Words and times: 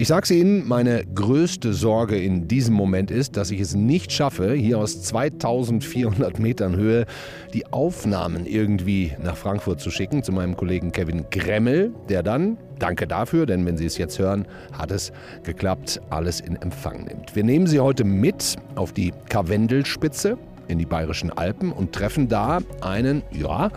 Ich 0.00 0.08
sag's 0.08 0.30
Ihnen, 0.30 0.66
meine 0.66 1.04
größte 1.04 1.74
Sorge 1.74 2.16
in 2.16 2.48
diesem 2.48 2.74
Moment 2.74 3.10
ist, 3.10 3.36
dass 3.36 3.50
ich 3.50 3.60
es 3.60 3.74
nicht 3.74 4.12
schaffe, 4.12 4.54
hier 4.54 4.78
aus 4.78 5.02
2400 5.02 6.38
Metern 6.38 6.74
Höhe 6.74 7.04
die 7.52 7.66
Aufnahmen 7.66 8.46
irgendwie 8.46 9.12
nach 9.22 9.36
Frankfurt 9.36 9.78
zu 9.78 9.90
schicken 9.90 10.22
zu 10.22 10.32
meinem 10.32 10.56
Kollegen 10.56 10.92
Kevin 10.92 11.26
Gremmel, 11.30 11.92
der 12.08 12.22
dann, 12.22 12.56
danke 12.78 13.06
dafür, 13.06 13.44
denn 13.44 13.66
wenn 13.66 13.76
Sie 13.76 13.84
es 13.84 13.98
jetzt 13.98 14.18
hören, 14.18 14.46
hat 14.72 14.90
es 14.90 15.12
geklappt, 15.42 16.00
alles 16.08 16.40
in 16.40 16.56
Empfang 16.56 17.04
nimmt. 17.04 17.36
Wir 17.36 17.44
nehmen 17.44 17.66
Sie 17.66 17.78
heute 17.78 18.04
mit 18.04 18.56
auf 18.76 18.94
die 18.94 19.12
Karwendelspitze 19.28 20.38
in 20.68 20.78
die 20.78 20.86
Bayerischen 20.86 21.30
Alpen 21.30 21.72
und 21.72 21.92
treffen 21.92 22.26
da 22.26 22.60
einen, 22.80 23.22
ja, 23.32 23.70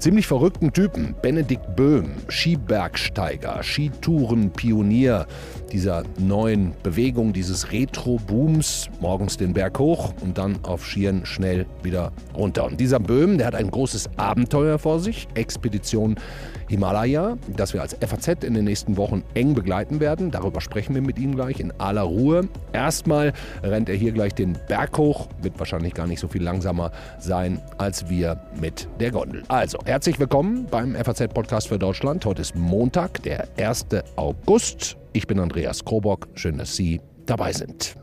ziemlich 0.00 0.26
verrückten 0.26 0.72
Typen. 0.72 1.14
Benedikt 1.20 1.76
Böhm, 1.76 2.12
Skibergsteiger, 2.28 3.62
Skitourenpionier 3.62 5.26
dieser 5.70 6.04
neuen 6.18 6.72
Bewegung, 6.82 7.32
dieses 7.32 7.70
Retro-Booms. 7.70 8.88
Morgens 9.00 9.36
den 9.36 9.52
Berg 9.52 9.78
hoch 9.78 10.14
und 10.22 10.38
dann 10.38 10.58
auf 10.64 10.86
Skiern 10.86 11.26
schnell 11.26 11.66
wieder 11.82 12.12
runter. 12.34 12.64
Und 12.64 12.80
dieser 12.80 12.98
Böhm, 12.98 13.38
der 13.38 13.48
hat 13.48 13.54
ein 13.54 13.70
großes 13.70 14.08
Abenteuer 14.16 14.78
vor 14.78 15.00
sich. 15.00 15.28
Expedition 15.34 16.16
Himalaya, 16.70 17.36
das 17.56 17.74
wir 17.74 17.82
als 17.82 17.96
FAZ 18.00 18.44
in 18.44 18.54
den 18.54 18.64
nächsten 18.64 18.96
Wochen 18.96 19.24
eng 19.34 19.54
begleiten 19.54 19.98
werden. 19.98 20.30
Darüber 20.30 20.60
sprechen 20.60 20.94
wir 20.94 21.02
mit 21.02 21.18
ihm 21.18 21.34
gleich 21.34 21.58
in 21.58 21.72
aller 21.80 22.02
Ruhe. 22.02 22.48
Erstmal 22.72 23.32
rennt 23.64 23.88
er 23.88 23.96
hier 23.96 24.12
gleich 24.12 24.36
den 24.36 24.56
Berg 24.68 24.96
hoch, 24.96 25.26
wird 25.42 25.58
wahrscheinlich 25.58 25.94
gar 25.94 26.06
nicht 26.06 26.20
so 26.20 26.28
viel 26.28 26.44
langsamer 26.44 26.92
sein 27.18 27.60
als 27.78 28.08
wir 28.08 28.40
mit 28.60 28.86
der 29.00 29.10
Gondel. 29.10 29.42
Also, 29.48 29.78
herzlich 29.84 30.20
willkommen 30.20 30.68
beim 30.70 30.94
FAZ-Podcast 30.94 31.66
für 31.66 31.78
Deutschland. 31.80 32.24
Heute 32.24 32.42
ist 32.42 32.54
Montag, 32.54 33.20
der 33.24 33.48
1. 33.58 33.86
August. 34.14 34.96
Ich 35.12 35.26
bin 35.26 35.40
Andreas 35.40 35.84
Krobock. 35.84 36.28
Schön, 36.34 36.56
dass 36.58 36.76
Sie 36.76 37.00
dabei 37.26 37.52
sind. 37.52 37.96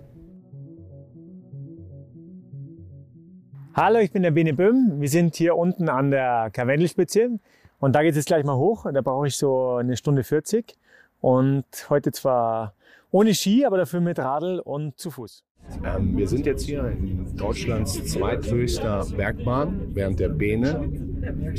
Hallo, 3.73 3.99
ich 3.99 4.11
bin 4.11 4.23
der 4.23 4.31
Bene 4.31 4.53
Böhm. 4.53 4.99
Wir 4.99 5.07
sind 5.07 5.37
hier 5.37 5.55
unten 5.55 5.87
an 5.87 6.11
der 6.11 6.49
Karwendelspitze. 6.51 7.39
Und 7.79 7.95
da 7.95 8.01
geht 8.01 8.11
es 8.11 8.17
jetzt 8.17 8.27
gleich 8.27 8.43
mal 8.43 8.55
hoch. 8.55 8.85
Da 8.91 9.01
brauche 9.01 9.27
ich 9.27 9.35
so 9.35 9.75
eine 9.75 9.97
Stunde 9.97 10.23
40. 10.23 10.75
Und 11.21 11.65
heute 11.89 12.11
zwar 12.11 12.73
ohne 13.11 13.33
Ski, 13.33 13.65
aber 13.65 13.77
dafür 13.77 14.01
mit 14.01 14.19
Radl 14.19 14.59
und 14.59 14.97
zu 14.97 15.11
Fuß. 15.11 15.43
Ähm, 15.83 16.17
wir 16.17 16.27
sind 16.27 16.45
jetzt 16.45 16.63
hier 16.63 16.87
in 16.89 17.35
Deutschlands 17.35 18.03
zweithöchster 18.05 19.05
Bergbahn, 19.15 19.91
während 19.93 20.19
der 20.19 20.29
Bene 20.29 20.89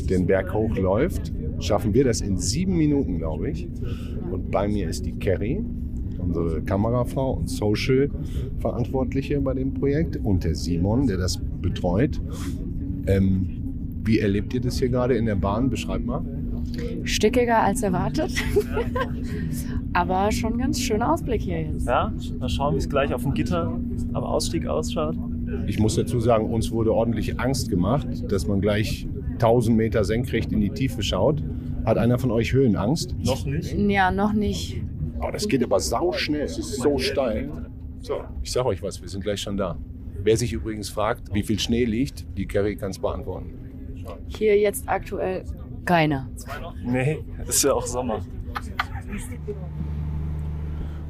den 0.09 0.27
Berg 0.27 0.53
hochläuft. 0.53 1.33
Schaffen 1.61 1.93
wir 1.95 2.05
das 2.05 2.21
in 2.21 2.39
sieben 2.39 2.77
Minuten, 2.77 3.19
glaube 3.19 3.51
ich. 3.51 3.69
Und 4.31 4.51
bei 4.51 4.69
mir 4.69 4.89
ist 4.89 5.05
die 5.07 5.13
Kerry, 5.13 5.65
unsere 6.19 6.63
Kamerafrau 6.63 7.33
und 7.35 7.49
Social-Verantwortliche 7.49 9.41
bei 9.41 9.55
dem 9.55 9.75
Projekt, 9.75 10.17
und 10.17 10.45
der 10.45 10.55
Simon, 10.55 11.07
der 11.07 11.19
das 11.19 11.41
betreut. 11.61 12.21
Ähm, 13.07 13.58
wie 14.05 14.19
erlebt 14.19 14.55
ihr 14.55 14.61
das 14.61 14.79
hier 14.79 14.89
gerade 14.89 15.15
in 15.15 15.27
der 15.27 15.35
Bahn? 15.35 15.71
Beschreibt 15.71 16.05
mal. 16.05 16.25
Stickiger 17.05 17.63
als 17.63 17.83
erwartet. 17.83 18.33
Aber 19.93 20.31
schon 20.33 20.55
ein 20.55 20.59
ganz 20.59 20.81
schöner 20.81 21.13
Ausblick 21.13 21.41
hier 21.43 21.63
jetzt. 21.63 21.87
Ja, 21.87 22.13
mal 22.39 22.49
schauen, 22.49 22.75
wie 22.75 22.79
es 22.79 22.89
gleich 22.89 23.13
auf 23.13 23.23
dem 23.23 23.35
Gitter 23.35 23.79
am 24.13 24.25
Ausstieg 24.25 24.67
ausschaut. 24.67 25.17
Ich 25.67 25.79
muss 25.79 25.97
dazu 25.97 26.21
sagen, 26.21 26.51
uns 26.51 26.71
wurde 26.71 26.93
ordentlich 26.93 27.41
Angst 27.41 27.71
gemacht, 27.71 28.07
dass 28.31 28.47
man 28.47 28.61
gleich 28.61 29.09
1000 29.35 29.77
Meter 29.77 30.05
senkrecht 30.05 30.53
in 30.53 30.61
die 30.61 30.71
Tiefe 30.71 31.03
schaut. 31.03 31.43
Hat 31.85 31.97
einer 31.97 32.19
von 32.19 32.31
euch 32.31 32.53
Höhenangst? 32.53 33.15
Noch 33.25 33.47
nicht? 33.47 33.75
Ja, 33.75 34.11
noch 34.11 34.33
nicht. 34.33 34.83
Oh, 35.21 35.31
das 35.33 35.49
geht 35.49 35.65
aber 35.65 35.81
sau 35.81 36.13
schnell. 36.13 36.43
Es 36.43 36.59
ist 36.59 36.81
so 36.81 36.99
steil. 36.99 37.51
So, 38.01 38.21
ich 38.43 38.53
sag 38.53 38.67
euch 38.67 38.83
was, 38.83 39.01
wir 39.01 39.09
sind 39.09 39.25
gleich 39.25 39.41
schon 39.41 39.57
da. 39.57 39.77
Wer 40.23 40.37
sich 40.37 40.53
übrigens 40.53 40.89
fragt, 40.89 41.33
wie 41.33 41.43
viel 41.43 41.59
Schnee 41.59 41.85
liegt, 41.85 42.27
die 42.37 42.47
Kerry 42.47 42.77
kann 42.77 42.91
es 42.91 42.99
beantworten. 42.99 43.68
Hier 44.27 44.59
jetzt 44.59 44.89
aktuell 44.89 45.45
keiner. 45.85 46.29
Nee, 46.85 47.19
ist 47.47 47.65
ja 47.65 47.73
auch 47.73 47.87
Sommer. 47.87 48.21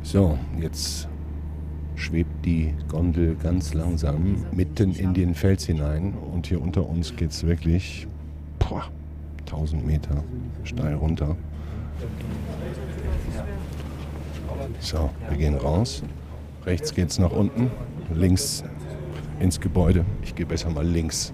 So, 0.02 0.38
jetzt 0.60 1.08
schwebt 1.96 2.44
die 2.44 2.74
Gondel 2.88 3.34
ganz 3.36 3.74
langsam 3.74 4.46
mitten 4.52 4.94
in 4.94 5.14
den 5.14 5.34
Fels 5.34 5.66
hinein 5.66 6.14
und 6.14 6.46
hier 6.46 6.62
unter 6.62 6.88
uns 6.88 7.16
geht 7.16 7.30
es 7.30 7.44
wirklich 7.44 8.06
boah, 8.58 8.84
1000 9.40 9.84
Meter 9.84 10.22
steil 10.62 10.94
runter. 10.94 11.36
So, 14.80 15.10
wir 15.28 15.36
gehen 15.36 15.56
raus. 15.56 16.02
Rechts 16.64 16.94
geht 16.94 17.10
es 17.10 17.18
nach 17.18 17.32
unten, 17.32 17.70
links 18.14 18.62
ins 19.40 19.60
Gebäude. 19.60 20.04
Ich 20.22 20.34
gehe 20.34 20.46
besser 20.46 20.70
mal 20.70 20.86
links. 20.86 21.32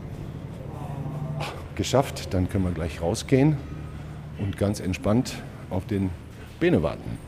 Geschafft, 1.75 2.33
dann 2.33 2.49
können 2.49 2.65
wir 2.65 2.73
gleich 2.73 3.01
rausgehen 3.01 3.57
und 4.39 4.57
ganz 4.57 4.81
entspannt 4.81 5.43
auf 5.71 5.87
den 5.87 6.11
Bene 6.61 6.83
warten. 6.83 7.19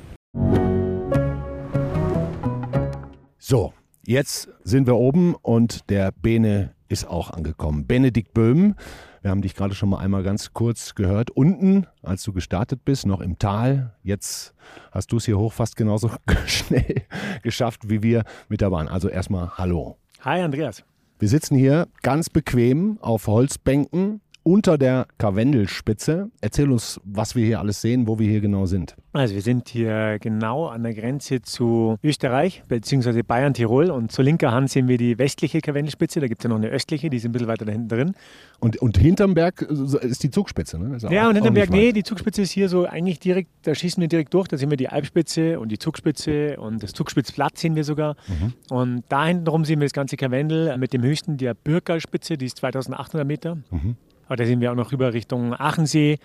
So, 3.39 3.73
jetzt 4.05 4.49
sind 4.63 4.87
wir 4.87 4.97
oben 4.97 5.35
und 5.35 5.91
der 5.91 6.13
Bene 6.13 6.75
ist 6.89 7.07
auch 7.07 7.31
angekommen. 7.31 7.87
Benedikt 7.87 8.35
Böhm, 8.35 8.75
wir 9.23 9.31
haben 9.31 9.43
dich 9.43 9.57
gerade 9.57 9.75
schon 9.75 9.89
mal 9.89 9.99
einmal 9.99 10.23
ganz 10.23 10.53
kurz 10.53 10.95
gehört. 10.95 11.33
Unten, 11.33 11.87
als 12.03 12.23
du 12.23 12.33
gestartet 12.33 12.85
bist, 12.85 13.07
noch 13.07 13.21
im 13.21 13.41
Tal. 13.41 13.97
Jetzt 14.05 14.55
hast 14.93 15.11
du 15.11 15.17
es 15.17 15.25
hier 15.25 15.37
hoch 15.37 15.53
fast 15.53 15.75
genauso 15.75 16.11
schnell 16.47 17.03
geschafft 17.43 17.89
wie 17.89 18.05
wir 18.05 18.23
mit 18.49 18.61
der 18.61 18.71
Bahn. 18.71 18.87
Also 18.87 19.09
erstmal 19.09 19.51
Hallo. 19.59 19.99
Hi 20.21 20.43
Andreas. 20.43 20.85
Wir 21.19 21.29
sitzen 21.29 21.57
hier 21.57 21.89
ganz 22.03 22.29
bequem 22.29 22.99
auf 23.01 23.27
Holzbänken 23.27 24.21
unter 24.47 24.79
der 24.79 25.09
Karwendelspitze. 25.19 26.31
Erzähl 26.41 26.71
uns, 26.71 27.01
was 27.03 27.35
wir 27.35 27.45
hier 27.45 27.59
alles 27.59 27.81
sehen, 27.81 28.07
wo 28.07 28.21
wir 28.21 28.31
hier 28.31 28.41
genau 28.41 28.67
sind. 28.67 28.95
Also 29.13 29.35
wir 29.35 29.43
sind 29.43 29.69
hier 29.69 30.19
genau 30.21 30.69
an 30.69 30.85
der 30.85 30.95
Grenze 30.95 31.43
zu 31.43 31.97
Österreich 32.01 32.63
bzw. 32.69 33.23
Bayern, 33.23 33.55
Tirol 33.55 33.91
und 33.91 34.13
zur 34.13 34.25
linker 34.25 34.53
Hand 34.53 34.71
sehen 34.71 34.87
wir 34.87 34.99
die 34.99 35.19
westliche 35.19 35.61
Karwendelspitze. 35.61 36.21
Da 36.21 36.29
gibt 36.29 36.43
es 36.43 36.45
ja 36.45 36.51
noch 36.51 36.59
eine 36.59 36.69
östliche, 36.69 37.11
die 37.11 37.17
ist 37.17 37.25
ein 37.25 37.33
bisschen 37.33 37.49
weiter 37.49 37.65
da 37.65 37.73
hinten 37.73 37.89
drin. 37.89 38.15
Und, 38.61 38.77
und 38.77 38.97
hinterm 38.97 39.35
Berg 39.35 39.63
ist 39.63 40.23
die 40.23 40.31
Zugspitze, 40.31 40.79
ne? 40.79 40.97
ja, 41.11 41.29
und 41.29 41.35
hinterm 41.35 41.55
Berg, 41.55 41.71
nee, 41.71 41.91
die 41.91 42.05
Zugspitze 42.05 42.43
ist 42.43 42.53
hier 42.53 42.69
so 42.69 42.87
eigentlich 42.87 43.19
direkt, 43.19 43.51
da 43.63 43.75
schießen 43.75 44.01
wir 44.01 44.09
direkt 44.09 44.33
durch. 44.33 44.47
Da 44.47 44.59
sehen 44.59 44.71
wir 44.71 44.77
die 44.77 44.89
Alpspitze 44.89 45.59
und 45.59 45.73
die 45.73 45.79
Zugspitze 45.79 46.57
und 46.61 46.85
das 46.85 46.93
Zugspitzplatt 46.93 47.59
sehen 47.59 47.75
wir 47.75 47.83
sogar. 47.83 48.15
Mhm. 48.29 48.53
Und 48.71 49.03
da 49.09 49.27
hinten 49.27 49.49
rum 49.49 49.65
sehen 49.65 49.81
wir 49.81 49.87
das 49.87 49.93
ganze 49.93 50.17
Karwendel 50.17 50.79
mit 50.79 50.93
dem 50.93 51.03
höchsten, 51.03 51.37
der 51.37 51.55
Bürgerspitze, 51.55 52.39
die 52.39 52.47
ist 52.47 52.59
2800 52.59 53.27
Meter. 53.27 53.57
Mhm. 53.73 53.97
Aber 54.27 54.37
da 54.37 54.45
sehen 54.45 54.61
wir 54.61 54.73
auch 54.73 54.77
noch 54.77 54.93
rüber 54.93 55.13
Richtung 55.13 55.55
Aachensee 55.55 56.19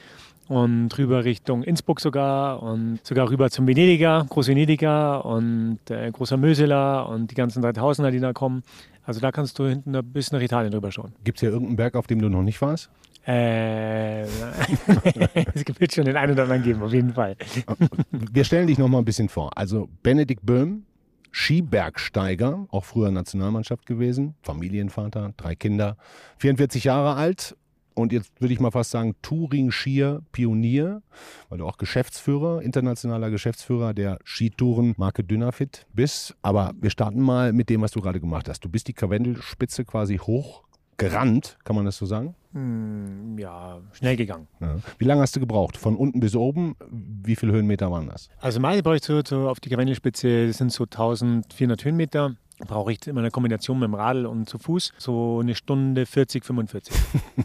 und 0.48 0.98
rüber 0.98 1.24
Richtung 1.24 1.64
Innsbruck 1.64 2.02
sogar 2.02 2.62
und 2.62 3.00
sogar 3.04 3.30
rüber 3.30 3.50
zum 3.50 3.68
Venediger, 3.68 4.26
Groß-Venediger 4.30 5.26
und 5.26 5.80
äh, 5.90 6.12
Großer 6.12 6.38
Möseler 6.38 7.08
und 7.08 7.32
die 7.32 7.36
ganzen 7.36 7.64
3000er, 7.64 8.12
die 8.12 8.20
da 8.20 8.34
kommen. 8.34 8.64
Also 9.04 9.20
da 9.20 9.32
kannst 9.32 9.58
du 9.60 9.66
hinten 9.66 9.98
bis 10.12 10.32
nach 10.32 10.42
Italien 10.42 10.74
rüber 10.74 10.92
schauen. 10.92 11.14
Gibt 11.24 11.38
es 11.38 11.40
hier 11.42 11.50
irgendeinen 11.50 11.78
Berg, 11.78 11.96
auf 11.96 12.08
dem 12.08 12.22
du 12.22 12.30
noch 12.30 12.44
nicht 12.44 12.62
warst? 12.62 12.90
Äh, 13.26 14.24
es 14.24 15.80
wird 15.80 15.94
schon 15.94 16.06
den 16.06 16.18
einen 16.18 16.34
oder 16.34 16.44
anderen 16.44 16.64
geben, 16.64 16.82
auf 16.82 16.92
jeden 16.92 17.14
Fall. 17.14 17.36
Wir 18.12 18.44
stellen 18.44 18.68
dich 18.68 18.78
noch 18.78 18.88
mal 18.88 19.00
ein 19.00 19.06
bisschen 19.06 19.30
vor. 19.30 19.58
Also 19.58 19.90
Benedikt 20.04 20.46
Böhm, 20.46 20.84
Skibergsteiger, 21.32 22.68
auch 22.70 22.84
früher 22.84 23.12
Nationalmannschaft 23.12 23.86
gewesen, 23.86 24.36
Familienvater, 24.42 25.34
drei 25.38 25.56
Kinder, 25.56 25.98
44 26.40 26.84
Jahre 26.84 27.16
alt, 27.16 27.56
und 27.94 28.12
jetzt 28.12 28.32
würde 28.40 28.54
ich 28.54 28.60
mal 28.60 28.72
fast 28.72 28.92
sagen, 28.92 29.16
Touring-Skier-Pionier, 29.22 31.02
weil 31.50 31.58
du 31.58 31.66
auch 31.66 31.78
Geschäftsführer, 31.78 32.62
internationaler 32.62 33.30
Geschäftsführer 33.30 33.94
der 33.94 34.20
Skitouren-Marke 34.24 35.24
Dynafit 35.24 35.86
bist. 35.94 36.36
Aber 36.42 36.74
wir 36.80 36.90
starten 36.90 37.22
mal 37.22 37.54
mit 37.54 37.70
dem, 37.70 37.82
was 37.82 37.92
du 37.92 38.02
gerade 38.02 38.20
gemacht 38.20 38.50
hast. 38.50 38.64
Du 38.64 38.70
bist 38.70 38.88
die 38.88 38.94
Karwendelspitze 38.94 39.86
quasi 39.86 40.18
hochgerannt, 40.18 41.58
kann 41.64 41.76
man 41.76 41.86
das 41.86 41.98
so 41.98 42.06
sagen? 42.06 42.36
Hm, 42.54 43.38
ja, 43.38 43.80
schnell 43.94 44.18
gegangen. 44.18 44.48
Ja. 44.60 44.76
Wie 44.98 45.06
lange 45.06 45.22
hast 45.22 45.36
du 45.36 45.40
gebraucht? 45.40 45.78
Von 45.78 45.96
unten 45.96 46.20
bis 46.20 46.36
oben? 46.36 46.76
Wie 46.90 47.36
viele 47.36 47.54
Höhenmeter 47.54 47.90
waren 47.92 48.08
das? 48.08 48.30
Also 48.40 48.60
meine 48.60 48.84
brauche 48.84 48.98
ich 48.98 49.04
so, 49.04 49.22
so 49.26 49.48
auf 49.48 49.60
die 49.60 49.70
Karwendelspitze, 49.70 50.48
das 50.48 50.58
sind 50.58 50.72
so 50.72 50.84
1400 50.84 51.86
Höhenmeter 51.86 52.36
brauche 52.68 52.92
ich 52.92 53.06
immer 53.08 53.22
eine 53.22 53.32
Kombination 53.32 53.80
mit 53.80 53.88
dem 53.88 53.96
Radl 53.96 54.26
und 54.26 54.48
zu 54.48 54.58
Fuß 54.58 54.94
so 54.98 55.40
eine 55.40 55.56
Stunde 55.56 56.06
40, 56.06 56.46
45. 56.46 56.94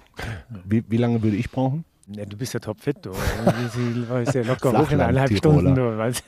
wie, 0.65 0.85
wie 0.89 0.97
lange 0.97 1.23
würde 1.23 1.37
ich 1.37 1.51
brauchen? 1.51 1.85
Ja, 2.09 2.25
du 2.25 2.37
bist 2.37 2.55
ja 2.55 2.61
topfit, 2.61 2.99
du. 3.03 3.11
Du 3.11 4.15
ist 4.15 4.35
ja 4.35 4.43
locker 4.43 4.79
hoch 4.79 4.91
in 4.93 5.01
eineinhalb 5.01 5.37
Stunden. 5.37 5.75
Du, 5.75 5.99
weißt. 5.99 6.23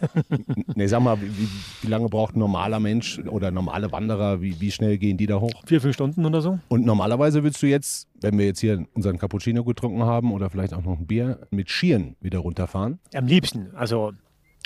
nee, 0.74 0.86
sag 0.88 1.00
mal, 1.00 1.20
wie, 1.20 1.48
wie, 1.82 1.86
lange 1.86 2.08
braucht 2.08 2.34
ein 2.34 2.40
normaler 2.40 2.80
Mensch 2.80 3.20
oder 3.20 3.52
normale 3.52 3.92
Wanderer, 3.92 4.40
wie, 4.40 4.60
wie 4.60 4.72
schnell 4.72 4.98
gehen 4.98 5.16
die 5.16 5.26
da 5.26 5.38
hoch? 5.38 5.52
Vier, 5.66 5.80
fünf 5.80 5.94
Stunden 5.94 6.26
oder 6.26 6.42
so. 6.42 6.58
Und 6.66 6.84
normalerweise 6.84 7.44
willst 7.44 7.62
du 7.62 7.68
jetzt, 7.68 8.08
wenn 8.20 8.36
wir 8.38 8.46
jetzt 8.46 8.58
hier 8.58 8.84
unseren 8.94 9.18
Cappuccino 9.18 9.62
getrunken 9.62 10.02
haben 10.02 10.32
oder 10.32 10.50
vielleicht 10.50 10.74
auch 10.74 10.82
noch 10.82 10.98
ein 10.98 11.06
Bier, 11.06 11.46
mit 11.52 11.70
Skiern 11.70 12.16
wieder 12.20 12.40
runterfahren? 12.40 12.98
Am 13.14 13.26
liebsten. 13.26 13.68
Also 13.76 14.14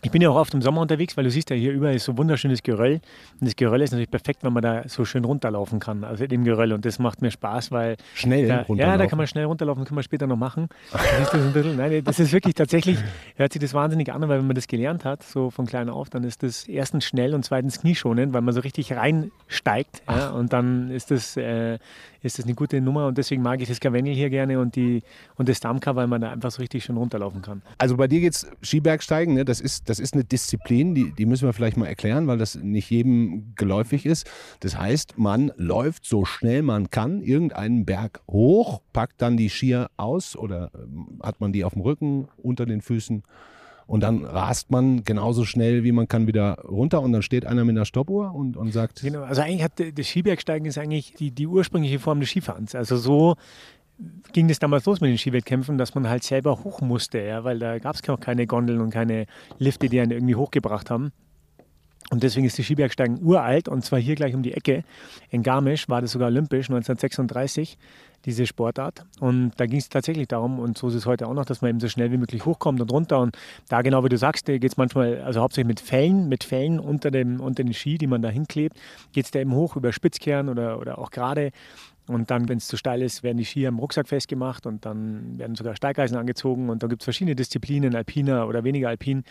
ich 0.04 0.10
bin 0.10 0.20
ja 0.20 0.31
auch 0.31 0.37
oft 0.37 0.52
im 0.52 0.62
Sommer 0.62 0.81
unterwegs, 0.81 1.16
weil 1.16 1.22
du 1.22 1.31
siehst 1.31 1.50
ja 1.50 1.56
hier 1.56 1.72
überall 1.72 1.94
ist 1.94 2.04
so 2.04 2.19
wunderschönes 2.19 2.64
Geröll. 2.64 3.00
Und 3.40 3.46
das 3.46 3.54
Geröll 3.54 3.82
ist 3.82 3.93
natürlich 3.93 4.10
perfekt, 4.10 4.43
wenn 4.43 4.52
man 4.52 4.62
da 4.62 4.82
so 4.88 5.04
schön 5.04 5.25
runterlaufen 5.25 5.78
kann, 5.78 6.02
also 6.02 6.26
dem 6.26 6.43
Geröll. 6.43 6.72
Und 6.72 6.84
das 6.84 6.99
macht 6.99 7.22
mir 7.22 7.31
Spaß, 7.31 7.70
weil. 7.70 7.96
Schnell 8.14 8.49
da, 8.49 8.62
runterlaufen? 8.62 8.78
Ja, 8.78 8.96
da 8.99 9.06
kann 9.06 9.16
man 9.16 9.28
schnell 9.28 9.44
runterlaufen, 9.44 9.84
kann 9.84 9.94
man 9.94 10.02
später 10.02 10.26
noch 10.26 10.37
machen. 10.37 10.69
Das 10.90 11.32
ist, 11.32 11.54
das, 11.54 11.66
Nein, 11.76 12.02
das 12.04 12.19
ist 12.19 12.32
wirklich 12.32 12.56
tatsächlich, 12.56 12.99
hört 13.37 13.52
sich 13.52 13.62
das 13.62 13.75
wahnsinnig 13.75 14.12
an, 14.12 14.22
weil 14.22 14.40
wenn 14.40 14.46
man 14.46 14.56
das 14.56 14.66
gelernt 14.66 15.04
hat, 15.04 15.22
so 15.22 15.50
von 15.50 15.66
klein 15.66 15.88
auf, 15.88 16.10
dann 16.10 16.25
ist 16.25 16.43
das 16.43 16.66
erstens 16.66 17.04
schnell 17.04 17.32
und 17.32 17.44
zweitens 17.44 17.81
knieschonend, 17.81 18.32
weil 18.32 18.43
man 18.43 18.54
so 18.54 18.60
richtig 18.60 18.93
reinsteigt. 18.93 20.02
Ja, 20.08 20.31
und 20.31 20.52
dann 20.52 20.90
ist 20.90 21.12
das, 21.12 21.37
äh, 21.37 21.78
ist 22.23 22.39
das 22.39 22.47
eine 22.47 22.55
gute 22.55 22.81
Nummer 22.81 23.07
und 23.07 23.19
deswegen 23.19 23.43
mag 23.43 23.61
ich 23.61 23.69
das 23.69 23.81
Karwendel 23.81 24.15
hier 24.15 24.31
gerne 24.31 24.59
und, 24.59 24.77
die, 24.77 25.03
und 25.37 25.49
das 25.49 25.61
Damka, 25.61 25.95
weil 25.97 26.07
man 26.07 26.21
da 26.21 26.31
einfach 26.31 26.51
so 26.51 26.61
richtig 26.61 26.85
schön 26.85 26.97
runterlaufen 26.97 27.43
kann. 27.43 27.63
Also 27.79 27.97
bei 27.97 28.09
dir 28.09 28.21
geht 28.21 28.35
es 28.35 28.47
Skibergsteigen, 28.63 29.35
ne? 29.35 29.45
das, 29.45 29.61
ist, 29.61 29.89
das 29.89 29.99
ist 29.99 30.15
eine 30.15 30.25
Disziplin, 30.25 30.95
die, 30.95 31.13
die 31.13 31.27
müssen 31.27 31.47
wir 31.47 31.53
vielleicht 31.53 31.77
mal 31.77 31.87
erklären, 31.87 32.27
weil 32.27 32.39
das 32.39 32.55
nicht 32.55 32.91
jedem 32.91 33.55
geläufig 33.57 34.07
ist. 34.07 34.29
Das 34.61 34.79
heißt, 34.79 35.19
man 35.19 35.53
läuft 35.57 36.07
so 36.07 36.25
schnell 36.25 36.63
man 36.63 36.91
kann 36.91 37.21
irgendeinen 37.21 37.85
Berg 37.85 38.21
hoch, 38.31 38.83
packt 38.93 39.21
dann 39.21 39.37
die 39.37 39.49
Skier 39.49 39.91
aus 39.97 40.37
oder 40.37 40.71
ähm, 40.75 41.21
hat 41.23 41.41
man 41.41 41.53
die 41.53 41.65
auf 41.65 41.73
dem 41.73 41.83
Rücken, 41.83 42.29
unter 42.37 42.67
den 42.67 42.81
Füßen 42.81 43.23
und 43.87 44.02
dann 44.02 44.25
rast 44.25 44.70
man 44.70 45.05
genauso 45.05 45.44
schnell, 45.44 45.84
wie 45.84 45.93
man 45.93 46.08
kann, 46.08 46.26
wieder 46.26 46.58
runter 46.64 47.00
und 47.02 47.12
dann 47.12 47.23
steht 47.23 47.46
einer 47.46 47.64
mit 47.64 47.76
einer 47.76 47.84
Stoppuhr 47.84 48.34
und, 48.34 48.56
und 48.56 48.73
sagt. 48.73 49.02
Genau, 49.02 49.23
also 49.23 49.43
eigentlich 49.43 49.62
hat 49.62 49.73
das 49.79 50.06
Skibergsteigen 50.06 50.67
ist 50.67 50.79
eigentlich 50.79 51.14
die, 51.14 51.31
die 51.31 51.46
ursprüngliche 51.46 51.99
Form 51.99 52.20
des 52.20 52.31
Skifahrens. 52.31 52.75
Also 52.75 52.96
so 52.96 53.37
ging 54.32 54.49
das 54.49 54.58
damals 54.58 54.84
los 54.87 55.00
mit 55.00 55.11
den 55.11 55.19
Skiwettkämpfen, 55.19 55.79
dass 55.79 55.94
man 55.94 56.08
halt 56.08 56.25
selber 56.25 56.64
hoch 56.64 56.81
musste, 56.81 57.20
ja, 57.20 57.44
weil 57.44 57.58
da 57.58 57.79
gab 57.79 57.94
es 57.94 58.06
noch 58.06 58.20
keine 58.20 58.46
Gondeln 58.46 58.81
und 58.81 58.90
keine 58.90 59.26
Lifte, 59.58 59.88
die 59.88 60.00
einen 60.00 60.12
irgendwie 60.12 60.35
hochgebracht 60.35 60.90
haben. 60.90 61.12
Und 62.11 62.23
deswegen 62.23 62.46
ist 62.46 62.58
die 62.58 62.64
Skibergsteigen 62.64 63.23
uralt 63.23 63.69
und 63.69 63.85
zwar 63.85 63.99
hier 63.99 64.17
gleich 64.17 64.35
um 64.35 64.43
die 64.43 64.52
Ecke. 64.52 64.85
In 65.31 65.43
Garmisch 65.43 65.88
war 65.88 66.02
das 66.02 66.12
sogar 66.12 66.28
olympisch 66.28 66.69
1936, 66.69 67.78
diese 68.25 68.47
Sportart. 68.47 69.05
Und 69.21 69.53
da 69.57 69.67
ging 69.67 69.79
es 69.79 69.89
tatsächlich 69.89 70.29
darum, 70.29 70.59
und 70.59 70.79
so 70.79 70.89
ist 70.89 70.95
es 70.95 71.07
heute 71.07 71.27
auch 71.27 71.35
noch, 71.35 71.45
dass 71.45 71.63
man 71.63 71.71
eben 71.71 71.81
so 71.81 71.89
schnell 71.89 72.13
wie 72.13 72.17
möglich 72.17 72.45
hochkommt 72.45 72.81
und 72.81 72.93
runter. 72.93 73.21
Und 73.21 73.37
da 73.69 73.83
genau 73.83 74.05
wie 74.05 74.09
du 74.09 74.19
sagst, 74.19 74.47
geht 74.47 74.65
es 74.65 74.77
manchmal, 74.77 75.21
also 75.23 75.41
hauptsächlich 75.41 75.69
mit 75.69 75.81
Fällen, 75.81 76.29
mit 76.29 76.45
Fällen 76.45 76.79
unter, 76.79 77.11
dem, 77.11 77.41
unter 77.41 77.65
den 77.65 77.75
Ski, 77.75 77.99
die 77.99 78.07
man 78.07 78.23
da 78.23 78.29
hinklebt, 78.29 78.77
geht 79.13 79.25
es 79.25 79.31
da 79.31 79.41
eben 79.41 79.55
hoch 79.55 79.77
über 79.77 79.93
Spitzkehren 79.93 80.49
oder, 80.49 80.79
oder 80.79 80.99
auch 80.99 81.11
gerade. 81.11 81.51
Und 82.09 82.31
dann, 82.31 82.49
wenn 82.49 82.59
es 82.59 82.67
zu 82.67 82.77
steil 82.77 83.01
ist, 83.01 83.23
werden 83.23 83.39
die 83.39 83.45
Skier 83.45 83.69
am 83.69 83.79
Rucksack 83.79 84.09
festgemacht 84.09 84.67
und 84.67 84.85
dann 84.85 85.39
werden 85.39 85.55
sogar 85.55 85.77
Steigeisen 85.77 86.17
angezogen. 86.17 86.69
Und 86.69 86.83
da 86.83 86.89
gibt 86.89 87.03
es 87.03 87.05
verschiedene 87.05 87.37
Disziplinen, 87.37 87.95
alpiner 87.95 88.49
oder 88.49 88.65
weniger 88.65 88.89
alpin. 88.89 89.25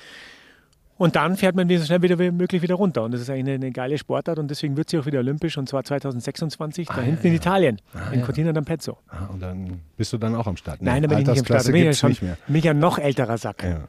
Und 1.02 1.16
dann 1.16 1.36
fährt 1.36 1.56
man 1.56 1.68
so 1.68 1.84
schnell 1.84 2.04
wieder 2.04 2.20
wie 2.20 2.30
möglich 2.30 2.62
wieder 2.62 2.76
runter. 2.76 3.02
Und 3.02 3.12
das 3.12 3.22
ist 3.22 3.30
eigentlich 3.32 3.56
eine, 3.56 3.66
eine, 3.66 3.72
geile 3.72 3.98
Sportart 3.98 4.38
und 4.38 4.52
deswegen 4.52 4.78
wird 4.78 4.92
sie 4.92 5.00
auch 5.00 5.08
wieder 5.08 5.18
olympisch 5.18 5.58
und 5.58 5.68
zwar 5.68 5.84
2026 5.84 6.92
ah, 6.92 6.94
da 6.96 7.02
hinten 7.02 7.26
ja, 7.26 7.30
in 7.32 7.36
Italien, 7.36 7.82
ah, 7.96 8.12
in 8.12 8.20
ja. 8.20 8.26
Cortina 8.28 8.52
d'Ampezzo. 8.52 8.98
Ah, 9.08 9.26
und 9.34 9.42
dann 9.42 9.80
bist 9.98 10.14
du 10.14 10.20
dann 10.20 10.36
auch 10.36 10.46
am 10.46 10.58
Start? 10.58 10.80
Nee, 10.80 10.92
Nein, 10.92 11.02
da 11.02 11.08
bin 11.08 11.18
ich 11.18 11.26
nicht 11.26 11.40
am 11.40 11.46
Start. 11.46 11.66
Bin 11.72 11.86
ja 11.86 11.94
schon 11.94 12.16
mich 12.48 12.64
ja 12.64 12.76
noch 12.76 13.00
älterer 13.00 13.40
Sack. 13.40 13.64
Ja, 13.64 13.88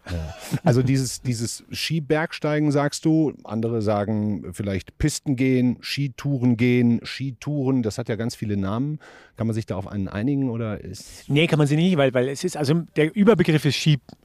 also 0.64 0.82
dieses, 0.82 1.20
dieses 1.20 1.64
Skibergsteigen 1.70 2.72
sagst 2.72 3.04
du, 3.04 3.34
andere 3.44 3.82
sagen 3.82 4.46
vielleicht 4.54 4.96
Pisten 4.96 5.36
gehen, 5.36 5.76
Skitouren 5.82 6.56
gehen, 6.56 7.00
Skitouren, 7.04 7.82
das 7.82 7.98
hat 7.98 8.08
ja 8.08 8.16
ganz 8.16 8.36
viele 8.36 8.56
Namen. 8.56 9.00
Kann 9.36 9.46
man 9.46 9.52
sich 9.52 9.66
da 9.66 9.76
auf 9.76 9.86
einen 9.86 10.08
einigen 10.08 10.48
oder 10.48 10.80
ist. 10.80 11.28
Nee, 11.28 11.46
kann 11.46 11.58
man 11.58 11.66
sich 11.66 11.76
nicht, 11.76 11.98
weil, 11.98 12.14
weil 12.14 12.28
es 12.28 12.42
ist, 12.42 12.56
also 12.56 12.84
der 12.96 13.14
Überbegriff 13.14 13.66
ist 13.66 13.76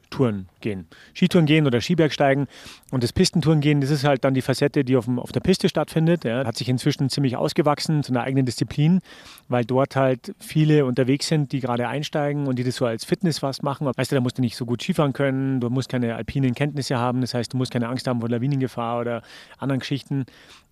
Skitouren 0.08 0.48
gehen. 0.62 0.88
Skitouren 1.14 1.46
gehen 1.46 1.68
oder 1.68 1.82
Skibergsteigen. 1.82 2.48
Und 2.92 3.04
das 3.04 3.14
Pistentouren 3.14 3.62
gehen, 3.62 3.82
das 3.82 3.90
ist 3.90 4.04
halt 4.04 4.24
dann 4.24 4.34
die 4.34 4.42
Facette, 4.42 4.84
die 4.84 4.96
auf, 4.96 5.06
dem, 5.06 5.20
auf 5.20 5.32
der 5.32 5.42
Piste 5.42 5.70
stattfindet. 5.70 6.24
Ja. 6.24 6.46
Hat 6.46 6.56
sich 6.58 6.70
inzwischen 6.70 7.10
ziemlich 7.10 7.36
ausgewachsen 7.36 8.04
zu 8.04 8.12
einer 8.12 8.24
eigenen 8.24 8.46
Disziplin, 8.46 9.02
weil 9.50 9.66
dort 9.66 9.96
halt 9.96 10.34
viele 10.40 10.86
unterwegs 10.86 11.28
sind, 11.28 11.52
die 11.52 11.60
gerade 11.60 11.88
einsteigen 11.88 12.48
und 12.48 12.58
die 12.58 12.64
das 12.64 12.76
so 12.76 12.86
als 12.86 13.06
Fitness 13.06 13.44
was 13.44 13.62
machen. 13.62 13.90
Weißt 13.96 14.12
du, 14.12 14.16
da 14.16 14.22
musst 14.22 14.38
du 14.38 14.42
nicht 14.42 14.56
so 14.56 14.66
gut 14.66 14.82
Skifahren 14.82 15.14
können, 15.14 15.60
du 15.60 15.70
musst 15.70 15.90
keine 15.90 16.16
alpinen 16.16 16.56
Kenntnisse 16.56 16.98
haben, 16.98 17.22
das 17.22 17.34
heißt, 17.34 17.54
du 17.54 17.58
musst 17.58 17.72
keine 17.72 17.90
Angst 17.90 18.08
haben 18.08 18.20
vor 18.22 18.30
Lawinengefahr 18.30 19.00
oder 19.00 19.22
anderen 19.58 19.80
Geschichten. 19.80 20.26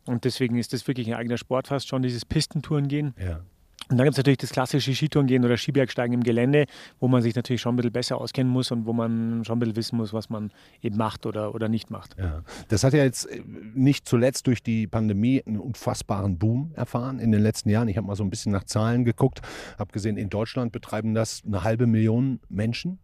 Und 0.06 0.24
deswegen 0.24 0.58
ist 0.58 0.72
das 0.72 0.88
wirklich 0.88 1.08
ein 1.08 1.16
eigener 1.16 1.38
Sport 1.38 1.68
fast 1.68 1.88
schon, 1.88 2.04
dieses 2.04 2.26
Pistentouren 2.26 2.88
gehen. 2.88 3.14
Ja. 3.20 3.42
Und 3.90 3.98
dann 3.98 4.06
gibt 4.06 4.14
es 4.14 4.18
natürlich 4.18 4.40
das 4.40 4.50
klassische 4.50 4.94
Skitourengehen 4.94 5.46
oder 5.46 5.58
Skibergsteigen 5.58 6.14
im 6.14 6.24
Gelände, 6.24 6.66
wo 7.00 7.08
man 7.08 7.22
sich 7.22 7.36
natürlich 7.36 7.62
schon 7.62 7.74
ein 7.74 7.78
bisschen 7.78 7.92
besser 7.92 8.20
auskennen 8.20 8.52
muss 8.52 8.72
und 8.72 8.86
wo 8.86 8.94
man 8.94 9.44
schon 9.46 9.58
ein 9.58 9.60
bisschen 9.60 9.76
wissen 9.76 9.98
muss, 9.98 10.14
was 10.14 10.30
man 10.30 10.52
eben 10.82 10.98
macht 10.98 11.26
oder, 11.26 11.54
oder 11.54 11.70
nicht 11.70 11.92
macht. 11.92 12.16
Ja. 12.18 12.44
Das 12.68 12.84
hat 12.84 12.94
ja 12.94 13.04
jetzt 13.04 13.26
äh, 13.26 13.42
nicht 13.74 14.08
zuletzt 14.08 14.48
durch 14.48 14.64
die 14.64 14.88
Pandemie 14.88 15.44
einen 15.46 15.60
unfassbaren 15.60 16.38
Boom 16.38 16.72
erfahren 16.76 17.20
in 17.20 17.32
den 17.32 17.42
letzten 17.42 17.70
Jahren. 17.70 17.88
Ich 17.88 17.98
habe 17.98 18.08
mal 18.08 18.16
so 18.16 18.24
ein 18.24 18.30
bisschen 18.30 18.52
nach 18.52 18.64
Zahlen 18.64 19.06
geguckt, 19.06 19.42
habe 19.78 19.92
gesehen, 19.92 20.18
in 20.18 20.30
Deutschland 20.30 20.72
betreiben 20.72 21.14
das 21.14 21.44
eine 21.46 21.64
halbe 21.64 21.86
Million 21.86 22.40
Menschen 22.50 23.00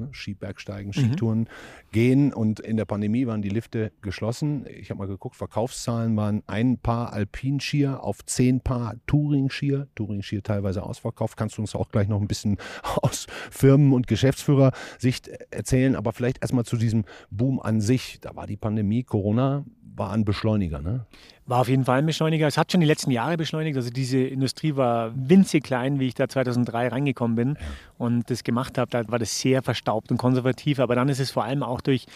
ne? 0.00 0.08
Skibergsteigen, 0.12 0.92
Skitouren 0.92 1.40
mhm. 1.40 1.46
gehen. 1.92 2.32
Und 2.32 2.60
in 2.60 2.76
der 2.76 2.84
Pandemie 2.84 3.26
waren 3.26 3.42
die 3.42 3.48
Lifte 3.48 3.92
geschlossen. 4.02 4.66
Ich 4.68 4.90
habe 4.90 4.98
mal 4.98 5.06
geguckt, 5.06 5.36
Verkaufszahlen 5.36 6.16
waren 6.16 6.42
ein 6.46 6.78
Paar 6.78 7.12
Alpinskier 7.12 8.02
auf 8.02 8.24
zehn 8.26 8.60
Paar 8.60 8.94
Touring-Skier. 9.06 9.88
Touring-Skier 9.94 10.42
teilweise 10.42 10.82
ausverkauft. 10.82 11.36
Kannst 11.36 11.58
du 11.58 11.62
uns 11.62 11.74
auch 11.74 11.90
gleich 11.90 12.08
noch 12.08 12.20
ein 12.20 12.28
bisschen 12.28 12.56
aus 13.02 13.26
Firmen- 13.50 13.92
und 13.92 14.06
Geschäftsführersicht 14.06 15.28
erzählen. 15.50 15.94
Aber 15.94 16.12
vielleicht 16.12 16.42
erstmal 16.42 16.64
zu 16.64 16.76
diesem 16.76 17.04
Boom 17.30 17.60
an 17.60 17.80
sich. 17.80 18.18
Da 18.20 18.34
war 18.34 18.46
die 18.46 18.56
Pandemie, 18.56 19.04
Corona 19.04 19.64
war 19.96 20.12
ein 20.12 20.24
Beschleuniger, 20.24 20.80
ne? 20.80 21.06
War 21.50 21.62
auf 21.62 21.68
jeden 21.68 21.84
Fall 21.84 21.98
ein 21.98 22.06
Beschleuniger. 22.06 22.46
Es 22.46 22.56
hat 22.56 22.70
schon 22.70 22.80
die 22.80 22.86
letzten 22.86 23.10
Jahre 23.10 23.36
beschleunigt. 23.36 23.76
Also 23.76 23.90
diese 23.90 24.18
Industrie 24.18 24.76
war 24.76 25.10
winzig 25.16 25.64
klein, 25.64 25.98
wie 25.98 26.06
ich 26.06 26.14
da 26.14 26.28
2003 26.28 26.86
reingekommen 26.86 27.34
bin 27.34 27.58
und 27.98 28.30
das 28.30 28.44
gemacht 28.44 28.78
habe. 28.78 28.88
Da 28.88 29.02
war 29.08 29.18
das 29.18 29.40
sehr 29.40 29.60
verstaubt 29.60 30.12
und 30.12 30.16
konservativ. 30.16 30.78
Aber 30.78 30.94
dann 30.94 31.08
ist 31.08 31.18
es 31.18 31.32
vor 31.32 31.42
allem 31.42 31.64
auch 31.64 31.80
durch 31.80 32.06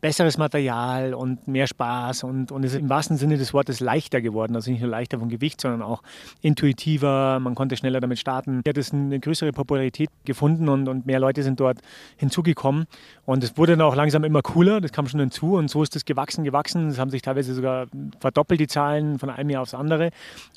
besseres 0.00 0.38
Material 0.38 1.12
und 1.12 1.48
mehr 1.48 1.66
Spaß 1.66 2.22
und, 2.22 2.52
und 2.52 2.62
es 2.62 2.74
ist 2.74 2.78
im 2.78 2.88
wahrsten 2.88 3.16
Sinne 3.16 3.36
des 3.36 3.52
Wortes 3.52 3.80
leichter 3.80 4.20
geworden. 4.20 4.54
Also 4.54 4.70
nicht 4.70 4.80
nur 4.80 4.90
leichter 4.90 5.18
vom 5.18 5.28
Gewicht, 5.28 5.60
sondern 5.60 5.82
auch 5.82 6.02
intuitiver. 6.40 7.40
Man 7.40 7.56
konnte 7.56 7.76
schneller 7.76 7.98
damit 7.98 8.20
starten. 8.20 8.62
Hat 8.64 8.78
es 8.78 8.92
eine 8.92 9.18
größere 9.18 9.50
Popularität 9.52 10.10
gefunden 10.24 10.68
und, 10.68 10.86
und 10.86 11.04
mehr 11.04 11.18
Leute 11.18 11.42
sind 11.42 11.58
dort 11.58 11.78
hinzugekommen. 12.16 12.84
Und 13.26 13.42
es 13.42 13.56
wurde 13.56 13.72
dann 13.72 13.80
auch 13.80 13.96
langsam 13.96 14.22
immer 14.22 14.42
cooler. 14.42 14.80
Das 14.80 14.92
kam 14.92 15.08
schon 15.08 15.18
hinzu 15.18 15.56
und 15.56 15.68
so 15.68 15.82
ist 15.82 15.96
es 15.96 16.04
gewachsen, 16.04 16.44
gewachsen. 16.44 16.86
Es 16.86 17.00
haben 17.00 17.10
sich 17.10 17.22
teilweise 17.22 17.54
sogar 17.54 17.86
verdoppelt 18.20 18.60
die 18.60 18.68
Zahlen 18.68 18.83
Zahlen 18.84 19.18
von 19.18 19.30
einem 19.30 19.50
Jahr 19.50 19.62
aufs 19.62 19.74
andere. 19.74 20.10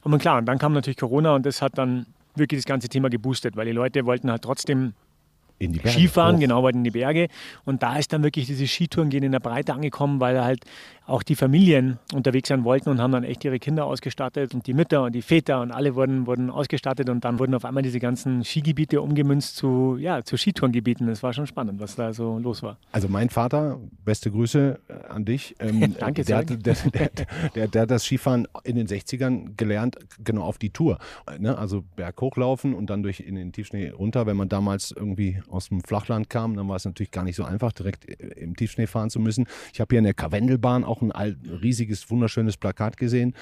Und 0.03 0.17
klar, 0.19 0.38
und 0.38 0.46
dann 0.46 0.57
kam 0.57 0.74
natürlich 0.74 0.98
Corona 0.98 1.36
und 1.36 1.46
das 1.46 1.62
hat 1.62 1.77
dann 1.77 2.05
wirklich 2.36 2.60
das 2.60 2.65
ganze 2.65 2.88
Thema 2.88 3.10
geboostet, 3.10 3.55
weil 3.55 3.65
die 3.65 3.72
Leute 3.72 4.05
wollten 4.05 4.29
halt 4.29 4.43
trotzdem 4.43 4.93
in 5.60 5.74
die 5.74 5.79
Berge. 5.79 5.98
Skifahren, 5.98 6.36
hoch. 6.36 6.41
genau, 6.41 6.62
wollten 6.62 6.79
in 6.79 6.84
die 6.84 6.91
Berge. 6.91 7.29
Und 7.65 7.81
da 7.81 7.98
ist 7.98 8.13
dann 8.13 8.24
wirklich 8.24 8.46
diese 8.46 8.67
Skitouren 8.67 9.10
gehen 9.10 9.24
in 9.24 9.31
der 9.31 9.39
Breite 9.39 9.74
angekommen, 9.74 10.19
weil 10.19 10.43
halt 10.43 10.63
auch 11.07 11.23
die 11.23 11.35
Familien 11.35 11.99
unterwegs 12.13 12.49
sein 12.49 12.65
wollten 12.65 12.89
und 12.89 12.99
haben 12.99 13.11
dann 13.11 13.23
echt 13.23 13.43
ihre 13.45 13.59
Kinder 13.59 13.85
ausgestattet 13.85 14.53
und 14.53 14.67
die 14.67 14.73
Mütter 14.73 15.03
und 15.03 15.15
die 15.15 15.21
Väter 15.21 15.61
und 15.61 15.71
alle 15.71 15.95
wurden, 15.95 16.27
wurden 16.27 16.49
ausgestattet 16.49 17.09
und 17.09 17.23
dann 17.23 17.39
wurden 17.39 17.55
auf 17.55 17.63
einmal 17.63 17.81
diese 17.81 17.99
ganzen 17.99 18.43
Skigebiete 18.43 19.01
umgemünzt 19.01 19.55
zu, 19.55 19.97
ja, 19.97 20.23
zu 20.23 20.35
Skitourengebieten. 20.35 21.07
Das 21.07 21.23
war 21.23 21.31
schon 21.33 21.47
spannend, 21.47 21.79
was 21.79 21.95
da 21.95 22.13
so 22.13 22.37
los 22.37 22.61
war. 22.61 22.77
Also 22.91 23.07
mein 23.07 23.29
Vater, 23.29 23.79
beste 24.03 24.29
Grüße 24.29 24.79
äh, 24.89 24.93
an 25.07 25.23
dich. 25.23 25.55
Ähm, 25.59 25.95
Danke, 25.99 26.25
der, 26.25 26.43
der, 26.43 26.57
der, 26.57 27.09
der, 27.55 27.67
der 27.67 27.81
hat 27.81 27.91
das 27.91 28.03
Skifahren 28.03 28.47
in 28.65 28.75
den 28.75 28.87
60ern 28.87 29.55
gelernt, 29.55 29.95
genau 30.23 30.43
auf 30.43 30.57
die 30.57 30.71
Tour. 30.71 30.99
Ne? 31.39 31.57
Also 31.57 31.83
Berg 31.95 32.19
hochlaufen 32.19 32.73
und 32.73 32.89
dann 32.89 33.01
durch 33.01 33.21
in 33.21 33.35
den 33.35 33.53
Tiefschnee 33.53 33.91
runter. 33.91 34.25
Wenn 34.25 34.35
man 34.35 34.49
damals 34.49 34.91
irgendwie 34.91 35.41
aus 35.49 35.69
dem 35.69 35.81
Flachland 35.81 36.29
kam, 36.29 36.57
dann 36.57 36.67
war 36.67 36.75
es 36.75 36.83
natürlich 36.83 37.11
gar 37.11 37.23
nicht 37.23 37.37
so 37.37 37.45
einfach, 37.45 37.71
direkt 37.71 38.07
äh, 38.09 38.41
im 38.41 38.57
Tiefschnee 38.57 38.87
fahren 38.87 39.09
zu 39.09 39.21
müssen. 39.21 39.47
Ich 39.71 39.79
habe 39.79 39.93
hier 39.93 39.99
in 39.99 40.05
der 40.05 40.13
Karwendelbahn 40.13 40.83
auch 40.83 40.97
ein 41.01 41.38
riesiges, 41.62 42.10
wunderschönes 42.10 42.58
Plakat 42.58 42.98
gesehen. 42.98 43.34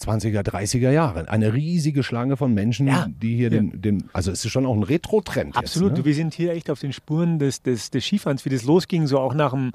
20er, 0.00 0.40
30er 0.42 0.90
Jahre. 0.90 1.28
Eine 1.28 1.52
riesige 1.52 2.02
Schlange 2.02 2.36
von 2.36 2.54
Menschen, 2.54 2.86
ja. 2.86 3.06
die 3.08 3.36
hier 3.36 3.52
ja. 3.52 3.60
den, 3.60 3.82
den, 3.82 4.04
also 4.12 4.30
es 4.30 4.44
ist 4.44 4.50
schon 4.50 4.64
auch 4.64 4.74
ein 4.74 4.82
Retro-Trend. 4.82 5.56
Absolut, 5.56 5.90
jetzt, 5.90 5.98
ne? 5.98 6.04
wir 6.06 6.14
sind 6.14 6.32
hier 6.32 6.52
echt 6.52 6.70
auf 6.70 6.80
den 6.80 6.92
Spuren 6.92 7.38
des, 7.38 7.62
des, 7.62 7.90
des 7.90 8.04
Skifahrens, 8.04 8.44
wie 8.44 8.48
das 8.48 8.64
losging, 8.64 9.06
so 9.06 9.18
auch 9.18 9.34
nach 9.34 9.52
dem, 9.52 9.72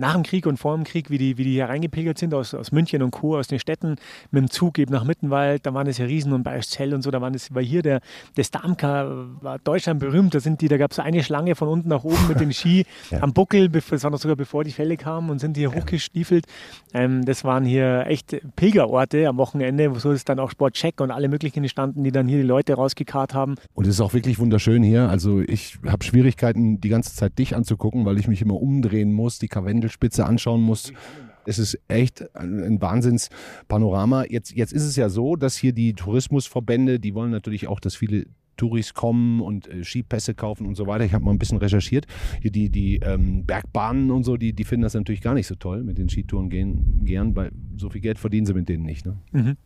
nach 0.00 0.14
dem 0.14 0.22
Krieg 0.22 0.46
und 0.46 0.56
vor 0.56 0.74
dem 0.74 0.84
Krieg, 0.84 1.10
wie 1.10 1.18
die, 1.18 1.38
wie 1.38 1.44
die 1.44 1.52
hier 1.52 1.68
reingepilgert 1.68 2.18
sind 2.18 2.34
aus, 2.34 2.54
aus 2.54 2.72
München 2.72 3.02
und 3.02 3.10
Co., 3.12 3.36
aus 3.38 3.46
den 3.46 3.58
Städten 3.58 3.96
mit 4.30 4.42
dem 4.42 4.50
Zug 4.50 4.78
eben 4.78 4.92
nach 4.92 5.04
Mittenwald, 5.04 5.66
da 5.66 5.74
waren 5.74 5.86
es 5.86 5.98
ja 5.98 6.06
Riesen 6.06 6.32
und 6.32 6.42
Bayerszell 6.42 6.94
und 6.94 7.02
so, 7.02 7.10
da 7.10 7.20
waren 7.20 7.34
es, 7.34 7.54
war 7.54 7.62
hier 7.62 7.82
der, 7.82 8.00
der 8.36 8.44
Stamka, 8.44 9.26
war 9.40 9.58
Deutschland 9.58 10.00
berühmt, 10.00 10.34
da 10.34 10.40
sind 10.40 10.60
die, 10.60 10.68
da 10.68 10.76
gab 10.76 10.92
es 10.92 10.98
eine 10.98 11.22
Schlange 11.22 11.54
von 11.54 11.68
unten 11.68 11.88
nach 11.88 12.04
oben 12.04 12.28
mit 12.28 12.40
den 12.40 12.52
Ski 12.52 12.84
ja. 13.10 13.22
am 13.22 13.32
Buckel, 13.32 13.68
das 13.68 14.02
war 14.02 14.10
noch 14.10 14.18
sogar 14.18 14.36
bevor 14.36 14.64
die 14.64 14.72
Fälle 14.72 14.96
kamen 14.96 15.30
und 15.30 15.38
sind 15.38 15.56
hier 15.56 15.72
hochgestiefelt. 15.74 16.46
Ähm, 16.92 17.24
das 17.24 17.44
waren 17.44 17.64
hier 17.64 18.06
echt 18.06 18.36
Pilgerorte 18.56 19.28
am 19.28 19.36
Wochenende, 19.36 19.94
wo 19.94 19.98
so 19.98 20.12
ist 20.12 20.28
dann 20.28 20.38
auch 20.38 20.50
Sportcheck 20.50 21.00
und 21.00 21.10
alle 21.10 21.28
möglichen 21.28 21.68
standen, 21.68 22.04
die 22.04 22.12
dann 22.12 22.26
hier 22.26 22.38
die 22.38 22.46
Leute 22.46 22.74
rausgekarrt 22.74 23.34
haben. 23.34 23.56
Und 23.74 23.86
es 23.86 23.94
ist 23.94 24.00
auch 24.00 24.14
wirklich 24.14 24.38
wunderschön 24.38 24.82
hier. 24.82 25.08
Also 25.08 25.40
ich 25.40 25.78
habe 25.86 26.04
Schwierigkeiten, 26.04 26.80
die 26.80 26.88
ganze 26.88 27.14
Zeit 27.14 27.38
dich 27.38 27.54
anzugucken, 27.54 28.04
weil 28.04 28.18
ich 28.18 28.28
mich 28.28 28.42
immer 28.42 28.54
umdrehen 28.54 29.12
muss, 29.12 29.38
die 29.38 29.48
Karwendelspitze 29.90 30.24
anschauen 30.24 30.62
muss. 30.62 30.92
Es 31.46 31.58
ist 31.58 31.78
echt 31.88 32.34
ein 32.36 32.80
Wahnsinnspanorama. 32.80 34.24
Jetzt, 34.28 34.54
jetzt 34.54 34.72
ist 34.72 34.84
es 34.84 34.96
ja 34.96 35.08
so, 35.08 35.36
dass 35.36 35.56
hier 35.56 35.72
die 35.72 35.94
Tourismusverbände, 35.94 37.00
die 37.00 37.14
wollen 37.14 37.30
natürlich 37.30 37.66
auch, 37.66 37.80
dass 37.80 37.96
viele 37.96 38.26
Touris 38.56 38.92
kommen 38.92 39.40
und 39.40 39.68
äh, 39.68 39.82
Skipässe 39.82 40.34
kaufen 40.34 40.66
und 40.66 40.74
so 40.74 40.86
weiter. 40.86 41.04
Ich 41.04 41.14
habe 41.14 41.24
mal 41.24 41.30
ein 41.30 41.38
bisschen 41.38 41.56
recherchiert. 41.56 42.06
Hier 42.42 42.50
die, 42.50 42.68
die 42.68 42.96
ähm, 42.98 43.46
Bergbahnen 43.46 44.10
und 44.10 44.24
so, 44.24 44.36
die, 44.36 44.52
die 44.52 44.64
finden 44.64 44.82
das 44.82 44.92
natürlich 44.92 45.22
gar 45.22 45.32
nicht 45.32 45.46
so 45.46 45.54
toll 45.54 45.82
mit 45.82 45.96
den 45.96 46.10
Skitouren 46.10 46.50
gehen, 46.50 47.00
gern, 47.04 47.34
weil 47.34 47.52
so 47.78 47.88
viel 47.88 48.02
Geld 48.02 48.18
verdienen 48.18 48.44
sie 48.44 48.52
mit 48.52 48.68
denen 48.68 48.84
nicht. 48.84 49.06
Ne? 49.06 49.16
Mhm 49.32 49.56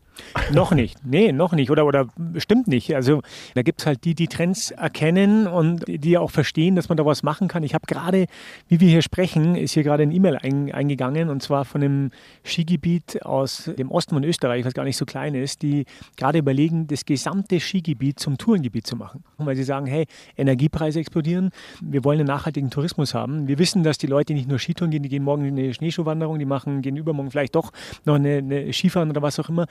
noch 0.53 0.73
nicht. 0.73 0.99
Nee, 1.05 1.33
noch 1.33 1.53
nicht. 1.53 1.71
Oder, 1.71 1.87
oder 1.87 2.07
stimmt 2.37 2.69
nicht. 2.69 2.95
Also 2.95 3.23
da 3.55 3.63
gibt 3.63 3.81
es 3.81 3.87
halt 3.87 4.05
die, 4.05 4.15
die 4.15 4.29
Trends 4.29 4.71
erkennen 4.71 5.47
und 5.47 5.85
die 5.87 6.19
auch 6.19 6.31
verstehen, 6.31 6.77
dass 6.77 6.89
man 6.89 6.97
da 6.97 7.07
was 7.07 7.23
machen 7.23 7.49
kann. 7.49 7.63
Ich 7.63 7.75
habe 7.75 7.87
gerade, 7.87 8.27
wie 8.69 8.81
wir 8.81 8.89
hier 8.89 9.03
sprechen, 9.03 9.57
ist 9.57 9.73
hier 9.73 9.83
gerade 9.83 10.03
ein 10.03 10.11
E-Mail 10.11 10.37
ein, 10.37 10.73
eingegangen 10.73 11.29
und 11.29 11.43
zwar 11.43 11.65
von 11.65 11.83
einem 11.83 12.11
Skigebiet 12.45 13.23
aus 13.25 13.71
dem 13.79 13.91
Osten 13.91 14.15
von 14.15 14.25
Österreich, 14.25 14.65
was 14.65 14.75
gar 14.75 14.85
nicht 14.85 14.97
so 14.97 15.05
klein 15.05 15.35
ist, 15.35 15.63
die 15.63 15.85
gerade 16.17 16.39
überlegen, 16.39 16.87
das 16.87 17.05
gesamte 17.05 17.61
Skigebiet 17.61 18.19
zum 18.21 18.39
Tourengebiet 18.39 18.87
zu 18.87 18.97
machen. 18.97 19.25
Weil 19.39 19.57
sie 19.57 19.65
sagen, 19.65 19.87
hey, 19.87 20.07
Energiepreise 20.37 21.01
explodieren, 21.01 21.51
wir 21.81 22.05
wollen 22.05 22.21
einen 22.21 22.29
nachhaltigen 22.29 22.71
Tourismus 22.71 23.15
haben. 23.15 23.49
Wir 23.49 23.59
wissen, 23.59 23.83
dass 23.83 23.99
die 23.99 24.07
Leute 24.07 24.35
nicht 24.35 24.49
nur 24.49 24.59
Skitouren 24.59 24.91
gehen, 24.91 25.03
die 25.03 25.09
gehen 25.09 25.23
morgen 25.23 25.45
eine 25.47 25.75
Schneeschuhwanderung, 25.75 26.39
die 26.39 26.45
machen, 26.45 26.83
gehen 26.83 26.97
übermorgen 26.97 27.31
vielleicht 27.31 27.55
doch 27.55 27.73
noch 28.05 28.15
eine, 28.15 28.39
eine 28.39 28.73
Skifahren 28.73 29.11
oder 29.11 29.23
was 29.23 29.39
auch 29.39 29.49
immer. 29.49 29.67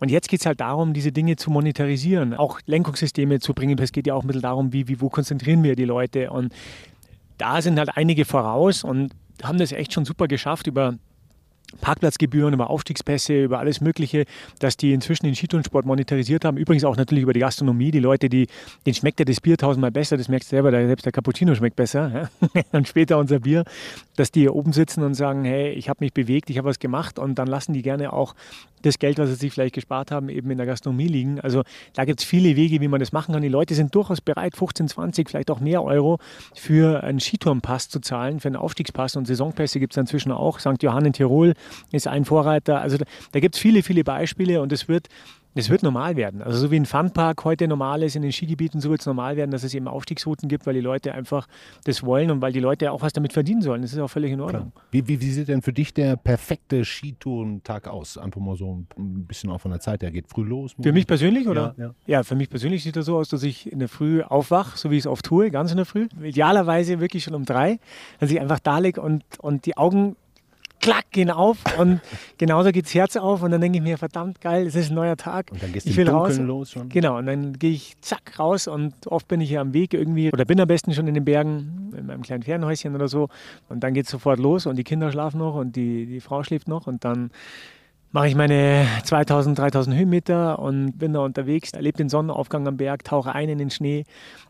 Und 0.00 0.10
jetzt 0.10 0.28
geht 0.28 0.40
es 0.40 0.46
halt 0.46 0.60
darum, 0.60 0.92
diese 0.92 1.12
Dinge 1.12 1.36
zu 1.36 1.50
monetarisieren, 1.50 2.34
auch 2.34 2.60
Lenkungssysteme 2.66 3.40
zu 3.40 3.54
bringen. 3.54 3.78
Es 3.78 3.92
geht 3.92 4.06
ja 4.06 4.14
auch 4.14 4.22
ein 4.22 4.26
bisschen 4.26 4.42
darum, 4.42 4.72
wie, 4.72 4.88
wie, 4.88 5.00
wo 5.00 5.08
konzentrieren 5.08 5.62
wir 5.62 5.74
die 5.76 5.84
Leute. 5.84 6.30
Und 6.30 6.52
da 7.38 7.62
sind 7.62 7.78
halt 7.78 7.96
einige 7.96 8.24
voraus 8.24 8.84
und 8.84 9.12
haben 9.42 9.58
das 9.58 9.72
echt 9.72 9.92
schon 9.92 10.04
super 10.04 10.28
geschafft 10.28 10.66
über 10.66 10.94
Parkplatzgebühren, 11.76 12.54
über 12.54 12.70
Aufstiegspässe, 12.70 13.44
über 13.44 13.58
alles 13.58 13.80
Mögliche, 13.80 14.24
dass 14.58 14.76
die 14.76 14.92
inzwischen 14.92 15.26
den 15.26 15.34
Skitourensport 15.34 15.86
monetarisiert 15.86 16.44
haben. 16.44 16.56
Übrigens 16.56 16.84
auch 16.84 16.96
natürlich 16.96 17.22
über 17.22 17.32
die 17.32 17.40
Gastronomie. 17.40 17.90
Die 17.90 18.00
Leute, 18.00 18.28
die, 18.28 18.46
denen 18.84 18.94
schmeckt 18.94 19.18
ja 19.18 19.24
das 19.24 19.40
Bier 19.40 19.56
tausendmal 19.56 19.90
besser, 19.90 20.16
das 20.16 20.28
merkst 20.28 20.50
du 20.50 20.56
selber, 20.56 20.70
selbst 20.70 21.04
der 21.04 21.12
Cappuccino 21.12 21.54
schmeckt 21.54 21.76
besser. 21.76 22.28
Ja? 22.42 22.62
und 22.72 22.88
später 22.88 23.18
unser 23.18 23.40
Bier, 23.40 23.64
dass 24.16 24.30
die 24.30 24.40
hier 24.40 24.54
oben 24.54 24.72
sitzen 24.72 25.02
und 25.02 25.14
sagen, 25.14 25.44
hey, 25.44 25.70
ich 25.72 25.88
habe 25.88 25.98
mich 26.04 26.12
bewegt, 26.12 26.50
ich 26.50 26.58
habe 26.58 26.68
was 26.68 26.78
gemacht 26.78 27.18
und 27.18 27.36
dann 27.38 27.46
lassen 27.46 27.72
die 27.72 27.82
gerne 27.82 28.12
auch 28.12 28.34
das 28.82 28.98
Geld, 28.98 29.18
was 29.18 29.28
sie 29.28 29.34
sich 29.34 29.52
vielleicht 29.52 29.74
gespart 29.74 30.10
haben, 30.10 30.28
eben 30.28 30.50
in 30.50 30.58
der 30.58 30.66
Gastronomie 30.66 31.08
liegen. 31.08 31.40
Also 31.40 31.62
da 31.94 32.04
gibt 32.04 32.20
es 32.20 32.26
viele 32.26 32.56
Wege, 32.56 32.80
wie 32.80 32.88
man 32.88 33.00
das 33.00 33.12
machen 33.12 33.32
kann. 33.32 33.42
Die 33.42 33.48
Leute 33.48 33.74
sind 33.74 33.94
durchaus 33.94 34.20
bereit, 34.20 34.56
15, 34.56 34.88
20, 34.88 35.28
vielleicht 35.28 35.50
auch 35.50 35.60
mehr 35.60 35.82
Euro 35.82 36.18
für 36.54 37.02
einen 37.02 37.20
Skitourenpass 37.20 37.88
zu 37.88 38.00
zahlen, 38.00 38.40
für 38.40 38.48
einen 38.48 38.56
Aufstiegspass. 38.56 39.16
Und 39.16 39.26
Saisonpässe 39.26 39.80
gibt 39.80 39.92
es 39.92 39.96
inzwischen 39.96 40.32
auch. 40.32 40.60
St. 40.60 40.82
Johann 40.82 41.04
in 41.04 41.12
Tirol 41.12 41.54
ist 41.92 42.06
ein 42.06 42.24
Vorreiter. 42.24 42.80
Also 42.80 42.98
da, 42.98 43.04
da 43.32 43.40
gibt 43.40 43.54
es 43.54 43.60
viele, 43.60 43.82
viele 43.82 44.04
Beispiele 44.04 44.60
und 44.60 44.72
es 44.72 44.88
wird 44.88 45.08
das 45.56 45.70
wird 45.70 45.82
normal 45.82 46.16
werden. 46.16 46.42
Also 46.42 46.58
so 46.58 46.70
wie 46.70 46.76
ein 46.76 46.84
Funpark 46.84 47.42
heute 47.44 47.66
normal 47.66 48.02
ist 48.02 48.14
in 48.14 48.20
den 48.20 48.30
Skigebieten, 48.30 48.80
so 48.80 48.90
wird 48.90 49.00
es 49.00 49.06
normal 49.06 49.36
werden, 49.36 49.50
dass 49.50 49.64
es 49.64 49.72
eben 49.72 49.88
Aufstiegsrouten 49.88 50.50
gibt, 50.50 50.66
weil 50.66 50.74
die 50.74 50.80
Leute 50.80 51.14
einfach 51.14 51.48
das 51.84 52.04
wollen 52.04 52.30
und 52.30 52.42
weil 52.42 52.52
die 52.52 52.60
Leute 52.60 52.92
auch 52.92 53.00
was 53.00 53.14
damit 53.14 53.32
verdienen 53.32 53.62
sollen. 53.62 53.80
Das 53.80 53.92
ist 53.92 53.98
auch 53.98 54.08
völlig 54.08 54.32
in 54.32 54.40
Ordnung. 54.42 54.72
Wie, 54.90 55.08
wie, 55.08 55.18
wie, 55.18 55.30
sieht 55.30 55.48
denn 55.48 55.62
für 55.62 55.72
dich 55.72 55.94
der 55.94 56.16
perfekte 56.16 56.84
Skitourentag 56.84 57.88
aus? 57.88 58.18
Einfach 58.18 58.40
mal 58.40 58.56
so 58.56 58.84
ein 58.98 59.24
bisschen 59.24 59.48
auch 59.50 59.60
von 59.60 59.70
der 59.70 59.80
Zeit 59.80 60.02
her. 60.02 60.10
Geht 60.10 60.28
früh 60.28 60.44
los? 60.44 60.74
Für 60.80 60.92
mich 60.92 61.06
persönlich, 61.06 61.48
oder? 61.48 61.74
Ja, 61.78 61.84
ja. 61.84 61.94
ja, 62.06 62.22
für 62.22 62.34
mich 62.34 62.50
persönlich 62.50 62.82
sieht 62.82 62.96
das 62.96 63.06
so 63.06 63.16
aus, 63.16 63.30
dass 63.30 63.42
ich 63.42 63.72
in 63.72 63.78
der 63.78 63.88
Früh 63.88 64.20
aufwache, 64.22 64.76
so 64.76 64.90
wie 64.90 64.96
ich 64.96 65.04
es 65.04 65.06
oft 65.06 65.24
tue, 65.24 65.50
ganz 65.50 65.70
in 65.70 65.78
der 65.78 65.86
Früh. 65.86 66.06
Idealerweise 66.22 67.00
wirklich 67.00 67.24
schon 67.24 67.34
um 67.34 67.46
drei, 67.46 67.78
dass 68.20 68.30
ich 68.30 68.40
einfach 68.40 68.60
da 68.60 68.78
liege 68.78 69.00
und, 69.00 69.24
und 69.38 69.64
die 69.64 69.78
Augen 69.78 70.16
klack, 70.80 71.10
gehen 71.10 71.30
auf 71.30 71.58
und 71.78 72.00
genauso 72.38 72.70
geht 72.72 72.86
das 72.86 72.94
Herz 72.94 73.16
auf 73.16 73.42
und 73.42 73.50
dann 73.50 73.60
denke 73.60 73.78
ich 73.78 73.82
mir, 73.82 73.98
verdammt 73.98 74.40
geil, 74.40 74.66
es 74.66 74.74
ist 74.74 74.90
ein 74.90 74.94
neuer 74.94 75.16
Tag. 75.16 75.50
Und 75.50 75.62
dann 75.62 75.72
gehst 75.72 75.86
du 75.86 75.90
ich 75.90 75.96
will 75.96 76.08
raus. 76.08 76.38
los 76.38 76.70
schon. 76.72 76.88
Genau, 76.88 77.18
und 77.18 77.26
dann 77.26 77.58
gehe 77.58 77.72
ich 77.72 78.00
zack 78.00 78.38
raus 78.38 78.68
und 78.68 78.94
oft 79.06 79.28
bin 79.28 79.40
ich 79.40 79.48
hier 79.48 79.60
am 79.60 79.72
Weg 79.72 79.94
irgendwie 79.94 80.32
oder 80.32 80.44
bin 80.44 80.60
am 80.60 80.68
besten 80.68 80.92
schon 80.94 81.06
in 81.08 81.14
den 81.14 81.24
Bergen 81.24 81.92
in 81.96 82.06
meinem 82.06 82.22
kleinen 82.22 82.42
Ferienhäuschen 82.42 82.94
oder 82.94 83.08
so 83.08 83.28
und 83.68 83.80
dann 83.80 83.94
geht 83.94 84.06
es 84.06 84.10
sofort 84.10 84.38
los 84.38 84.66
und 84.66 84.76
die 84.76 84.84
Kinder 84.84 85.10
schlafen 85.10 85.38
noch 85.38 85.54
und 85.54 85.76
die, 85.76 86.06
die 86.06 86.20
Frau 86.20 86.42
schläft 86.42 86.68
noch 86.68 86.86
und 86.86 87.04
dann 87.04 87.30
mache 88.16 88.28
ich 88.28 88.34
meine 88.34 88.86
2000, 89.04 89.58
3000 89.58 89.94
Höhenmeter 89.94 90.58
und 90.58 90.92
bin 90.92 91.12
da 91.12 91.20
unterwegs, 91.20 91.72
erlebe 91.72 91.98
den 91.98 92.08
Sonnenaufgang 92.08 92.66
am 92.66 92.78
Berg, 92.78 93.04
tauche 93.04 93.34
ein 93.34 93.50
in 93.50 93.58
den 93.58 93.68
Schnee. 93.68 94.04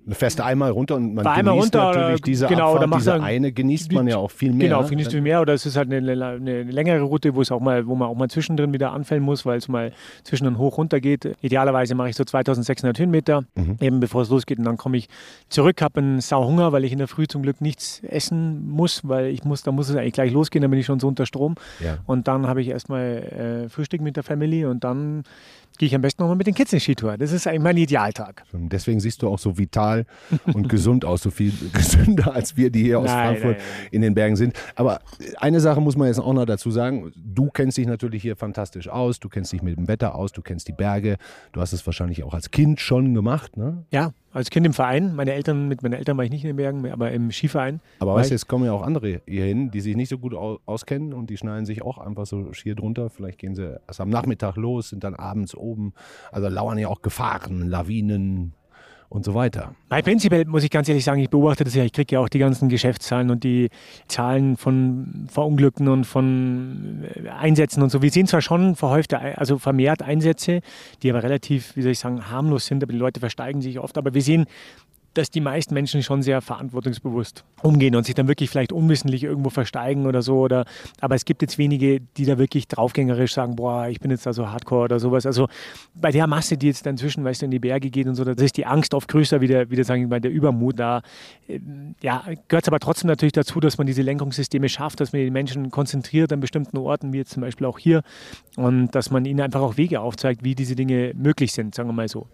Du 0.06 0.14
fährst 0.14 0.40
einmal 0.40 0.70
runter 0.70 0.94
und 0.94 1.14
man 1.14 1.25
genießt 1.25 1.49
runter, 1.49 1.92
natürlich 1.92 2.23
diese 2.23 2.46
genau, 2.46 2.76
Abfahrt, 2.76 2.94
diese 2.94 3.11
dann, 3.11 3.23
eine 3.23 3.50
genießt 3.50 3.90
man 3.90 4.06
ja 4.06 4.18
auch 4.18 4.30
viel 4.30 4.52
mehr. 4.52 4.68
Genau, 4.68 4.85
genießt 4.85 5.12
du 5.12 5.20
mehr 5.20 5.40
oder 5.40 5.52
es 5.54 5.66
ist 5.66 5.76
halt 5.76 5.92
eine, 5.92 6.12
eine, 6.12 6.62
längere 6.62 7.02
Route, 7.02 7.35
wo 7.35 7.42
es 7.42 7.50
auch 7.50 7.58
mal, 7.58 7.88
wo 7.88 7.96
man 7.96 8.06
auch 8.06 8.14
mal 8.14 8.30
zwischendrin 8.30 8.73
wieder 8.73 8.92
anfällen 8.92 9.25
muss, 9.25 9.44
weil 9.44 9.58
es 9.58 9.66
mal 9.66 9.90
zwischendrin 10.23 10.58
hoch 10.58 10.78
runter 10.78 11.00
geht. 11.00 11.37
Idealerweise 11.40 11.96
mache 11.96 12.11
ich 12.11 12.14
so 12.14 12.23
2600 12.23 12.96
Höhenmeter, 13.00 13.42
mhm. 13.56 13.78
eben 13.80 13.99
bevor 13.99 14.23
es 14.23 14.30
losgeht 14.30 14.58
und 14.58 14.64
dann 14.64 14.76
komme 14.76 14.96
ich 14.96 15.08
zurück, 15.49 15.82
habe 15.82 15.99
einen 15.99 16.20
Sauhunger, 16.20 16.70
weil 16.70 16.85
ich 16.85 16.92
in 16.92 16.99
der 16.99 17.08
Früh 17.08 17.26
zum 17.26 17.42
Glück 17.42 17.61
nichts 17.61 18.00
essen 18.04 18.68
muss, 18.68 19.00
weil 19.08 19.26
ich 19.26 19.42
muss, 19.42 19.64
da 19.64 19.73
muss 19.73 19.88
es 19.88 19.96
eigentlich 19.96 20.12
gleich 20.12 20.30
losgehen, 20.30 20.62
dann 20.62 20.70
bin 20.70 20.78
ich 20.78 20.87
schon 20.87 21.00
so 21.00 21.08
unter 21.08 21.26
Strom. 21.26 21.56
Ja. 21.80 21.99
Und 22.06 22.28
dann 22.28 22.46
habe 22.46 22.62
ich 22.62 22.68
erstmal 22.68 23.02
äh, 23.02 23.55
Frühstück 23.68 24.00
mit 24.00 24.16
der 24.16 24.22
Familie 24.22 24.70
und 24.70 24.84
dann 24.84 25.25
gehe 25.78 25.86
ich 25.86 25.94
am 25.94 26.02
besten 26.02 26.22
nochmal 26.22 26.36
mit 26.36 26.46
den 26.46 26.54
Kids 26.54 26.72
in 26.72 26.80
Skitour. 26.80 27.16
Das 27.18 27.32
ist 27.32 27.46
eigentlich 27.46 27.62
mein 27.62 27.76
Idealtag. 27.76 28.44
Deswegen 28.52 29.00
siehst 29.00 29.22
du 29.22 29.28
auch 29.28 29.38
so 29.38 29.58
vital 29.58 30.06
und 30.46 30.68
gesund 30.70 31.04
aus, 31.04 31.22
so 31.22 31.30
viel 31.30 31.52
gesünder 31.72 32.34
als 32.34 32.56
wir, 32.56 32.70
die 32.70 32.84
hier 32.84 32.98
aus 32.98 33.06
nein, 33.06 33.26
Frankfurt 33.26 33.58
nein, 33.58 33.66
nein. 33.82 33.88
in 33.90 34.02
den 34.02 34.14
Bergen 34.14 34.36
sind. 34.36 34.54
Aber 34.75 35.00
eine 35.38 35.60
Sache 35.60 35.80
muss 35.80 35.96
man 35.96 36.08
jetzt 36.08 36.18
auch 36.18 36.32
noch 36.32 36.46
dazu 36.46 36.70
sagen. 36.70 37.12
Du 37.16 37.50
kennst 37.50 37.76
dich 37.76 37.86
natürlich 37.86 38.22
hier 38.22 38.36
fantastisch 38.36 38.88
aus. 38.88 39.20
Du 39.20 39.28
kennst 39.28 39.52
dich 39.52 39.62
mit 39.62 39.76
dem 39.76 39.88
Wetter 39.88 40.14
aus. 40.14 40.32
Du 40.32 40.42
kennst 40.42 40.68
die 40.68 40.72
Berge. 40.72 41.16
Du 41.52 41.60
hast 41.60 41.72
es 41.72 41.84
wahrscheinlich 41.86 42.25
auch 42.25 42.34
als 42.34 42.50
Kind 42.50 42.80
schon 42.80 43.14
gemacht, 43.14 43.56
ne? 43.56 43.84
Ja, 43.90 44.12
als 44.36 44.50
Kind 44.50 44.66
im 44.66 44.74
Verein. 44.74 45.14
Meine 45.14 45.32
Eltern, 45.32 45.66
mit 45.66 45.82
meinen 45.82 45.94
Eltern 45.94 46.16
war 46.18 46.24
ich 46.24 46.30
nicht 46.30 46.44
in 46.44 46.48
den 46.48 46.56
Bergen, 46.56 46.86
aber 46.92 47.10
im 47.10 47.30
Skiverein. 47.30 47.80
Aber 48.00 48.14
weißt 48.14 48.30
du, 48.30 48.34
es 48.34 48.46
kommen 48.46 48.66
ja 48.66 48.72
auch 48.72 48.82
andere 48.82 49.22
hier 49.26 49.44
hin, 49.44 49.70
die 49.70 49.80
sich 49.80 49.96
nicht 49.96 50.10
so 50.10 50.18
gut 50.18 50.34
auskennen 50.34 51.14
und 51.14 51.30
die 51.30 51.38
schneiden 51.38 51.64
sich 51.64 51.82
auch 51.82 51.96
einfach 51.96 52.26
so 52.26 52.52
schier 52.52 52.74
drunter. 52.74 53.08
Vielleicht 53.08 53.38
gehen 53.38 53.54
sie 53.54 53.80
erst 53.86 54.00
am 54.00 54.10
Nachmittag 54.10 54.56
los, 54.56 54.90
sind 54.90 55.04
dann 55.04 55.14
abends 55.14 55.54
oben. 55.54 55.94
Also 56.30 56.48
lauern 56.48 56.76
ja 56.76 56.88
auch 56.88 57.00
Gefahren, 57.00 57.66
Lawinen, 57.66 58.52
und 59.08 59.25
so 59.25 59.34
weiter. 59.34 59.75
Nein, 59.88 60.02
prinzipiell 60.02 60.44
muss 60.46 60.64
ich 60.64 60.70
ganz 60.70 60.88
ehrlich 60.88 61.04
sagen, 61.04 61.20
ich 61.20 61.30
beobachte 61.30 61.64
das 61.64 61.75
ja, 61.75 61.84
ich 61.84 61.92
kriege 61.92 62.14
ja 62.14 62.20
auch 62.20 62.28
die 62.28 62.38
ganzen 62.38 62.68
Geschäftszahlen 62.68 63.30
und 63.30 63.44
die 63.44 63.68
Zahlen 64.08 64.56
von 64.56 65.26
Verunglückten 65.28 65.88
und 65.88 66.04
von 66.04 67.04
äh, 67.14 67.28
Einsätzen 67.28 67.82
und 67.82 67.90
so. 67.90 68.02
Wir 68.02 68.10
sehen 68.10 68.26
zwar 68.26 68.40
schon 68.40 68.75
verhäufte, 68.76 69.18
also 69.38 69.58
vermehrt 69.58 70.02
Einsätze, 70.02 70.60
die 71.02 71.10
aber 71.10 71.22
relativ, 71.22 71.76
wie 71.76 71.82
soll 71.82 71.92
ich 71.92 71.98
sagen, 71.98 72.30
harmlos 72.30 72.66
sind, 72.66 72.82
aber 72.82 72.92
die 72.92 72.98
Leute 72.98 73.20
versteigen 73.20 73.60
sich 73.60 73.78
oft, 73.78 73.96
aber 73.96 74.14
wir 74.14 74.22
sehen 74.22 74.46
dass 75.16 75.30
die 75.30 75.40
meisten 75.40 75.73
Menschen 75.75 76.02
schon 76.02 76.23
sehr 76.23 76.42
verantwortungsbewusst 76.42 77.44
umgehen 77.62 77.96
und 77.96 78.04
sich 78.04 78.14
dann 78.14 78.28
wirklich 78.28 78.50
vielleicht 78.50 78.73
unwissentlich 78.73 79.25
irgendwo 79.25 79.50
versteigen 79.50 80.06
oder 80.06 80.23
so. 80.23 80.40
Oder, 80.40 80.66
aber 81.00 81.14
es 81.14 81.25
gibt 81.25 81.42
jetzt 81.42 81.56
wenige, 81.58 82.00
die 82.00 82.26
da 82.26 82.38
wirklich 82.38 82.68
draufgängerisch 82.68 83.32
sagen, 83.32 83.56
boah, 83.56 83.88
ich 83.88 84.00
bin 84.00 84.11
jetzt 84.11 84.26
da 84.26 84.32
so 84.32 84.49
hardcore 84.50 84.85
oder 84.85 85.00
sowas. 85.00 85.25
Also 85.25 85.49
bei 85.94 86.11
der 86.11 86.26
Masse, 86.26 86.58
die 86.58 86.66
jetzt 86.66 86.87
inzwischen, 86.87 87.25
weißt 87.25 87.42
du, 87.42 87.46
in 87.46 87.50
die 87.50 87.58
Berge 87.58 87.90
geht 87.90 88.06
und 88.06 88.14
so, 88.14 88.25
da 88.25 88.32
ist 88.32 88.56
die 88.56 88.66
Angst 88.66 88.92
oft 88.92 89.08
größer, 89.08 89.40
wie 89.40 89.46
der, 89.46 89.70
wie 89.70 89.76
der 89.76 89.85
sagen 89.85 90.11
wir, 90.11 90.20
der 90.20 90.30
Übermut 90.30 90.78
da. 90.78 91.02
Ähm, 91.49 91.94
ja, 92.02 92.25
gehört 92.49 92.64
es 92.64 92.68
aber 92.68 92.80
trotzdem 92.80 93.08
natürlich 93.08 93.32
dazu, 93.32 93.58
dass 93.61 93.78
man 93.78 93.87
diese 93.87 94.02
Lenkungssysteme 94.02 94.68
schafft, 94.68 95.00
dass 95.00 95.12
man 95.12 95.23
die 95.23 95.30
Menschen 95.30 95.70
konzentriert 95.70 96.32
an 96.32 96.40
bestimmten 96.40 96.76
Orten, 96.76 97.12
wie 97.12 97.18
jetzt 97.18 97.32
zum 97.32 97.40
Beispiel 97.40 97.66
auch 97.66 97.78
hier, 97.78 98.02
und 98.56 98.94
dass 98.94 99.11
man 99.11 99.25
ihnen 99.25 99.40
einfach 99.40 99.61
auch 99.61 99.76
Wege 99.76 100.00
aufzeigt, 100.00 100.44
wie 100.44 100.54
diese 100.54 100.75
Dinge 100.75 101.12
möglich 101.14 101.52
sind, 101.52 101.75
sagen 101.75 101.88
wir 101.88 101.94
mal 101.94 102.08
so. 102.08 102.26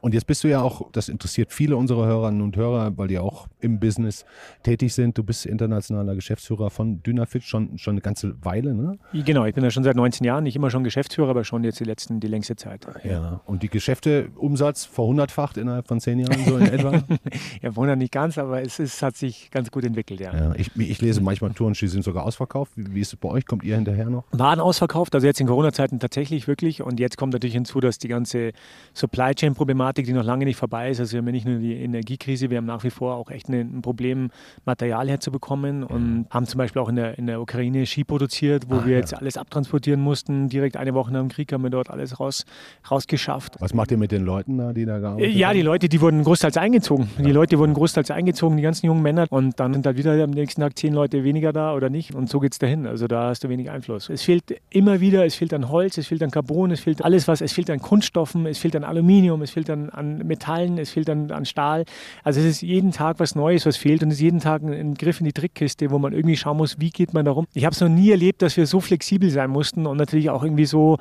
Und 0.00 0.14
jetzt 0.14 0.26
bist 0.26 0.44
du 0.44 0.48
ja 0.48 0.62
auch, 0.62 0.90
das 0.92 1.08
interessiert 1.08 1.52
viele 1.52 1.76
unserer 1.76 2.11
Hörerinnen 2.12 2.42
und 2.42 2.56
Hörer, 2.56 2.96
weil 2.96 3.08
die 3.08 3.18
auch 3.18 3.48
im 3.60 3.80
Business 3.80 4.24
tätig 4.62 4.94
sind. 4.94 5.16
Du 5.16 5.24
bist 5.24 5.46
internationaler 5.46 6.14
Geschäftsführer 6.14 6.70
von 6.70 7.02
Dynafit 7.02 7.44
schon, 7.44 7.78
schon 7.78 7.92
eine 7.92 8.00
ganze 8.00 8.34
Weile, 8.44 8.74
ne? 8.74 8.98
Genau, 9.12 9.44
ich 9.44 9.54
bin 9.54 9.64
ja 9.64 9.70
schon 9.70 9.84
seit 9.84 9.96
19 9.96 10.24
Jahren, 10.24 10.44
nicht 10.44 10.56
immer 10.56 10.70
schon 10.70 10.84
Geschäftsführer, 10.84 11.30
aber 11.30 11.44
schon 11.44 11.64
jetzt 11.64 11.80
die 11.80 11.84
letzten, 11.84 12.20
die 12.20 12.26
längste 12.26 12.56
Zeit. 12.56 12.86
Ja, 13.04 13.40
und 13.46 13.62
die 13.62 13.68
Geschäfte, 13.68 14.28
Umsatz 14.36 14.84
verhundertfacht 14.84 15.56
innerhalb 15.56 15.88
von 15.88 16.00
zehn 16.00 16.18
Jahren 16.18 16.44
so 16.46 16.56
in 16.56 16.66
etwa? 16.66 16.92
ja, 17.62 17.72
verhundert 17.72 17.98
nicht 17.98 18.12
ganz, 18.12 18.38
aber 18.38 18.62
es 18.62 18.78
ist, 18.78 19.02
hat 19.02 19.16
sich 19.16 19.50
ganz 19.50 19.70
gut 19.70 19.84
entwickelt, 19.84 20.20
ja. 20.20 20.34
ja 20.34 20.54
ich, 20.56 20.70
ich, 20.76 21.00
lese 21.00 21.20
manchmal 21.20 21.52
Touren, 21.52 21.74
die 21.74 21.88
sind 21.88 22.04
sogar 22.04 22.24
ausverkauft. 22.24 22.72
Wie, 22.76 22.94
wie, 22.94 23.00
ist 23.00 23.12
es 23.12 23.18
bei 23.18 23.28
euch? 23.28 23.46
Kommt 23.46 23.64
ihr 23.64 23.76
hinterher 23.76 24.10
noch? 24.10 24.24
Waren 24.32 24.60
ausverkauft, 24.60 25.14
also 25.14 25.26
jetzt 25.26 25.40
in 25.40 25.46
Corona-Zeiten 25.46 25.98
tatsächlich 25.98 26.48
wirklich. 26.48 26.82
Und 26.82 27.00
jetzt 27.00 27.16
kommt 27.16 27.32
natürlich 27.32 27.54
hinzu, 27.54 27.80
dass 27.80 27.98
die 27.98 28.08
ganze 28.08 28.52
Supply 28.94 29.34
Chain-Problematik, 29.34 30.06
die 30.06 30.12
noch 30.12 30.24
lange 30.24 30.44
nicht 30.44 30.56
vorbei 30.56 30.90
ist, 30.90 31.00
also 31.00 31.12
wir 31.12 31.18
haben 31.18 31.26
ja 31.26 31.32
nicht 31.32 31.46
nur 31.46 31.58
die 31.58 31.82
Energiekrise, 32.02 32.50
wir 32.50 32.58
haben 32.58 32.66
nach 32.66 32.82
wie 32.82 32.90
vor 32.90 33.14
auch 33.14 33.30
echt 33.30 33.48
ein 33.48 33.80
Problem, 33.80 34.30
Material 34.64 35.08
herzubekommen 35.08 35.84
und 35.84 36.26
haben 36.30 36.46
zum 36.46 36.58
Beispiel 36.58 36.82
auch 36.82 36.88
in 36.88 36.96
der, 36.96 37.16
in 37.16 37.26
der 37.26 37.40
Ukraine 37.40 37.86
Ski 37.86 38.02
produziert, 38.04 38.64
wo 38.68 38.76
ah, 38.76 38.84
wir 38.84 38.94
ja. 38.94 38.98
jetzt 38.98 39.14
alles 39.14 39.36
abtransportieren 39.36 40.00
mussten. 40.00 40.48
Direkt 40.48 40.76
eine 40.76 40.94
Woche 40.94 41.12
nach 41.12 41.20
dem 41.20 41.28
Krieg 41.28 41.52
haben 41.52 41.62
wir 41.62 41.70
dort 41.70 41.90
alles 41.90 42.18
raus, 42.18 42.44
rausgeschafft. 42.90 43.60
Was 43.60 43.72
macht 43.72 43.92
ihr 43.92 43.98
mit 43.98 44.10
den 44.10 44.24
Leuten 44.24 44.58
da, 44.58 44.72
die 44.72 44.84
da 44.84 44.98
gearbeitet 44.98 45.30
haben? 45.30 45.38
Ja, 45.38 45.52
die 45.52 45.62
Leute, 45.62 45.88
die 45.88 46.00
wurden 46.00 46.24
großteils 46.24 46.56
eingezogen. 46.56 47.08
Ja. 47.18 47.24
Die 47.24 47.32
Leute 47.32 47.58
wurden 47.58 47.74
großteils 47.74 48.10
eingezogen, 48.10 48.56
die 48.56 48.62
ganzen 48.62 48.86
jungen 48.86 49.02
Männer. 49.02 49.26
Und 49.30 49.60
dann 49.60 49.72
sind 49.72 49.86
halt 49.86 49.96
wieder 49.96 50.22
am 50.22 50.30
nächsten 50.30 50.60
Tag 50.60 50.76
zehn 50.76 50.92
Leute 50.92 51.22
weniger 51.22 51.52
da 51.52 51.74
oder 51.74 51.88
nicht. 51.88 52.14
Und 52.14 52.28
so 52.28 52.40
geht 52.40 52.52
es 52.52 52.58
dahin. 52.58 52.86
Also 52.86 53.06
da 53.06 53.28
hast 53.28 53.44
du 53.44 53.48
wenig 53.48 53.70
Einfluss. 53.70 54.08
Es 54.08 54.22
fehlt 54.22 54.60
immer 54.70 55.00
wieder, 55.00 55.24
es 55.24 55.36
fehlt 55.36 55.54
an 55.54 55.68
Holz, 55.68 55.98
es 55.98 56.08
fehlt 56.08 56.22
an 56.22 56.30
Carbon, 56.30 56.72
es 56.72 56.80
fehlt 56.80 57.04
alles 57.04 57.28
was, 57.28 57.40
es 57.40 57.52
fehlt 57.52 57.70
an 57.70 57.80
Kunststoffen, 57.80 58.46
es 58.46 58.58
fehlt 58.58 58.74
an 58.74 58.84
Aluminium, 58.84 59.42
es 59.42 59.52
fehlt 59.52 59.70
an, 59.70 59.90
an 59.90 60.18
Metallen, 60.26 60.78
es 60.78 60.90
fehlt 60.90 61.08
an, 61.08 61.30
an 61.30 61.44
Stahl. 61.44 61.84
Also 62.22 62.40
es 62.40 62.46
ist 62.46 62.62
jeden 62.62 62.92
Tag 62.92 63.20
was 63.20 63.34
Neues, 63.34 63.66
was 63.66 63.76
fehlt 63.76 64.02
und 64.02 64.08
es 64.08 64.16
ist 64.16 64.20
jeden 64.22 64.40
Tag 64.40 64.62
ein, 64.62 64.94
Griff 64.94 65.20
in 65.20 65.26
die 65.26 65.32
Trickkiste, 65.32 65.90
wo 65.90 65.98
man 65.98 66.12
irgendwie 66.12 66.36
schauen 66.36 66.56
muss, 66.56 66.78
wie 66.80 66.90
geht 66.90 67.14
man 67.14 67.24
da 67.24 67.32
rum. 67.32 67.46
Ich 67.54 67.64
habe 67.64 67.74
es 67.74 67.80
noch 67.80 67.88
nie 67.88 68.10
erlebt, 68.10 68.42
dass 68.42 68.56
wir 68.56 68.66
so 68.66 68.80
flexibel 68.80 69.30
sein 69.30 69.50
mussten 69.50 69.86
und 69.86 69.96
natürlich 69.96 70.30
auch 70.30 70.42
irgendwie 70.42 70.66
so 70.66 70.98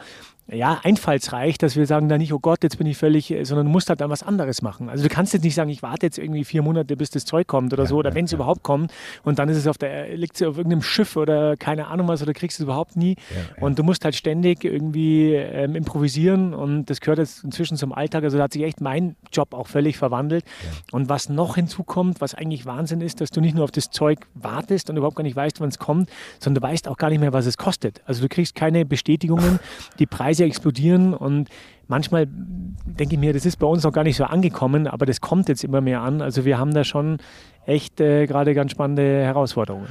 ja, 0.53 0.79
einfallsreich, 0.83 1.57
dass 1.57 1.77
wir 1.77 1.85
sagen 1.85 2.09
da 2.09 2.17
nicht, 2.17 2.33
oh 2.33 2.39
Gott, 2.39 2.61
jetzt 2.63 2.77
bin 2.77 2.85
ich 2.85 2.97
völlig, 2.97 3.31
äh, 3.31 3.43
sondern 3.45 3.67
du 3.67 3.71
musst 3.71 3.89
halt 3.89 4.01
dann 4.01 4.09
was 4.09 4.21
anderes 4.21 4.61
machen. 4.61 4.89
Also 4.89 5.03
du 5.03 5.09
kannst 5.09 5.33
jetzt 5.33 5.43
nicht 5.43 5.55
sagen, 5.55 5.69
ich 5.69 5.81
warte 5.81 6.05
jetzt 6.05 6.17
irgendwie 6.17 6.43
vier 6.43 6.61
Monate, 6.61 6.97
bis 6.97 7.09
das 7.09 7.23
Zeug 7.23 7.47
kommt 7.47 7.71
oder 7.71 7.83
ja, 7.83 7.89
so, 7.89 7.97
oder 7.97 8.09
ja, 8.09 8.15
wenn 8.15 8.25
es 8.25 8.31
ja. 8.31 8.35
überhaupt 8.35 8.61
kommt 8.61 8.91
und 9.23 9.39
dann 9.39 9.47
ist 9.47 9.57
es 9.57 9.67
auf 9.67 9.77
der, 9.77 10.15
liegt 10.17 10.35
es 10.35 10.41
auf 10.41 10.57
irgendeinem 10.57 10.81
Schiff 10.81 11.15
oder 11.15 11.55
keine 11.55 11.87
Ahnung 11.87 12.09
was 12.09 12.21
oder 12.21 12.33
kriegst 12.33 12.59
du 12.59 12.63
es 12.63 12.65
überhaupt 12.65 12.97
nie. 12.97 13.15
Und 13.59 13.79
du 13.79 13.83
musst 13.83 14.03
halt 14.03 14.15
ständig 14.15 14.63
irgendwie 14.65 15.33
ähm, 15.33 15.75
improvisieren 15.75 16.53
und 16.53 16.89
das 16.89 16.99
gehört 16.99 17.19
jetzt 17.19 17.43
inzwischen 17.43 17.77
zum 17.77 17.93
Alltag. 17.93 18.23
Also 18.23 18.37
da 18.37 18.43
hat 18.43 18.53
sich 18.53 18.63
echt 18.63 18.81
mein 18.81 19.15
Job 19.31 19.53
auch 19.53 19.67
völlig 19.67 19.97
verwandelt. 19.97 20.43
Und 20.91 21.07
was 21.07 21.29
noch 21.29 21.55
hinzukommt, 21.55 22.19
was 22.19 22.35
eigentlich 22.35 22.65
Wahnsinn 22.65 23.01
ist, 23.01 23.21
dass 23.21 23.29
du 23.29 23.39
nicht 23.39 23.55
nur 23.55 23.63
auf 23.63 23.71
das 23.71 23.89
Zeug 23.89 24.19
wartest 24.33 24.89
und 24.89 24.97
überhaupt 24.97 25.15
gar 25.15 25.23
nicht 25.23 25.35
weißt, 25.35 25.61
wann 25.61 25.69
es 25.69 25.79
kommt, 25.79 26.09
sondern 26.39 26.61
du 26.61 26.67
weißt 26.67 26.87
auch 26.87 26.97
gar 26.97 27.09
nicht 27.09 27.19
mehr, 27.19 27.33
was 27.33 27.45
es 27.45 27.57
kostet. 27.57 28.01
Also 28.05 28.21
du 28.21 28.27
kriegst 28.27 28.55
keine 28.55 28.85
Bestätigungen, 28.85 29.59
die 29.99 30.05
Preise 30.05 30.40
Preise 30.41 30.45
explodieren 30.45 31.13
und 31.13 31.49
manchmal 31.87 32.27
denke 32.27 33.15
ich 33.15 33.19
mir, 33.19 33.33
das 33.33 33.45
ist 33.45 33.57
bei 33.57 33.67
uns 33.67 33.83
noch 33.83 33.93
gar 33.93 34.03
nicht 34.03 34.15
so 34.15 34.23
angekommen, 34.23 34.87
aber 34.87 35.05
das 35.05 35.21
kommt 35.21 35.49
jetzt 35.49 35.63
immer 35.63 35.81
mehr 35.81 36.01
an. 36.01 36.21
Also 36.21 36.45
wir 36.45 36.57
haben 36.57 36.73
da 36.73 36.83
schon 36.83 37.17
echt 37.65 38.01
äh, 38.01 38.25
gerade 38.25 38.53
ganz 38.53 38.71
spannende 38.71 39.23
Herausforderungen. 39.23 39.87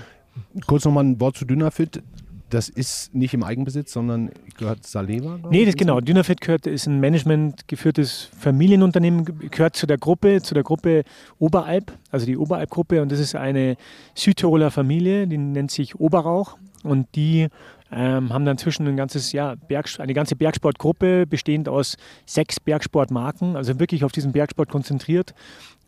Kurz 0.66 0.84
nochmal 0.84 1.04
ein 1.04 1.20
Wort 1.20 1.36
zu 1.36 1.44
Dynafit. 1.44 2.02
Das 2.50 2.68
ist 2.68 3.14
nicht 3.14 3.32
im 3.32 3.44
Eigenbesitz, 3.44 3.92
sondern 3.92 4.30
gehört 4.58 4.84
Saleva? 4.84 5.38
Nee, 5.50 5.64
das 5.64 5.76
genau. 5.76 6.00
Dynafit 6.00 6.40
gehört, 6.40 6.66
ist 6.66 6.86
ein 6.86 6.98
managementgeführtes 6.98 8.28
Familienunternehmen, 8.36 9.24
gehört 9.50 9.76
zu 9.76 9.86
der 9.86 9.98
Gruppe, 9.98 10.42
zu 10.42 10.54
der 10.54 10.64
Gruppe 10.64 11.04
Oberalp, 11.38 11.92
also 12.10 12.26
die 12.26 12.36
Oberalp-Gruppe. 12.36 13.02
Und 13.02 13.12
das 13.12 13.20
ist 13.20 13.36
eine 13.36 13.76
Südtiroler 14.16 14.72
Familie, 14.72 15.28
die 15.28 15.38
nennt 15.38 15.70
sich 15.70 16.00
Oberrauch. 16.00 16.56
Und 16.82 17.06
die 17.14 17.48
ähm, 17.92 18.32
haben 18.32 18.44
dann 18.44 18.54
inzwischen 18.54 18.86
ein 18.86 18.96
ganzes, 18.96 19.32
ja, 19.32 19.54
Berg, 19.68 19.88
eine 19.98 20.14
ganze 20.14 20.36
Bergsportgruppe 20.36 21.26
bestehend 21.26 21.68
aus 21.68 21.96
sechs 22.26 22.60
Bergsportmarken, 22.60 23.56
also 23.56 23.78
wirklich 23.80 24.04
auf 24.04 24.12
diesen 24.12 24.32
Bergsport 24.32 24.68
konzentriert 24.68 25.34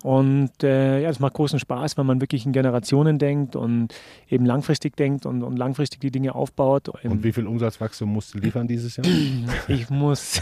und 0.02 0.50
äh, 0.64 1.00
ja, 1.00 1.10
es 1.10 1.20
macht 1.20 1.34
großen 1.34 1.60
Spaß, 1.60 1.96
wenn 1.96 2.06
man 2.06 2.20
wirklich 2.20 2.44
in 2.44 2.52
Generationen 2.52 3.18
denkt 3.18 3.54
und 3.54 3.94
eben 4.28 4.44
langfristig 4.44 4.96
denkt 4.96 5.26
und, 5.26 5.42
und 5.44 5.56
langfristig 5.56 6.00
die 6.00 6.10
Dinge 6.10 6.34
aufbaut. 6.34 6.88
Und 6.88 7.22
wie 7.22 7.32
viel 7.32 7.46
Umsatzwachstum 7.46 8.12
musst 8.12 8.34
du 8.34 8.38
liefern 8.38 8.66
dieses 8.66 8.96
Jahr? 8.96 9.06
Ich 9.68 9.90
muss, 9.90 10.40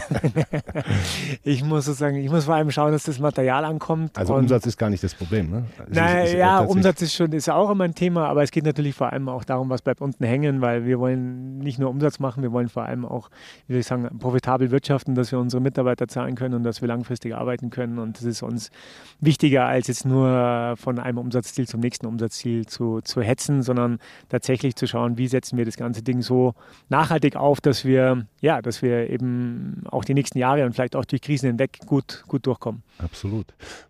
ich 1.43 1.63
muss 1.63 1.85
sozusagen, 1.85 2.17
ich 2.17 2.29
muss 2.29 2.45
vor 2.45 2.55
allem 2.55 2.71
schauen, 2.71 2.91
dass 2.91 3.03
das 3.03 3.19
Material 3.19 3.65
ankommt. 3.65 4.17
Also 4.17 4.33
Umsatz 4.35 4.65
ist 4.65 4.77
gar 4.77 4.89
nicht 4.89 5.03
das 5.03 5.13
Problem, 5.13 5.49
ne? 5.49 5.63
Also 5.77 5.91
naja, 5.91 6.59
Umsatz 6.59 7.01
ist 7.01 7.13
schon, 7.13 7.31
ist 7.31 7.49
auch 7.49 7.69
immer 7.69 7.83
ein 7.83 7.95
Thema, 7.95 8.27
aber 8.27 8.43
es 8.43 8.51
geht 8.51 8.65
natürlich 8.65 8.95
vor 8.95 9.13
allem 9.13 9.29
auch 9.29 9.43
darum, 9.43 9.69
was 9.69 9.81
bleibt 9.81 10.01
unten 10.01 10.23
hängen, 10.23 10.61
weil 10.61 10.85
wir 10.85 10.99
wollen 10.99 11.59
nicht 11.59 11.79
nur 11.79 11.89
Umsatz 11.89 12.19
machen, 12.19 12.41
wir 12.41 12.51
wollen 12.51 12.69
vor 12.69 12.83
allem 12.83 13.05
auch, 13.05 13.29
wie 13.67 13.73
soll 13.73 13.79
ich 13.81 13.85
sagen, 13.87 14.09
profitabel 14.17 14.71
wirtschaften, 14.71 15.15
dass 15.15 15.31
wir 15.31 15.39
unsere 15.39 15.61
Mitarbeiter 15.61 16.07
zahlen 16.07 16.35
können 16.35 16.55
und 16.55 16.63
dass 16.63 16.81
wir 16.81 16.87
langfristig 16.87 17.35
arbeiten 17.35 17.69
können 17.69 17.99
und 17.99 18.17
das 18.17 18.23
ist 18.23 18.41
uns 18.41 18.71
wichtig 19.19 19.50
wichtiger, 19.51 19.65
als 19.65 19.87
jetzt 19.87 20.05
nur 20.05 20.75
von 20.77 20.97
einem 20.97 21.17
Umsatzziel 21.17 21.67
zum 21.67 21.81
nächsten 21.81 22.05
Umsatzziel 22.05 22.65
zu, 22.65 23.01
zu 23.01 23.21
hetzen, 23.21 23.63
sondern 23.63 23.99
tatsächlich 24.29 24.75
zu 24.75 24.87
schauen, 24.87 25.17
wie 25.17 25.27
setzen 25.27 25.57
wir 25.57 25.65
das 25.65 25.75
ganze 25.75 26.03
Ding 26.03 26.21
so 26.21 26.53
nachhaltig 26.87 27.35
auf, 27.35 27.59
dass 27.59 27.83
wir, 27.83 28.25
ja, 28.39 28.61
dass 28.61 28.81
wir 28.81 29.09
eben 29.09 29.83
auch 29.91 30.05
die 30.05 30.13
nächsten 30.13 30.37
Jahre 30.37 30.65
und 30.65 30.73
vielleicht 30.73 30.95
auch 30.95 31.03
durch 31.03 31.21
Krisen 31.21 31.47
hinweg 31.47 31.79
gut, 31.85 32.23
gut 32.27 32.45
durchkommen. 32.45 32.81
Absolut. 32.97 33.47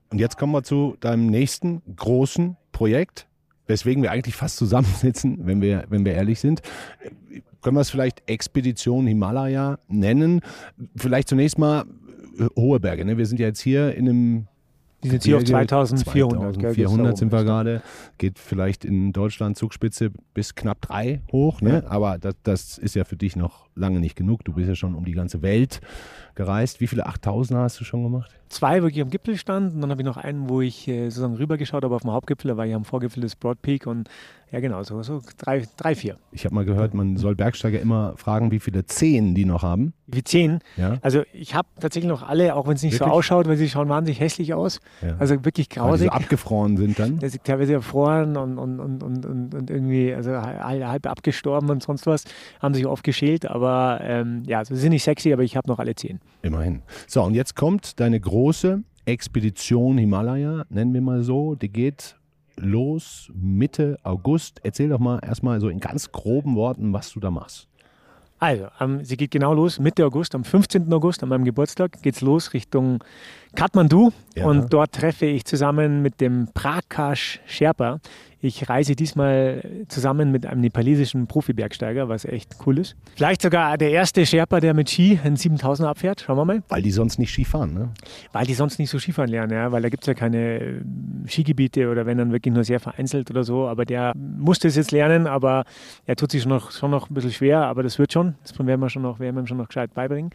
Und 0.09 0.19
jetzt 0.19 0.37
kommen 0.37 0.51
wir 0.51 0.63
zu 0.63 0.97
deinem 0.99 1.27
nächsten 1.27 1.83
großen 1.95 2.57
Projekt, 2.71 3.27
weswegen 3.67 4.01
wir 4.01 4.11
eigentlich 4.11 4.35
fast 4.35 4.57
zusammensitzen, 4.57 5.45
wenn 5.45 5.61
wir, 5.61 5.85
wenn 5.89 6.05
wir 6.05 6.13
ehrlich 6.13 6.39
sind. 6.39 6.63
Können 7.61 7.77
wir 7.77 7.81
es 7.81 7.91
vielleicht 7.91 8.27
Expedition 8.27 9.05
Himalaya 9.05 9.77
nennen? 9.87 10.41
Vielleicht 10.95 11.29
zunächst 11.29 11.59
mal 11.59 11.85
äh, 12.39 12.45
hohe 12.55 12.79
Berge. 12.79 13.05
Ne? 13.05 13.19
Wir 13.19 13.27
sind 13.27 13.39
ja 13.39 13.45
jetzt 13.45 13.61
hier 13.61 13.93
in 13.93 14.09
einem 14.09 14.47
die 15.03 15.09
sind 15.09 15.23
hier 15.23 15.37
auf 15.37 15.43
2400. 15.43 16.55
2400 16.55 17.17
sind 17.17 17.31
wir 17.31 17.43
gerade. 17.43 17.81
Geht 18.17 18.39
vielleicht 18.39 18.85
in 18.85 19.13
Deutschland 19.13 19.57
Zugspitze 19.57 20.11
bis 20.33 20.55
knapp 20.55 20.81
drei 20.81 21.21
hoch. 21.31 21.61
Ne? 21.61 21.83
Ja. 21.83 21.89
Aber 21.89 22.17
das, 22.17 22.35
das, 22.43 22.77
ist 22.77 22.95
ja 22.95 23.03
für 23.03 23.17
dich 23.17 23.35
noch 23.35 23.67
lange 23.75 23.99
nicht 23.99 24.15
genug. 24.15 24.43
Du 24.45 24.53
bist 24.53 24.67
ja 24.67 24.75
schon 24.75 24.95
um 24.95 25.05
die 25.05 25.13
ganze 25.13 25.41
Welt 25.41 25.81
gereist. 26.41 26.81
Wie 26.81 26.87
viele 26.87 27.07
8000er 27.07 27.57
hast 27.57 27.79
du 27.79 27.83
schon 27.83 28.03
gemacht? 28.03 28.31
Zwei, 28.49 28.81
wo 28.83 28.87
ich 28.87 28.99
am 29.01 29.09
Gipfel 29.09 29.37
stand. 29.37 29.75
Und 29.75 29.81
dann 29.81 29.91
habe 29.91 30.01
ich 30.01 30.05
noch 30.05 30.17
einen, 30.17 30.49
wo 30.49 30.61
ich 30.61 30.87
äh, 30.87 31.09
sozusagen 31.09 31.35
rübergeschaut 31.35 31.83
habe 31.83 31.95
auf 31.95 32.01
dem 32.01 32.11
Hauptgipfel. 32.11 32.49
Da 32.49 32.57
war 32.57 32.65
ich 32.65 32.73
am 32.73 32.83
Vorgipfel 32.83 33.21
des 33.21 33.35
Broad 33.35 33.61
Peak. 33.61 33.87
Und 33.87 34.09
ja, 34.51 34.59
genau, 34.59 34.83
so, 34.83 35.01
so 35.03 35.21
drei, 35.37 35.65
drei, 35.77 35.95
vier. 35.95 36.17
Ich 36.33 36.43
habe 36.43 36.53
mal 36.53 36.65
gehört, 36.65 36.93
man 36.93 37.15
soll 37.15 37.35
Bergsteiger 37.35 37.79
immer 37.79 38.17
fragen, 38.17 38.51
wie 38.51 38.59
viele 38.59 38.85
Zehen 38.85 39.33
die 39.35 39.45
noch 39.45 39.63
haben. 39.63 39.93
Wie 40.07 40.23
zehn? 40.23 40.59
Ja. 40.75 40.97
Also 41.01 41.23
ich 41.31 41.55
habe 41.55 41.69
tatsächlich 41.79 42.09
noch 42.09 42.27
alle, 42.27 42.55
auch 42.55 42.67
wenn 42.67 42.73
es 42.73 42.83
nicht 42.83 42.95
wirklich? 42.95 43.07
so 43.07 43.13
ausschaut, 43.13 43.47
weil 43.47 43.55
sie 43.55 43.69
schauen 43.69 43.87
wahnsinnig 43.87 44.19
hässlich 44.19 44.53
aus. 44.53 44.81
Ja. 45.01 45.15
Also 45.19 45.45
wirklich 45.45 45.69
grausig. 45.69 45.91
Weil 45.91 45.97
die 45.99 46.03
so 46.17 46.25
abgefroren 46.25 46.75
sind 46.75 46.99
dann? 46.99 47.19
Der 47.19 47.29
sind 47.29 47.45
teilweise 47.45 47.73
erfroren 47.73 48.35
und, 48.35 48.57
und, 48.57 48.79
und, 48.81 49.03
und, 49.03 49.55
und, 49.55 49.69
irgendwie 49.69 50.13
also 50.13 50.31
halb 50.31 51.07
abgestorben 51.07 51.69
und 51.69 51.81
sonst 51.81 52.05
was. 52.05 52.25
Haben 52.59 52.73
sich 52.73 52.85
oft 52.85 53.05
geschält, 53.05 53.45
aber 53.45 54.01
ähm, 54.03 54.43
ja, 54.45 54.65
sie 54.65 54.75
sind 54.75 54.89
nicht 54.89 55.03
sexy, 55.03 55.31
aber 55.31 55.43
ich 55.43 55.55
habe 55.55 55.69
noch 55.69 55.79
alle 55.79 55.95
zehn. 55.95 56.19
Immerhin. 56.41 56.81
So, 57.07 57.23
und 57.23 57.35
jetzt 57.35 57.55
kommt 57.55 57.99
deine 57.99 58.19
große 58.19 58.83
Expedition 59.05 59.97
Himalaya, 59.97 60.65
nennen 60.69 60.93
wir 60.93 61.01
mal 61.01 61.23
so. 61.23 61.55
Die 61.55 61.69
geht 61.69 62.15
los 62.55 63.31
Mitte 63.33 63.97
August. 64.03 64.59
Erzähl 64.63 64.89
doch 64.89 64.99
mal 64.99 65.19
erstmal 65.19 65.59
so 65.59 65.69
in 65.69 65.79
ganz 65.79 66.11
groben 66.11 66.55
Worten, 66.55 66.93
was 66.93 67.11
du 67.11 67.19
da 67.19 67.31
machst. 67.31 67.67
Also, 68.39 68.67
ähm, 68.79 69.03
sie 69.03 69.17
geht 69.17 69.29
genau 69.29 69.53
los, 69.53 69.79
Mitte 69.79 70.03
August, 70.03 70.33
am 70.33 70.43
15. 70.43 70.91
August, 70.91 71.21
an 71.21 71.29
meinem 71.29 71.45
Geburtstag, 71.45 72.01
geht 72.01 72.15
es 72.15 72.21
los 72.21 72.53
Richtung 72.53 73.03
Kathmandu. 73.55 74.11
Ja. 74.35 74.45
Und 74.45 74.73
dort 74.73 74.93
treffe 74.93 75.25
ich 75.25 75.45
zusammen 75.45 76.01
mit 76.01 76.21
dem 76.21 76.47
Prakash 76.53 77.39
Sherpa 77.45 77.99
ich 78.43 78.67
reise 78.67 78.95
diesmal 78.95 79.63
zusammen 79.87 80.31
mit 80.31 80.47
einem 80.47 80.61
nepalesischen 80.61 81.27
Profi-Bergsteiger, 81.27 82.09
was 82.09 82.25
echt 82.25 82.55
cool 82.65 82.79
ist. 82.79 82.95
Vielleicht 83.15 83.43
sogar 83.43 83.77
der 83.77 83.91
erste 83.91 84.25
Sherpa, 84.25 84.59
der 84.59 84.73
mit 84.73 84.89
Ski 84.89 85.19
einen 85.23 85.35
7000er 85.35 85.85
abfährt. 85.85 86.21
Schauen 86.21 86.37
wir 86.37 86.45
mal. 86.45 86.63
Weil 86.67 86.81
die 86.81 86.89
sonst 86.89 87.19
nicht 87.19 87.31
Skifahren, 87.31 87.73
ne? 87.73 87.89
Weil 88.31 88.47
die 88.47 88.55
sonst 88.55 88.79
nicht 88.79 88.89
so 88.89 88.97
Skifahren 88.97 89.29
lernen, 89.29 89.53
ja. 89.53 89.71
Weil 89.71 89.83
da 89.83 89.89
gibt 89.89 90.03
es 90.03 90.07
ja 90.07 90.15
keine 90.15 90.59
äh, 90.59 90.81
Skigebiete 91.27 91.89
oder 91.89 92.07
wenn 92.07 92.17
dann 92.17 92.31
wirklich 92.31 92.53
nur 92.53 92.63
sehr 92.63 92.79
vereinzelt 92.79 93.29
oder 93.29 93.43
so. 93.43 93.67
Aber 93.67 93.85
der 93.85 94.13
musste 94.15 94.67
es 94.67 94.75
jetzt 94.75 94.91
lernen, 94.91 95.27
aber 95.27 95.65
er 96.07 96.15
tut 96.15 96.31
sich 96.31 96.41
schon 96.41 96.49
noch, 96.49 96.71
schon 96.71 96.89
noch 96.89 97.11
ein 97.11 97.13
bisschen 97.13 97.31
schwer, 97.31 97.65
aber 97.65 97.83
das 97.83 97.99
wird 97.99 98.11
schon. 98.11 98.35
Das 98.41 98.57
werden 98.57 98.81
wir, 98.81 98.89
schon 98.89 99.03
noch, 99.03 99.19
werden 99.19 99.35
wir 99.35 99.43
ihm 99.43 99.47
schon 99.47 99.57
noch 99.57 99.67
gescheit 99.67 99.93
beibringen. 99.93 100.31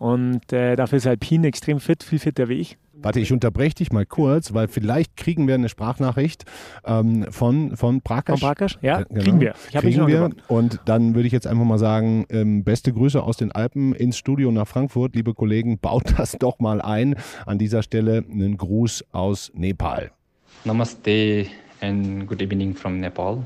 Und 0.00 0.52
äh, 0.52 0.76
dafür 0.76 0.98
ist 0.98 1.06
Alpin 1.06 1.44
extrem 1.44 1.80
fit, 1.80 2.02
viel 2.02 2.18
fitter 2.18 2.48
wie 2.48 2.54
ich. 2.54 2.76
Warte, 2.96 3.20
ich 3.20 3.32
unterbreche 3.32 3.74
dich 3.74 3.92
mal 3.92 4.06
kurz, 4.06 4.54
weil 4.54 4.68
vielleicht 4.68 5.16
kriegen 5.16 5.46
wir 5.46 5.54
eine 5.54 5.68
Sprachnachricht 5.68 6.44
ähm, 6.86 7.26
von, 7.30 7.76
von 7.76 8.00
Prakash. 8.00 8.40
Von 8.40 8.48
Prakash? 8.48 8.78
Ja, 8.82 9.02
genau. 9.02 9.22
kriegen 9.22 9.40
wir. 9.40 9.54
Ich 9.68 9.76
habe 9.76 9.86
mich 9.86 9.96
kriegen 9.96 10.08
wir. 10.08 10.30
Und 10.48 10.80
dann 10.86 11.14
würde 11.14 11.26
ich 11.26 11.32
jetzt 11.32 11.46
einfach 11.46 11.64
mal 11.64 11.78
sagen, 11.78 12.24
ähm, 12.30 12.64
beste 12.64 12.92
Grüße 12.92 13.22
aus 13.22 13.36
den 13.36 13.52
Alpen 13.52 13.94
ins 13.94 14.16
Studio 14.16 14.50
nach 14.52 14.66
Frankfurt. 14.66 15.14
Liebe 15.14 15.34
Kollegen, 15.34 15.78
baut 15.78 16.14
das 16.16 16.32
doch 16.38 16.60
mal 16.60 16.80
ein. 16.80 17.16
An 17.46 17.58
dieser 17.58 17.82
Stelle 17.82 18.24
einen 18.30 18.56
Gruß 18.56 19.04
aus 19.12 19.52
Nepal. 19.54 20.10
Namaste 20.64 21.46
and 21.80 22.26
good 22.26 22.40
evening 22.40 22.74
from 22.74 23.00
Nepal. 23.00 23.44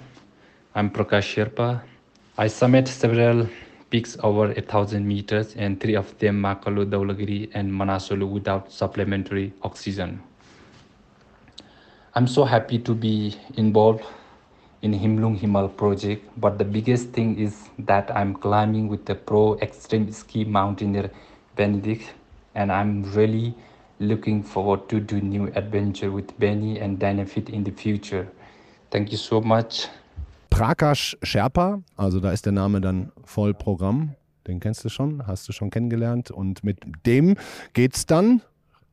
I'm 0.74 0.92
Prakash 0.92 1.34
Sherpa. 1.34 1.82
I 2.38 2.48
summit 2.48 2.86
several 2.86 3.48
peaks 3.90 4.16
over 4.22 4.52
a 4.52 4.60
thousand 4.60 5.06
meters, 5.06 5.54
and 5.56 5.80
three 5.80 5.94
of 5.96 6.16
them 6.18 6.42
Makalu, 6.42 6.84
Daulagiri, 6.90 7.50
and 7.54 7.70
Manasolu 7.72 8.28
without 8.28 8.70
supplementary 8.70 9.52
oxygen. 9.62 10.22
I'm 12.14 12.26
so 12.26 12.44
happy 12.44 12.78
to 12.80 12.94
be 12.94 13.36
involved 13.56 14.04
in 14.82 14.92
Himlung 14.92 15.38
Himal 15.38 15.76
project, 15.76 16.28
but 16.36 16.58
the 16.58 16.64
biggest 16.64 17.10
thing 17.10 17.38
is 17.38 17.68
that 17.78 18.14
I'm 18.14 18.34
climbing 18.34 18.88
with 18.88 19.04
the 19.06 19.14
pro 19.14 19.58
extreme 19.58 20.12
ski 20.12 20.44
mountaineer 20.44 21.10
Benedict, 21.56 22.12
and 22.54 22.70
I'm 22.70 23.02
really 23.14 23.54
looking 24.00 24.42
forward 24.42 24.88
to 24.88 25.00
do 25.00 25.20
new 25.20 25.46
adventure 25.54 26.10
with 26.10 26.38
Benny 26.38 26.78
and 26.78 26.98
Dynafit 26.98 27.50
in 27.50 27.64
the 27.64 27.72
future. 27.72 28.28
Thank 28.90 29.10
you 29.10 29.18
so 29.18 29.40
much. 29.40 29.88
Prakash 30.58 31.16
Sherpa, 31.22 31.82
also 31.96 32.18
da 32.18 32.32
ist 32.32 32.44
der 32.44 32.52
Name 32.52 32.80
dann 32.80 33.12
voll 33.24 33.54
Programm. 33.54 34.16
Den 34.48 34.58
kennst 34.58 34.84
du 34.84 34.88
schon, 34.88 35.24
hast 35.24 35.48
du 35.48 35.52
schon 35.52 35.70
kennengelernt. 35.70 36.32
Und 36.32 36.64
mit 36.64 36.78
dem 37.06 37.36
geht's 37.74 38.06
dann 38.06 38.42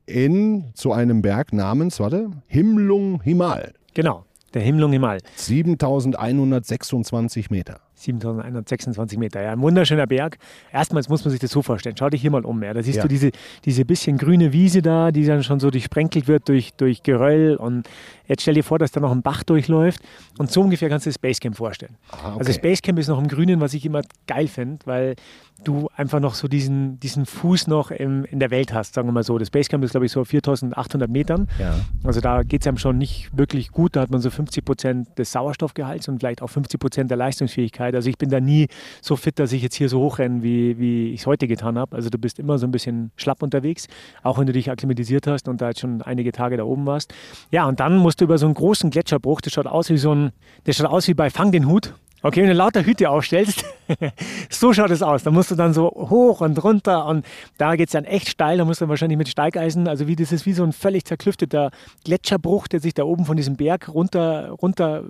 in 0.05 0.65
zu 0.75 0.91
einem 0.91 1.23
Berg 1.23 1.53
namens, 1.53 1.99
warte, 1.99 2.29
Himlung 2.45 3.19
Himal. 3.23 3.73
Genau, 3.95 4.25
der 4.53 4.61
Himlung 4.61 4.91
Himal. 4.91 5.17
7126 5.37 7.49
Meter. 7.49 7.79
7126 7.95 9.17
Meter. 9.17 9.41
Ja, 9.41 9.51
ein 9.51 9.61
wunderschöner 9.61 10.07
Berg. 10.07 10.37
Erstmals 10.71 11.09
muss 11.09 11.23
man 11.23 11.31
sich 11.31 11.39
das 11.39 11.51
so 11.51 11.61
vorstellen. 11.61 11.95
Schau 11.97 12.09
dich 12.09 12.21
hier 12.21 12.31
mal 12.31 12.45
um. 12.45 12.61
Ja. 12.63 12.73
Da 12.73 12.83
siehst 12.83 12.97
Ja. 12.97 13.01
du 13.03 13.07
diese, 13.07 13.31
diese 13.65 13.85
bisschen 13.85 14.17
grüne 14.17 14.53
Wiese 14.53 14.81
da, 14.81 15.11
die 15.11 15.25
dann 15.25 15.43
schon 15.43 15.59
so 15.59 15.71
durchsprenkelt 15.71 16.27
wird 16.27 16.47
durch, 16.49 16.73
durch 16.73 17.03
Geröll. 17.03 17.55
Und 17.55 17.89
jetzt 18.27 18.41
stell 18.41 18.53
dir 18.55 18.63
vor, 18.63 18.79
dass 18.79 18.91
da 18.91 18.99
noch 18.99 19.11
ein 19.11 19.21
Bach 19.21 19.43
durchläuft. 19.43 20.01
Und 20.37 20.51
so 20.51 20.61
ungefähr 20.61 20.89
kannst 20.89 21.05
du 21.05 21.09
das 21.09 21.19
Basecamp 21.19 21.55
vorstellen. 21.57 21.95
Ah, 22.11 22.29
okay. 22.29 22.39
Also 22.39 22.51
das 22.51 22.61
Basecamp 22.61 22.99
ist 22.99 23.07
noch 23.07 23.19
im 23.19 23.27
Grünen, 23.27 23.61
was 23.61 23.73
ich 23.73 23.85
immer 23.85 24.01
geil 24.27 24.47
finde, 24.47 24.85
weil 24.85 25.15
du 25.63 25.89
einfach 25.95 26.19
noch 26.19 26.35
so 26.35 26.47
diesen, 26.49 26.99
diesen 26.99 27.25
Fuß 27.25 27.67
noch 27.67 27.89
im, 27.89 28.25
in 28.25 28.39
der 28.39 28.51
Welt 28.51 28.73
hast, 28.73 28.93
sagen 28.93 29.07
wir 29.07 29.13
mal 29.13 29.23
so. 29.23 29.37
Das 29.37 29.49
Basecamp 29.49 29.83
ist, 29.85 29.91
glaube 29.91 30.05
ich, 30.05 30.11
so 30.11 30.19
auf 30.21 30.27
4800 30.27 31.09
Metern. 31.09 31.47
Ja. 31.59 31.75
Also 32.03 32.19
da 32.19 32.43
geht 32.43 32.61
es 32.61 32.67
einem 32.67 32.77
schon 32.77 32.97
nicht 32.97 33.29
wirklich 33.37 33.71
gut. 33.71 33.95
Da 33.95 34.01
hat 34.01 34.11
man 34.11 34.19
so 34.19 34.29
50 34.29 34.65
Prozent 34.65 35.07
des 35.17 35.31
Sauerstoffgehalts 35.31 36.09
und 36.09 36.19
vielleicht 36.19 36.41
auch 36.41 36.49
50 36.49 36.79
Prozent 36.79 37.09
der 37.09 37.17
Leistungsfähigkeit. 37.17 37.84
Also 37.93 38.09
ich 38.09 38.17
bin 38.17 38.29
da 38.29 38.39
nie 38.39 38.67
so 39.01 39.15
fit, 39.15 39.37
dass 39.37 39.51
ich 39.51 39.61
jetzt 39.61 39.75
hier 39.75 39.89
so 39.89 39.99
hochrenne, 39.99 40.41
wie, 40.41 40.79
wie 40.79 41.11
ich 41.11 41.21
es 41.21 41.27
heute 41.27 41.47
getan 41.47 41.77
habe. 41.77 41.95
Also 41.95 42.09
du 42.09 42.17
bist 42.17 42.39
immer 42.39 42.57
so 42.57 42.65
ein 42.65 42.71
bisschen 42.71 43.11
schlapp 43.17 43.43
unterwegs, 43.43 43.87
auch 44.23 44.39
wenn 44.39 44.47
du 44.47 44.53
dich 44.53 44.71
akklimatisiert 44.71 45.27
hast 45.27 45.47
und 45.47 45.61
da 45.61 45.69
jetzt 45.69 45.81
schon 45.81 46.01
einige 46.01 46.31
Tage 46.31 46.57
da 46.57 46.63
oben 46.63 46.85
warst. 46.85 47.13
Ja, 47.51 47.67
und 47.67 47.79
dann 47.79 47.97
musst 47.97 48.21
du 48.21 48.25
über 48.25 48.37
so 48.37 48.45
einen 48.45 48.55
großen 48.55 48.89
Gletscherbruch, 48.89 49.41
das 49.41 49.53
schaut 49.53 49.67
aus 49.67 49.89
wie 49.89 49.97
so 49.97 50.15
ein, 50.15 50.31
das 50.63 50.77
schaut 50.77 50.87
aus 50.87 51.07
wie 51.07 51.13
bei 51.13 51.29
Fang 51.29 51.51
den 51.51 51.67
Hut. 51.67 51.93
Okay, 52.25 52.41
wenn 52.41 52.49
du 52.49 52.55
lauter 52.55 52.83
Hüte 52.83 53.11
aufstellst, 53.11 53.63
so 54.49 54.73
schaut 54.73 54.89
es 54.89 55.03
aus. 55.03 55.21
Da 55.21 55.29
musst 55.29 55.51
du 55.51 55.55
dann 55.55 55.75
so 55.75 55.91
hoch 55.91 56.41
und 56.41 56.63
runter 56.63 57.05
und 57.05 57.23
da 57.59 57.75
geht 57.75 57.89
es 57.89 57.91
dann 57.91 58.03
echt 58.03 58.29
steil. 58.29 58.57
Da 58.57 58.65
musst 58.65 58.81
du 58.81 58.89
wahrscheinlich 58.89 59.19
mit 59.19 59.29
Steigeisen, 59.29 59.87
also 59.87 60.07
wie 60.07 60.15
das 60.15 60.31
ist 60.31 60.47
wie 60.47 60.53
so 60.53 60.63
ein 60.63 60.73
völlig 60.73 61.05
zerklüfteter 61.05 61.69
Gletscherbruch, 62.03 62.67
der 62.67 62.79
sich 62.79 62.95
da 62.95 63.03
oben 63.03 63.25
von 63.25 63.37
diesem 63.37 63.57
Berg 63.57 63.93
runter, 63.93 64.49
runter 64.59 65.03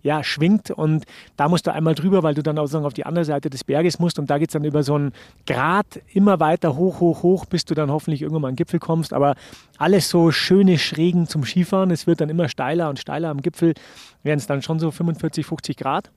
ja, 0.00 0.24
schwingt. 0.24 0.70
Und 0.70 1.04
da 1.36 1.50
musst 1.50 1.66
du 1.66 1.72
einmal 1.74 1.94
drüber, 1.94 2.22
weil 2.22 2.32
du 2.32 2.42
dann 2.42 2.58
auch 2.58 2.64
sagen, 2.64 2.86
auf 2.86 2.94
die 2.94 3.04
andere 3.04 3.26
Seite 3.26 3.50
des 3.50 3.62
Berges 3.62 3.98
musst. 3.98 4.18
Und 4.18 4.30
da 4.30 4.38
geht 4.38 4.48
es 4.48 4.54
dann 4.54 4.64
über 4.64 4.82
so 4.82 4.94
einen 4.94 5.12
Grat 5.46 6.00
immer 6.14 6.40
weiter 6.40 6.76
hoch, 6.76 6.98
hoch, 6.98 7.22
hoch, 7.22 7.44
bis 7.44 7.66
du 7.66 7.74
dann 7.74 7.90
hoffentlich 7.90 8.22
irgendwann 8.22 8.40
mal 8.40 8.48
an 8.48 8.54
den 8.54 8.64
Gipfel 8.64 8.80
kommst. 8.80 9.12
Aber 9.12 9.34
alles 9.76 10.08
so 10.08 10.30
schöne 10.30 10.78
Schrägen 10.78 11.26
zum 11.26 11.44
Skifahren. 11.44 11.90
Es 11.90 12.06
wird 12.06 12.22
dann 12.22 12.30
immer 12.30 12.48
steiler 12.48 12.88
und 12.88 12.98
steiler. 12.98 13.28
Am 13.28 13.42
Gipfel 13.42 13.74
werden 14.22 14.38
es 14.38 14.46
dann 14.46 14.62
schon 14.62 14.78
so 14.78 14.90
45, 14.90 15.44
50 15.44 15.76
Grad. 15.76 16.10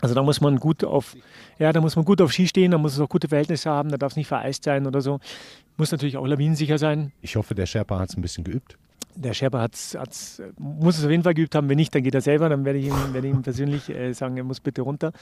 Also 0.00 0.14
da 0.14 0.22
muss 0.22 0.40
man 0.40 0.56
gut 0.56 0.82
auf, 0.82 1.16
ja, 1.58 1.72
da 1.72 1.80
muss 1.80 1.96
man 1.96 2.04
gut 2.04 2.20
auf 2.22 2.32
Ski 2.32 2.46
stehen, 2.48 2.70
da 2.70 2.78
muss 2.78 2.94
es 2.94 3.00
auch 3.00 3.08
gute 3.08 3.28
Verhältnisse 3.28 3.70
haben, 3.70 3.90
da 3.90 3.98
darf 3.98 4.12
es 4.12 4.16
nicht 4.16 4.28
vereist 4.28 4.64
sein 4.64 4.86
oder 4.86 5.00
so. 5.00 5.20
Muss 5.76 5.92
natürlich 5.92 6.16
auch 6.16 6.26
lawinensicher 6.26 6.78
sein. 6.78 7.12
Ich 7.20 7.36
hoffe, 7.36 7.54
der 7.54 7.66
Sherpa 7.66 7.98
hat 7.98 8.10
es 8.10 8.16
ein 8.16 8.22
bisschen 8.22 8.44
geübt. 8.44 8.78
Der 9.16 9.34
Sherpa 9.34 9.60
hat's, 9.60 9.96
hat's, 9.98 10.40
muss 10.58 10.96
es 10.98 11.04
auf 11.04 11.10
jeden 11.10 11.22
Fall 11.24 11.34
geübt 11.34 11.54
haben. 11.54 11.68
Wenn 11.68 11.76
nicht, 11.76 11.94
dann 11.94 12.02
geht 12.02 12.14
er 12.14 12.20
selber. 12.20 12.48
Dann 12.48 12.64
werde 12.64 12.78
ich 12.78 12.86
ihm, 12.86 12.94
werde 13.12 13.26
ich 13.28 13.34
ihm 13.34 13.42
persönlich 13.42 13.88
äh, 13.90 14.12
sagen, 14.14 14.36
er 14.36 14.44
muss 14.44 14.60
bitte 14.60 14.82
runter 14.82 15.12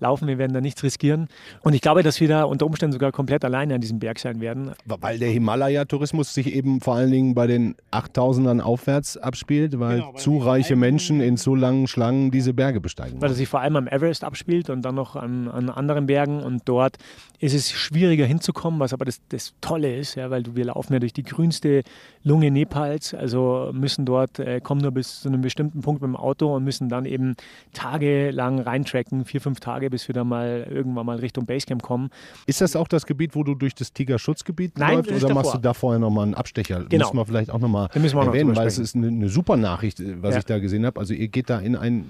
laufen. 0.00 0.28
Wir 0.28 0.38
werden 0.38 0.52
da 0.52 0.60
nichts 0.60 0.82
riskieren. 0.82 1.28
Und 1.62 1.72
ich 1.72 1.80
glaube, 1.80 2.02
dass 2.02 2.20
wir 2.20 2.28
da 2.28 2.44
unter 2.44 2.66
Umständen 2.66 2.92
sogar 2.92 3.10
komplett 3.10 3.44
alleine 3.44 3.74
an 3.74 3.80
diesem 3.80 3.98
Berg 3.98 4.18
sein 4.18 4.40
werden. 4.40 4.72
Weil 4.84 5.18
der 5.18 5.30
Himalaya-Tourismus 5.30 6.34
sich 6.34 6.54
eben 6.54 6.80
vor 6.80 6.94
allen 6.96 7.10
Dingen 7.10 7.34
bei 7.34 7.46
den 7.46 7.74
8000ern 7.90 8.60
aufwärts 8.60 9.16
abspielt, 9.16 9.78
weil 9.80 9.98
Genau, 9.98 10.12
weil 10.14 10.20
zu 10.20 10.38
reiche 10.38 10.76
Menschen 10.76 11.20
in 11.20 11.36
so 11.36 11.54
langen 11.54 11.86
Schlangen 11.86 12.30
diese 12.30 12.52
Berge 12.54 12.80
besteigen. 12.80 13.20
weil 13.20 13.30
er 13.30 13.34
sich 13.34 13.48
vor 13.48 13.60
allem 13.60 13.76
am 13.76 13.88
Everest 13.88 14.24
abspielt 14.24 14.70
und 14.70 14.82
dann 14.82 14.94
noch 14.94 15.16
an, 15.16 15.48
an 15.48 15.68
anderen 15.70 16.06
Bergen. 16.06 16.40
Und 16.42 16.62
dort 16.66 16.96
ist 17.40 17.54
es 17.54 17.70
schwieriger 17.70 18.26
hinzukommen, 18.26 18.80
was 18.80 18.92
aber 18.92 19.04
das, 19.04 19.20
das 19.28 19.54
Tolle 19.60 19.96
ist, 19.96 20.16
ja, 20.16 20.28
weil 20.30 20.42
wir 20.56 20.64
laufen 20.66 20.92
ja 20.92 20.98
durch 20.98 21.12
die 21.12 21.22
grünste 21.22 21.82
Lunge 22.24 22.50
Nepals, 22.50 23.14
also 23.14 23.70
müssen 23.72 24.04
dort, 24.04 24.38
äh, 24.40 24.60
kommen 24.60 24.80
nur 24.80 24.90
bis 24.90 25.20
zu 25.20 25.28
einem 25.28 25.40
bestimmten 25.40 25.80
Punkt 25.80 26.02
mit 26.02 26.08
dem 26.08 26.16
Auto 26.16 26.52
und 26.54 26.64
müssen 26.64 26.88
dann 26.88 27.04
eben 27.04 27.36
tagelang 27.72 28.58
reintracken, 28.58 29.24
vier, 29.24 29.40
fünf 29.40 29.60
Tage, 29.60 29.88
bis 29.88 30.08
wir 30.08 30.14
dann 30.14 30.28
mal 30.28 30.66
irgendwann 30.68 31.06
mal 31.06 31.18
Richtung 31.18 31.46
Basecamp 31.46 31.82
kommen. 31.82 32.10
Ist 32.46 32.60
das 32.60 32.74
auch 32.74 32.88
das 32.88 33.06
Gebiet, 33.06 33.34
wo 33.36 33.44
du 33.44 33.54
durch 33.54 33.74
das 33.74 33.92
Tigerschutzgebiet 33.92 34.76
Nein, 34.78 34.96
läufst? 34.96 35.10
ist 35.12 35.24
Oder 35.24 35.34
machst 35.34 35.46
davor. 35.48 35.60
du 35.60 35.62
da 35.62 35.74
vorher 35.74 35.98
nochmal 36.00 36.24
einen 36.24 36.34
Abstecher? 36.34 36.84
Genau. 36.88 37.06
Müssen 37.06 37.16
wir 37.18 37.26
vielleicht 37.26 37.50
auch 37.50 37.60
nochmal 37.60 37.88
noch 37.94 38.26
erwähnen, 38.26 38.48
drüber 38.48 38.60
weil 38.60 38.66
es 38.66 38.78
ist 38.78 38.96
eine, 38.96 39.06
eine 39.08 39.28
super 39.28 39.56
Nachricht, 39.56 40.00
äh, 40.00 40.20
was 40.22 40.32
Ja. 40.34 40.38
ich 40.40 40.44
da 40.46 40.58
gesehen 40.58 40.84
habe. 40.84 40.98
Also 40.98 41.14
ihr 41.14 41.28
geht 41.28 41.50
da 41.50 41.60
in 41.60 41.76
ein 41.76 42.04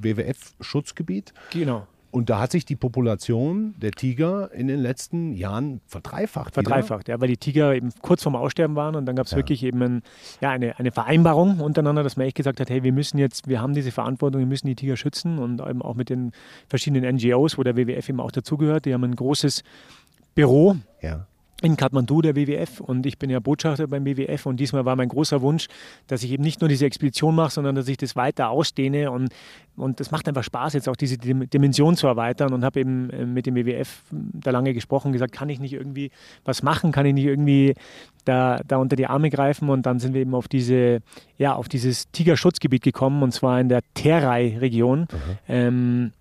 WWF-Schutzgebiet 0.00 1.32
Genau. 1.50 1.86
Und 2.16 2.30
da 2.30 2.40
hat 2.40 2.50
sich 2.50 2.64
die 2.64 2.76
Population 2.76 3.74
der 3.76 3.90
Tiger 3.90 4.50
in 4.52 4.68
den 4.68 4.80
letzten 4.80 5.34
Jahren 5.34 5.82
verdreifacht. 5.86 6.56
wieder. 6.56 6.62
Verdreifacht, 6.62 7.08
ja, 7.08 7.20
weil 7.20 7.28
die 7.28 7.36
Tiger 7.36 7.74
eben 7.74 7.90
kurz 8.00 8.22
vorm 8.22 8.36
Aussterben 8.36 8.74
waren 8.74 8.94
und 8.96 9.04
dann 9.04 9.16
gab 9.16 9.26
es 9.26 9.32
Ja. 9.32 9.36
wirklich 9.36 9.62
eben 9.62 9.82
ein, 9.82 10.02
ja, 10.40 10.48
eine, 10.48 10.78
eine 10.78 10.92
Vereinbarung 10.92 11.60
untereinander, 11.60 12.02
dass 12.02 12.16
man 12.16 12.26
echt 12.26 12.36
gesagt 12.36 12.58
hat, 12.58 12.70
hey, 12.70 12.82
wir 12.82 12.92
müssen 12.92 13.18
jetzt, 13.18 13.48
wir 13.48 13.60
haben 13.60 13.74
diese 13.74 13.92
Verantwortung, 13.92 14.38
wir 14.40 14.46
müssen 14.46 14.66
die 14.66 14.74
Tiger 14.74 14.96
schützen 14.96 15.38
und 15.38 15.60
eben 15.60 15.82
auch 15.82 15.94
mit 15.94 16.08
den 16.08 16.32
verschiedenen 16.70 17.16
NGOs, 17.16 17.58
wo 17.58 17.62
der 17.62 17.76
WWF 17.76 18.08
eben 18.08 18.20
auch 18.20 18.30
dazugehört, 18.32 18.86
die 18.86 18.94
haben 18.94 19.04
ein 19.04 19.14
großes 19.14 19.62
Büro 20.34 20.76
Ja. 21.02 21.26
In 21.62 21.76
Kathmandu, 21.78 22.20
der 22.20 22.36
WWF, 22.36 22.80
und 22.80 23.06
ich 23.06 23.18
bin 23.18 23.30
ja 23.30 23.40
Botschafter 23.40 23.86
beim 23.86 24.04
WWF 24.04 24.44
und 24.44 24.60
diesmal 24.60 24.84
war 24.84 24.94
mein 24.94 25.08
großer 25.08 25.40
Wunsch, 25.40 25.68
dass 26.06 26.22
ich 26.22 26.30
eben 26.30 26.42
nicht 26.42 26.60
nur 26.60 26.68
diese 26.68 26.84
Expedition 26.84 27.34
mache, 27.34 27.50
sondern 27.50 27.74
dass 27.74 27.88
ich 27.88 27.96
das 27.96 28.14
weiter 28.14 28.50
ausdehne. 28.50 29.10
Und, 29.10 29.32
und 29.74 29.98
das 29.98 30.10
macht 30.10 30.28
einfach 30.28 30.44
Spaß, 30.44 30.74
jetzt 30.74 30.86
auch 30.86 30.96
diese 30.96 31.16
Dim- 31.16 31.48
Dimension 31.48 31.96
zu 31.96 32.06
erweitern. 32.08 32.52
Und 32.52 32.62
habe 32.62 32.80
eben 32.80 33.08
äh, 33.08 33.24
mit 33.24 33.46
dem 33.46 33.54
WWF 33.54 34.02
da 34.10 34.50
lange 34.50 34.74
gesprochen, 34.74 35.12
gesagt, 35.12 35.32
kann 35.32 35.48
ich 35.48 35.58
nicht 35.58 35.72
irgendwie 35.72 36.10
was 36.44 36.62
machen, 36.62 36.92
kann 36.92 37.06
ich 37.06 37.14
nicht 37.14 37.24
irgendwie 37.24 37.74
da, 38.26 38.60
da 38.68 38.76
unter 38.76 38.96
die 38.96 39.06
Arme 39.06 39.30
greifen? 39.30 39.70
Und 39.70 39.86
dann 39.86 39.98
sind 39.98 40.12
wir 40.12 40.20
eben 40.20 40.34
auf 40.34 40.48
diese, 40.48 41.00
ja, 41.38 41.54
auf 41.54 41.70
dieses 41.70 42.10
Tigerschutzgebiet 42.10 42.82
gekommen 42.82 43.22
und 43.22 43.32
zwar 43.32 43.58
in 43.60 43.70
der 43.70 43.80
Terai-Region, 43.94 45.06
ähm, 45.48 46.12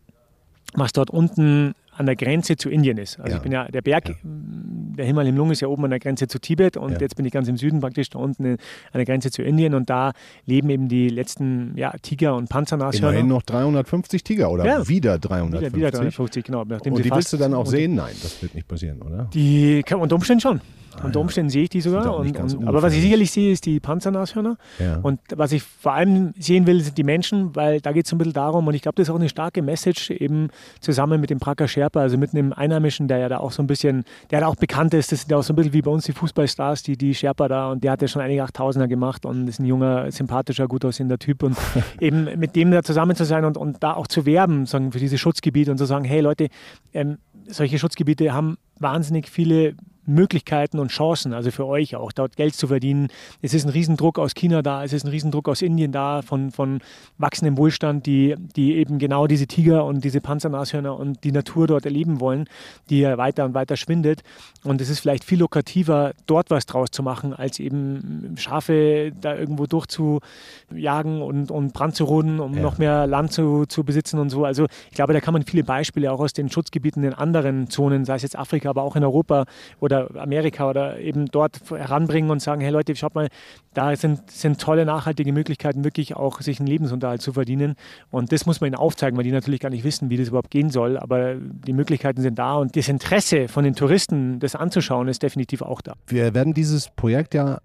was 0.73 0.93
dort 0.93 1.09
unten 1.09 1.75
an 1.97 2.05
der 2.05 2.15
Grenze 2.15 2.55
zu 2.57 2.69
Indien 2.69 2.97
ist. 2.97 3.19
Also 3.19 3.31
Ja. 3.31 3.37
ich 3.37 3.43
bin 3.43 3.51
ja, 3.51 3.65
der 3.65 3.81
Berg, 3.81 4.09
Ja. 4.09 4.15
der 4.23 5.05
Himal 5.05 5.25
im 5.27 5.35
Lung 5.35 5.51
ist 5.51 5.61
ja 5.61 5.67
oben 5.67 5.85
an 5.85 5.89
der 5.91 5.99
Grenze 5.99 6.27
zu 6.27 6.39
Tibet 6.39 6.77
und 6.77 6.93
Ja. 6.93 6.99
jetzt 6.99 7.15
bin 7.15 7.25
ich 7.25 7.31
ganz 7.31 7.47
im 7.47 7.57
Süden 7.57 7.79
praktisch 7.79 8.09
da 8.09 8.19
unten 8.19 8.45
an 8.45 8.57
der 8.93 9.05
Grenze 9.05 9.31
zu 9.31 9.41
Indien 9.43 9.73
und 9.73 9.89
da 9.89 10.11
leben 10.45 10.69
eben 10.69 10.87
die 10.87 11.09
letzten 11.09 11.73
ja, 11.77 11.93
Tiger- 12.01 12.35
und 12.35 12.49
Panzernashörner. 12.49 13.09
Immerhin 13.09 13.27
noch 13.27 13.43
350 13.43 14.23
Tiger 14.23 14.51
oder 14.51 14.87
wieder 14.87 15.17
350. 15.19 15.73
wieder, 15.73 15.77
wieder 15.77 15.91
350, 15.91 16.43
genau. 16.45 16.63
Nachdem 16.65 16.93
Und 16.93 17.03
die 17.05 17.11
willst 17.11 17.31
du 17.33 17.37
dann 17.37 17.53
auch 17.53 17.65
sehen? 17.65 17.95
Nein, 17.95 18.13
das 18.21 18.41
wird 18.41 18.55
nicht 18.55 18.67
passieren, 18.67 19.01
oder? 19.01 19.29
Die 19.33 19.81
kann 19.83 19.99
unter 19.99 20.15
Umständen 20.15 20.41
schon. 20.41 20.61
Ah, 20.99 21.05
unter 21.05 21.19
ja. 21.19 21.21
Umständen 21.21 21.49
sehe 21.49 21.63
ich 21.63 21.69
die 21.69 21.81
sogar. 21.81 22.15
Und, 22.17 22.37
und, 22.37 22.67
aber 22.67 22.81
was 22.81 22.93
ich 22.93 23.01
sicherlich 23.01 23.31
sehe, 23.31 23.51
ist 23.51 23.65
die 23.65 23.79
Panzernashörner. 23.79 24.57
Ja. 24.79 24.99
Und 25.01 25.19
was 25.35 25.51
ich 25.51 25.63
vor 25.63 25.93
allem 25.93 26.33
sehen 26.39 26.67
will, 26.67 26.81
sind 26.81 26.97
die 26.97 27.03
Menschen, 27.03 27.55
weil 27.55 27.81
da 27.81 27.91
geht 27.91 28.05
es 28.05 28.11
ein 28.11 28.17
bisschen 28.17 28.33
darum, 28.33 28.67
und 28.67 28.73
ich 28.73 28.81
glaube, 28.81 28.95
das 28.95 29.07
ist 29.07 29.13
auch 29.13 29.19
eine 29.19 29.29
starke 29.29 29.61
Message, 29.61 30.11
eben 30.11 30.49
zusammen 30.79 31.21
mit 31.21 31.29
dem 31.29 31.39
Prager 31.39 31.67
Sherpa, 31.67 32.01
also 32.01 32.17
mit 32.17 32.33
einem 32.33 32.53
Einheimischen, 32.53 33.07
der 33.07 33.17
ja 33.17 33.29
da 33.29 33.37
auch 33.37 33.51
so 33.51 33.61
ein 33.61 33.67
bisschen, 33.67 34.03
der 34.31 34.41
da 34.41 34.47
auch 34.47 34.55
bekannt 34.55 34.93
ist, 34.93 35.11
das 35.11 35.21
sind 35.21 35.31
ja 35.31 35.37
auch 35.37 35.43
so 35.43 35.53
ein 35.53 35.55
bisschen 35.55 35.73
wie 35.73 35.81
bei 35.81 35.91
uns 35.91 36.05
die 36.05 36.13
Fußballstars, 36.13 36.83
die, 36.83 36.97
die 36.97 37.13
Sherpa 37.13 37.47
da, 37.47 37.71
und 37.71 37.83
der 37.83 37.91
hat 37.91 38.01
ja 38.01 38.07
schon 38.07 38.21
einige 38.21 38.43
Achttausender 38.43 38.87
gemacht 38.87 39.25
und 39.25 39.47
ist 39.47 39.59
ein 39.59 39.65
junger, 39.65 40.11
sympathischer, 40.11 40.67
gut 40.67 40.85
aussehender 40.85 41.17
Typ 41.17 41.43
und 41.43 41.57
eben 41.99 42.25
mit 42.39 42.55
dem 42.55 42.71
da 42.71 42.83
zusammen 42.83 43.15
zu 43.15 43.25
sein 43.25 43.45
und, 43.45 43.57
und 43.57 43.83
da 43.83 43.93
auch 43.93 44.07
zu 44.07 44.25
werben, 44.25 44.65
sagen, 44.65 44.91
für 44.91 44.99
diese 44.99 45.17
Schutzgebiete 45.17 45.71
und 45.71 45.77
zu 45.77 45.85
sagen, 45.85 46.05
hey 46.05 46.21
Leute, 46.21 46.47
ähm, 46.93 47.17
solche 47.47 47.79
Schutzgebiete 47.79 48.33
haben 48.33 48.57
wahnsinnig 48.79 49.29
viele 49.29 49.75
Möglichkeiten 50.05 50.79
und 50.79 50.89
Chancen, 50.89 51.33
also 51.33 51.51
für 51.51 51.65
euch 51.65 51.95
auch, 51.95 52.11
dort 52.11 52.35
Geld 52.35 52.55
zu 52.55 52.67
verdienen. 52.67 53.07
Es 53.41 53.53
ist 53.53 53.65
ein 53.65 53.69
Riesendruck 53.69 54.19
aus 54.19 54.33
China 54.33 54.61
da, 54.61 54.83
es 54.83 54.93
ist 54.93 55.05
ein 55.05 55.09
Riesendruck 55.09 55.49
aus 55.49 55.61
Indien 55.61 55.91
da, 55.91 56.21
von, 56.21 56.51
von 56.51 56.79
wachsendem 57.17 57.57
Wohlstand, 57.57 58.05
die, 58.05 58.35
die 58.55 58.75
eben 58.75 58.99
genau 58.99 59.27
diese 59.27 59.47
Tiger 59.47 59.85
und 59.85 60.03
diese 60.03 60.21
Panzernashörner 60.21 60.97
und 60.97 61.23
die 61.23 61.31
Natur 61.31 61.67
dort 61.67 61.85
erleben 61.85 62.19
wollen, 62.19 62.47
die 62.89 62.99
ja 62.99 63.17
weiter 63.17 63.45
und 63.45 63.53
weiter 63.53 63.77
schwindet. 63.77 64.21
Und 64.63 64.81
es 64.81 64.89
ist 64.89 64.99
vielleicht 64.99 65.23
viel 65.23 65.39
lukrativer, 65.39 66.13
dort 66.25 66.49
was 66.49 66.65
draus 66.65 66.89
zu 66.91 67.03
machen, 67.03 67.33
als 67.33 67.59
eben 67.59 68.35
Schafe 68.37 69.11
da 69.19 69.35
irgendwo 69.35 69.65
durchzujagen 69.65 71.21
und, 71.21 71.51
und 71.51 71.73
Brand 71.73 71.95
zu 71.95 72.05
roden, 72.05 72.39
um 72.39 72.53
ja. 72.55 72.61
noch 72.61 72.77
mehr 72.77 73.07
Land 73.07 73.31
zu, 73.31 73.65
zu 73.65 73.83
besitzen 73.83 74.19
und 74.19 74.29
so. 74.29 74.45
Also 74.45 74.65
ich 74.89 74.95
glaube, 74.95 75.13
da 75.13 75.19
kann 75.19 75.33
man 75.33 75.43
viele 75.43 75.63
Beispiele 75.63 76.11
auch 76.11 76.19
aus 76.19 76.33
den 76.33 76.49
Schutzgebieten 76.49 77.03
in 77.03 77.13
anderen 77.13 77.69
Zonen, 77.69 78.05
sei 78.05 78.15
es 78.15 78.21
jetzt 78.23 78.37
Afrika, 78.37 78.69
aber 78.69 78.83
auch 78.83 78.95
in 78.95 79.03
Europa 79.03 79.45
oder 79.79 79.94
oder 80.03 80.21
Amerika 80.21 80.69
oder 80.69 80.99
eben 80.99 81.25
dort 81.27 81.59
heranbringen 81.69 82.29
und 82.29 82.41
sagen, 82.41 82.61
hey 82.61 82.71
Leute, 82.71 82.95
schaut 82.95 83.15
mal, 83.15 83.29
da 83.73 83.95
sind, 83.95 84.29
sind 84.29 84.59
tolle, 84.59 84.85
nachhaltige 84.85 85.31
Möglichkeiten, 85.31 85.83
wirklich 85.83 86.15
auch 86.15 86.41
sich 86.41 86.59
einen 86.59 86.67
Lebensunterhalt 86.67 87.21
zu 87.21 87.33
verdienen. 87.33 87.75
Und 88.11 88.31
das 88.31 88.45
muss 88.45 88.61
man 88.61 88.69
ihnen 88.69 88.75
aufzeigen, 88.75 89.17
weil 89.17 89.23
die 89.23 89.31
natürlich 89.31 89.59
gar 89.59 89.69
nicht 89.69 89.83
wissen, 89.83 90.09
wie 90.09 90.17
das 90.17 90.29
überhaupt 90.29 90.51
gehen 90.51 90.69
soll. 90.69 90.97
Aber 90.97 91.35
die 91.35 91.73
Möglichkeiten 91.73 92.21
sind 92.21 92.39
da 92.39 92.55
und 92.55 92.75
das 92.75 92.87
Interesse 92.87 93.47
von 93.47 93.63
den 93.63 93.75
Touristen, 93.75 94.39
das 94.39 94.55
anzuschauen, 94.55 95.07
ist 95.07 95.23
definitiv 95.23 95.61
auch 95.61 95.81
da. 95.81 95.93
Wir 96.07 96.33
werden 96.33 96.53
dieses 96.53 96.89
Projekt 96.89 97.33
ja 97.33 97.59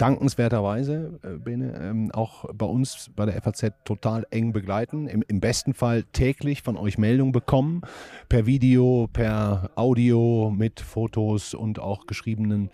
dankenswerterweise, 0.00 1.20
äh, 1.22 1.38
Bene, 1.38 1.78
ähm, 1.80 2.10
auch 2.12 2.46
bei 2.54 2.66
uns 2.66 3.10
bei 3.14 3.26
der 3.26 3.40
FAZ 3.40 3.72
total 3.84 4.26
eng 4.30 4.52
begleiten. 4.52 5.06
Im, 5.06 5.22
Im, 5.28 5.40
besten 5.40 5.74
Fall 5.74 6.04
täglich 6.12 6.62
von 6.62 6.76
euch 6.76 6.96
Meldungen 6.96 7.32
bekommen, 7.32 7.82
per 8.28 8.46
Video, 8.46 9.08
per 9.12 9.70
Audio, 9.74 10.52
mit 10.56 10.80
Fotos 10.80 11.54
und 11.54 11.78
auch 11.78 12.06
geschriebenen 12.06 12.70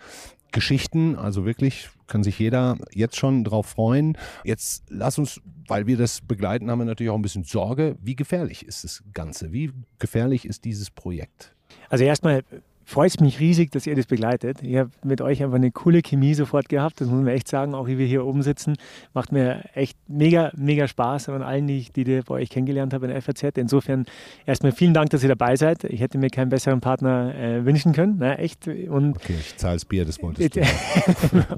Geschichten. 0.51 1.15
Also 1.15 1.45
wirklich 1.45 1.89
kann 2.07 2.23
sich 2.23 2.39
jeder 2.39 2.77
jetzt 2.93 3.17
schon 3.17 3.43
drauf 3.43 3.67
freuen. 3.67 4.17
Jetzt 4.45 4.85
lass 4.89 5.19
uns, 5.19 5.41
weil 5.67 5.85
wir 5.85 5.97
das 5.97 6.21
begleiten, 6.21 6.71
haben 6.71 6.79
wir 6.79 6.85
natürlich 6.85 7.11
auch 7.11 7.15
ein 7.15 7.21
bisschen 7.21 7.43
Sorge. 7.43 7.97
Wie 8.01 8.15
gefährlich 8.15 8.65
ist 8.65 8.85
das 8.85 9.03
Ganze? 9.13 9.51
Wie 9.51 9.71
gefährlich 9.99 10.45
ist 10.45 10.63
dieses 10.63 10.89
Projekt? 10.89 11.53
Also 11.89 12.05
erstmal 12.05 12.43
freut 12.87 13.09
es 13.09 13.19
mich 13.19 13.41
riesig, 13.41 13.69
dass 13.71 13.85
ihr 13.85 13.95
das 13.95 14.05
begleitet. 14.05 14.63
Ich 14.63 14.77
habe 14.77 14.89
mit 15.03 15.19
euch 15.19 15.43
einfach 15.43 15.57
eine 15.57 15.71
coole 15.71 16.01
Chemie 16.01 16.33
sofort 16.33 16.69
gehabt, 16.69 17.01
das 17.01 17.09
muss 17.09 17.21
man 17.21 17.27
echt 17.27 17.49
sagen, 17.49 17.75
auch 17.75 17.85
wie 17.85 17.97
wir 17.97 18.05
hier 18.05 18.25
oben 18.25 18.43
sitzen. 18.43 18.77
Macht 19.13 19.33
mir 19.33 19.65
echt 19.73 19.97
mega, 20.07 20.51
mega 20.55 20.87
Spaß 20.87 21.27
an 21.29 21.41
allen, 21.41 21.67
die, 21.67 21.85
die 21.93 22.03
ich 22.03 22.23
bei 22.23 22.35
euch 22.35 22.49
kennengelernt 22.49 22.93
habe 22.93 23.07
in 23.07 23.11
der 23.11 23.21
FAZ. 23.21 23.57
Insofern 23.57 24.05
erstmal 24.45 24.71
vielen 24.71 24.93
Dank, 24.93 25.09
dass 25.09 25.21
ihr 25.21 25.27
dabei 25.27 25.57
seid. 25.57 25.83
Ich 25.83 25.99
hätte 25.99 26.17
mir 26.17 26.29
keinen 26.29 26.47
besseren 26.47 26.79
Partner 26.79 27.35
äh, 27.35 27.65
wünschen 27.65 27.91
können. 27.91 28.15
Na, 28.19 28.35
echt. 28.35 28.69
Und 28.69 29.17
okay, 29.17 29.35
ich 29.37 29.57
zahle 29.57 29.73
das 29.73 29.83
Bier, 29.83 30.05
das 30.05 30.21
wolltest 30.21 30.55
du. 30.55 30.61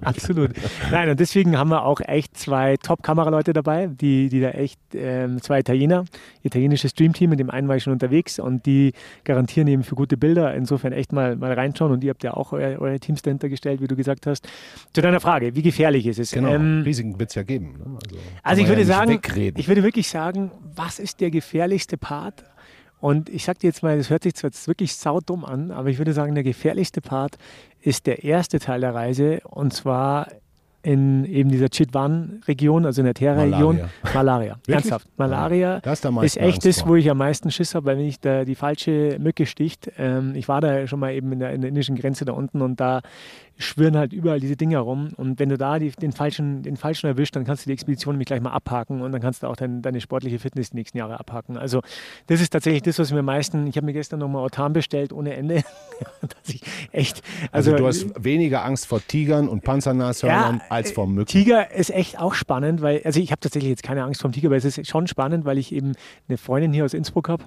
Absolut. 0.01 0.49
Nein, 0.89 1.11
und 1.11 1.19
deswegen 1.19 1.59
haben 1.59 1.69
wir 1.69 1.85
auch 1.85 2.01
echt 2.01 2.37
zwei 2.37 2.75
Top-Kameraleute 2.77 3.53
dabei, 3.53 3.85
die, 3.85 4.29
die 4.29 4.41
da 4.41 4.49
echt, 4.49 4.79
ähm, 4.95 5.39
zwei 5.43 5.59
Italiener, 5.59 6.05
italienisches 6.41 6.89
Streamteam, 6.89 7.29
mit 7.29 7.39
dem 7.39 7.51
einen 7.51 7.67
war 7.67 7.75
ich 7.75 7.83
schon 7.83 7.93
unterwegs 7.93 8.39
und 8.39 8.65
die 8.65 8.93
garantieren 9.25 9.67
eben 9.67 9.83
für 9.83 9.93
gute 9.93 10.17
Bilder. 10.17 10.55
Insofern 10.55 10.91
echt 10.91 11.13
mal 11.13 11.18
mal, 11.19 11.35
mal 11.35 11.53
reinschauen 11.53 11.91
und 11.91 12.03
ihr 12.03 12.11
habt 12.11 12.23
ja 12.23 12.33
auch 12.33 12.53
euer, 12.53 12.79
euer 12.79 12.99
Teams 12.99 13.21
dahinter 13.21 13.49
gestellt, 13.49 13.81
wie 13.81 13.87
du 13.87 13.95
gesagt 13.95 14.25
hast. 14.27 14.47
Zu 14.93 15.01
deiner 15.01 15.19
Frage, 15.19 15.55
wie 15.55 15.61
gefährlich 15.61 16.05
ist 16.07 16.19
es? 16.19 16.31
Genau, 16.31 16.49
ähm, 16.49 16.81
Risiken 16.83 17.19
wird 17.19 17.29
es 17.29 17.35
ja 17.35 17.43
geben. 17.43 17.73
Ne? 17.77 17.97
Also, 18.03 18.17
also 18.43 18.61
ich 18.61 18.67
würde 18.67 18.81
ja 18.81 18.87
sagen, 18.87 19.11
wegreden. 19.11 19.59
ich 19.59 19.67
würde 19.67 19.83
wirklich 19.83 20.09
sagen, 20.09 20.51
was 20.75 20.99
ist 20.99 21.21
der 21.21 21.31
gefährlichste 21.31 21.97
Part? 21.97 22.43
Und 22.99 23.29
ich 23.29 23.45
sage 23.45 23.59
dir 23.59 23.67
jetzt 23.67 23.81
mal, 23.81 23.97
das 23.97 24.09
hört 24.09 24.23
sich 24.23 24.35
zwar 24.35 24.49
jetzt 24.49 24.67
wirklich 24.67 24.95
saudumm 24.95 25.45
an, 25.45 25.71
aber 25.71 25.89
ich 25.89 25.97
würde 25.97 26.13
sagen, 26.13 26.35
der 26.35 26.43
gefährlichste 26.43 27.01
Part 27.01 27.37
ist 27.81 28.07
der 28.07 28.23
erste 28.23 28.59
Teil 28.59 28.81
der 28.81 28.93
Reise 28.93 29.39
und 29.45 29.73
zwar 29.73 30.27
in 30.81 31.25
eben 31.25 31.49
dieser 31.49 31.69
Chitwan-Region, 31.69 32.85
also 32.85 33.01
in 33.01 33.05
der 33.05 33.13
Terra-Region, 33.13 33.75
Malaria. 33.75 33.89
Malaria. 34.13 34.59
Ernsthaft. 34.67 35.07
Malaria 35.17 35.81
ja, 35.83 35.91
ist, 35.91 36.05
ist, 36.05 36.37
echt 36.37 36.65
das, 36.65 36.87
wo 36.87 36.95
ich 36.95 37.09
am 37.09 37.17
meisten 37.17 37.51
Schiss 37.51 37.75
habe, 37.75 37.87
weil 37.87 37.97
wenn 37.97 38.05
ich 38.05 38.19
da 38.19 38.45
die 38.45 38.55
falsche 38.55 39.17
Mücke 39.19 39.45
sticht. 39.45 39.91
Ähm, 39.97 40.33
ich 40.35 40.47
war 40.47 40.61
da 40.61 40.87
schon 40.87 40.99
mal 40.99 41.13
eben 41.13 41.31
in 41.33 41.39
der, 41.39 41.53
in 41.53 41.61
der 41.61 41.69
indischen 41.69 41.95
Grenze 41.95 42.25
da 42.25 42.33
unten 42.33 42.61
und 42.61 42.79
da 42.79 43.01
schwirren 43.59 43.97
halt 43.97 44.13
überall 44.13 44.39
diese 44.39 44.55
Dinger 44.55 44.79
rum. 44.79 45.09
Und 45.17 45.37
wenn 45.39 45.49
du 45.49 45.57
da 45.57 45.79
die, 45.79 45.91
den, 45.91 46.13
falschen, 46.13 46.63
den 46.63 46.77
falschen 46.77 47.07
erwischt, 47.07 47.35
dann 47.35 47.43
kannst 47.43 47.65
du 47.65 47.69
die 47.69 47.73
Expedition 47.73 48.15
nämlich 48.15 48.27
gleich 48.27 48.41
mal 48.41 48.51
abhaken 48.51 49.01
und 49.01 49.11
dann 49.11 49.21
kannst 49.21 49.43
du 49.43 49.47
auch 49.47 49.57
dein, 49.57 49.81
deine 49.81 49.99
sportliche 49.99 50.39
Fitness 50.39 50.69
die 50.69 50.77
nächsten 50.77 50.97
Jahre 50.97 51.19
abhaken. 51.19 51.57
Also 51.57 51.81
das 52.27 52.39
ist 52.39 52.51
tatsächlich 52.51 52.83
das, 52.83 52.97
was 52.99 53.11
mir 53.11 53.19
am 53.19 53.25
meisten, 53.25 53.67
ich 53.67 53.75
habe 53.75 53.85
mir 53.85 53.93
gestern 53.93 54.19
nochmal 54.19 54.43
Ortan 54.43 54.71
bestellt 54.71 55.11
ohne 55.11 55.35
Ende. 55.35 55.61
dass 56.21 56.53
ich 56.53 56.61
echt, 56.91 57.21
also, 57.51 57.71
also, 57.71 57.83
du 57.83 57.87
hast 57.87 58.23
weniger 58.23 58.63
Angst 58.63 58.87
vor 58.87 59.01
Tigern 59.05 59.49
und 59.49 59.63
Panzernashörnern 59.63 60.61
ja, 60.68 60.68
als 60.69 60.91
vor 60.91 61.07
Mücken. 61.07 61.27
Tiger 61.27 61.71
ist 61.71 61.89
echt 61.89 62.19
auch 62.19 62.33
spannend, 62.33 62.81
weil, 62.81 63.01
also 63.03 63.19
ich 63.19 63.31
habe 63.31 63.39
tatsächlich 63.39 63.69
jetzt 63.69 63.83
keine 63.83 64.03
Angst 64.03 64.21
vor 64.21 64.29
dem 64.29 64.33
Tiger, 64.33 64.47
aber 64.49 64.57
es 64.57 64.65
ist 64.65 64.87
schon 64.87 65.07
spannend, 65.07 65.45
weil 65.45 65.57
ich 65.57 65.73
eben 65.73 65.93
eine 66.27 66.37
Freundin 66.37 66.73
hier 66.73 66.85
aus 66.85 66.93
Innsbruck 66.93 67.29
habe 67.29 67.43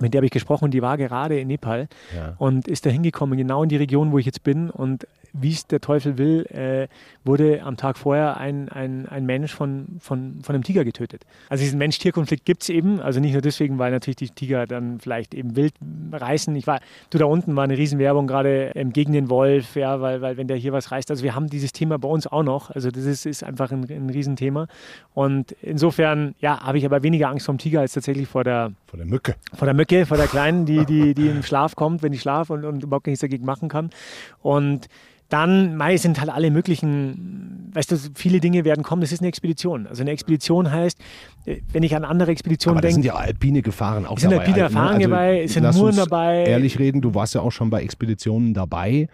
mit 0.00 0.12
der 0.12 0.18
habe 0.18 0.26
ich 0.26 0.32
gesprochen, 0.32 0.70
die 0.70 0.82
war 0.82 0.96
gerade 0.96 1.38
in 1.40 1.48
Nepal 1.48 1.88
ja. 2.14 2.34
und 2.38 2.68
ist 2.68 2.86
da 2.86 2.90
hingekommen, 2.90 3.38
genau 3.38 3.62
in 3.62 3.68
die 3.68 3.76
Region, 3.76 4.12
wo 4.12 4.18
ich 4.18 4.26
jetzt 4.26 4.42
bin. 4.42 4.70
Und 4.70 5.06
wie 5.40 5.52
es 5.52 5.66
der 5.66 5.80
Teufel 5.80 6.18
will, 6.18 6.46
äh, 6.46 6.88
wurde 7.24 7.62
am 7.62 7.76
Tag 7.76 7.98
vorher 7.98 8.36
ein, 8.36 8.68
ein, 8.68 9.06
ein 9.06 9.26
Mensch 9.26 9.54
von, 9.54 9.98
von, 10.00 10.40
von 10.42 10.54
einem 10.54 10.64
Tiger 10.64 10.84
getötet. 10.84 11.24
Also 11.48 11.62
diesen 11.62 11.78
Mensch-Tier-Konflikt 11.78 12.44
gibt 12.44 12.62
es 12.62 12.68
eben. 12.68 13.00
Also 13.00 13.20
nicht 13.20 13.32
nur 13.32 13.42
deswegen, 13.42 13.78
weil 13.78 13.90
natürlich 13.90 14.16
die 14.16 14.30
Tiger 14.30 14.66
dann 14.66 15.00
vielleicht 15.00 15.34
eben 15.34 15.56
wild 15.56 15.74
reißen. 16.12 16.54
Ich 16.56 16.66
war, 16.66 16.80
du 17.10 17.18
da 17.18 17.24
unten 17.24 17.56
war 17.56 17.64
eine 17.64 17.76
Riesenwerbung 17.76 18.26
gerade 18.26 18.72
ähm, 18.74 18.92
gegen 18.92 19.12
den 19.12 19.28
Wolf, 19.28 19.76
ja, 19.76 20.00
weil, 20.00 20.20
weil 20.20 20.36
wenn 20.36 20.48
der 20.48 20.56
hier 20.56 20.72
was 20.72 20.90
reißt. 20.90 21.10
Also 21.10 21.24
wir 21.24 21.34
haben 21.34 21.48
dieses 21.48 21.72
Thema 21.72 21.98
bei 21.98 22.08
uns 22.08 22.26
auch 22.26 22.42
noch. 22.42 22.70
Also 22.70 22.90
das 22.90 23.04
ist, 23.04 23.26
ist 23.26 23.42
einfach 23.42 23.72
ein, 23.72 23.84
ein 23.90 24.10
Riesenthema. 24.10 24.68
Und 25.14 25.52
insofern, 25.62 26.34
ja, 26.40 26.60
habe 26.60 26.78
ich 26.78 26.84
aber 26.84 27.02
weniger 27.02 27.28
Angst 27.28 27.46
vom 27.46 27.58
Tiger 27.58 27.80
als 27.80 27.92
tatsächlich 27.92 28.28
vor 28.28 28.44
der, 28.44 28.72
vor 28.86 28.98
der 28.98 29.06
Mücke. 29.06 29.34
Vor 29.54 29.66
der 29.66 29.74
Mücke, 29.74 30.06
vor 30.06 30.16
der 30.16 30.26
Kleinen, 30.26 30.66
die, 30.66 30.84
die, 30.86 31.14
die 31.14 31.28
im 31.28 31.42
Schlaf 31.42 31.76
kommt, 31.76 32.02
wenn 32.02 32.12
ich 32.12 32.20
schlafe 32.20 32.52
und, 32.52 32.64
und 32.64 32.82
überhaupt 32.82 33.06
nichts 33.06 33.20
dagegen 33.20 33.44
machen 33.44 33.68
kann. 33.68 33.90
Und 34.42 34.88
dann, 35.28 35.76
Mai 35.76 35.96
sind 35.96 36.20
halt 36.20 36.30
alle 36.30 36.50
möglichen, 36.50 37.70
weißt 37.74 37.92
du, 37.92 37.96
viele 38.14 38.40
Dinge 38.40 38.64
werden 38.64 38.84
kommen. 38.84 39.00
Das 39.00 39.12
ist 39.12 39.20
eine 39.20 39.28
Expedition. 39.28 39.86
Also 39.86 40.02
eine 40.02 40.10
Expedition 40.12 40.70
heißt, 40.70 40.98
äh, 41.46 41.60
wenn 41.72 41.82
ich 41.82 41.96
an 41.96 42.04
andere 42.04 42.30
Expeditionen 42.30 42.80
denke. 42.80 42.94
Sind 42.94 43.04
ja 43.04 43.14
alpine 43.14 43.62
Gefahren 43.62 44.06
auch 44.06 44.18
sind 44.18 44.30
dabei. 44.30 44.46
alpine 44.46 44.68
Gefahren 44.68 44.96
also, 44.96 45.08
dabei, 45.08 45.42
es 45.42 45.52
sind 45.54 45.74
Muren 45.74 45.96
dabei. 45.96 46.44
Ehrlich 46.44 46.78
reden, 46.78 47.00
du 47.00 47.14
warst 47.14 47.34
ja 47.34 47.40
auch 47.40 47.52
schon 47.52 47.70
bei 47.70 47.82
Expeditionen 47.82 48.54
dabei, 48.54 49.08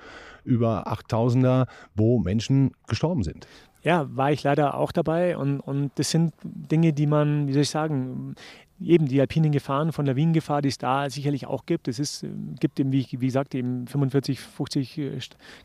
über 0.45 0.87
8000er, 0.93 1.67
wo 1.95 2.19
Menschen 2.19 2.73
gestorben 2.87 3.23
sind 3.23 3.47
ja, 3.83 4.07
war 4.17 4.31
ich 4.31 4.43
leider 4.45 4.77
auch 4.77 4.93
dabei 4.93 5.37
und, 5.37 5.61
und 5.61 5.91
das 5.97 6.11
sind 6.11 6.35
Dinge, 6.45 6.93
die 6.93 7.07
man, 7.07 7.49
wie 7.49 7.53
soll 7.53 7.63
ich 7.63 7.71
sagen, 7.71 8.37
eben 8.85 9.07
die 9.07 9.21
alpinen 9.21 9.53
Gefahren 9.53 9.93
von 9.93 10.05
der 10.05 10.15
Lawinengefahr, 10.15 10.63
die 10.63 10.69
es 10.69 10.79
da 10.79 11.09
sicherlich 11.11 11.47
auch 11.47 11.67
gibt. 11.67 11.89
Es 11.89 11.99
ist, 11.99 12.27
gibt 12.61 12.79
eben, 12.81 12.93
wie, 12.93 13.07
wie 13.11 13.27
gesagt, 13.27 13.55
eben 13.55 13.87
45, 13.87 14.41
50 14.41 14.99
äh, 14.99 15.19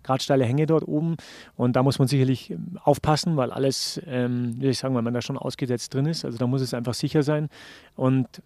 Grad 0.04 0.22
steile 0.22 0.46
Hänge 0.46 0.66
dort 0.66 0.88
oben. 0.88 1.16
Und 1.56 1.76
da 1.76 1.84
muss 1.84 2.00
man 2.00 2.08
sicherlich 2.08 2.52
ähm, 2.52 2.78
aufpassen, 2.84 3.38
weil 3.38 3.52
alles, 3.52 4.02
ähm, 4.06 4.60
soll 4.60 4.70
ich 4.70 4.78
sagen, 4.78 4.96
weil 4.96 5.02
man 5.02 5.14
da 5.14 5.22
schon 5.22 5.38
ausgesetzt 5.38 5.94
drin 5.94 6.06
ist. 6.06 6.26
Also 6.26 6.38
da 6.38 6.48
muss 6.48 6.62
es 6.62 6.74
einfach 6.74 6.94
sicher 6.94 7.24
sein. 7.24 7.50
Und 7.96 8.42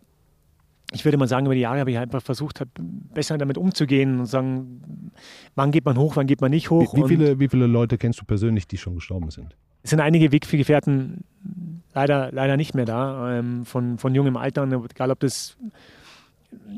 ich 0.93 1.05
würde 1.05 1.17
mal 1.17 1.27
sagen, 1.27 1.45
über 1.45 1.55
die 1.55 1.61
Jahre 1.61 1.79
habe 1.79 1.91
ich 1.91 1.97
einfach 1.97 2.21
versucht, 2.21 2.63
besser 3.13 3.37
damit 3.37 3.57
umzugehen 3.57 4.19
und 4.19 4.25
sagen, 4.25 5.11
wann 5.55 5.71
geht 5.71 5.85
man 5.85 5.97
hoch, 5.97 6.15
wann 6.15 6.27
geht 6.27 6.41
man 6.41 6.51
nicht 6.51 6.69
hoch. 6.69 6.93
Wie, 6.93 7.03
wie 7.03 7.07
viele, 7.07 7.39
wie 7.39 7.47
viele 7.47 7.67
Leute 7.67 7.97
kennst 7.97 8.19
du 8.19 8.25
persönlich, 8.25 8.67
die 8.67 8.77
schon 8.77 8.95
gestorben 8.95 9.31
sind? 9.31 9.55
Es 9.83 9.89
sind 9.89 9.99
einige 9.99 10.31
Weggefährten 10.31 11.23
leider, 11.93 12.31
leider 12.31 12.57
nicht 12.57 12.73
mehr 12.73 12.85
da, 12.85 13.37
ähm, 13.37 13.65
von, 13.65 13.97
von 13.97 14.15
jungem 14.15 14.37
Alter, 14.37 14.63
egal 14.63 15.11
ob 15.11 15.19
das 15.19 15.57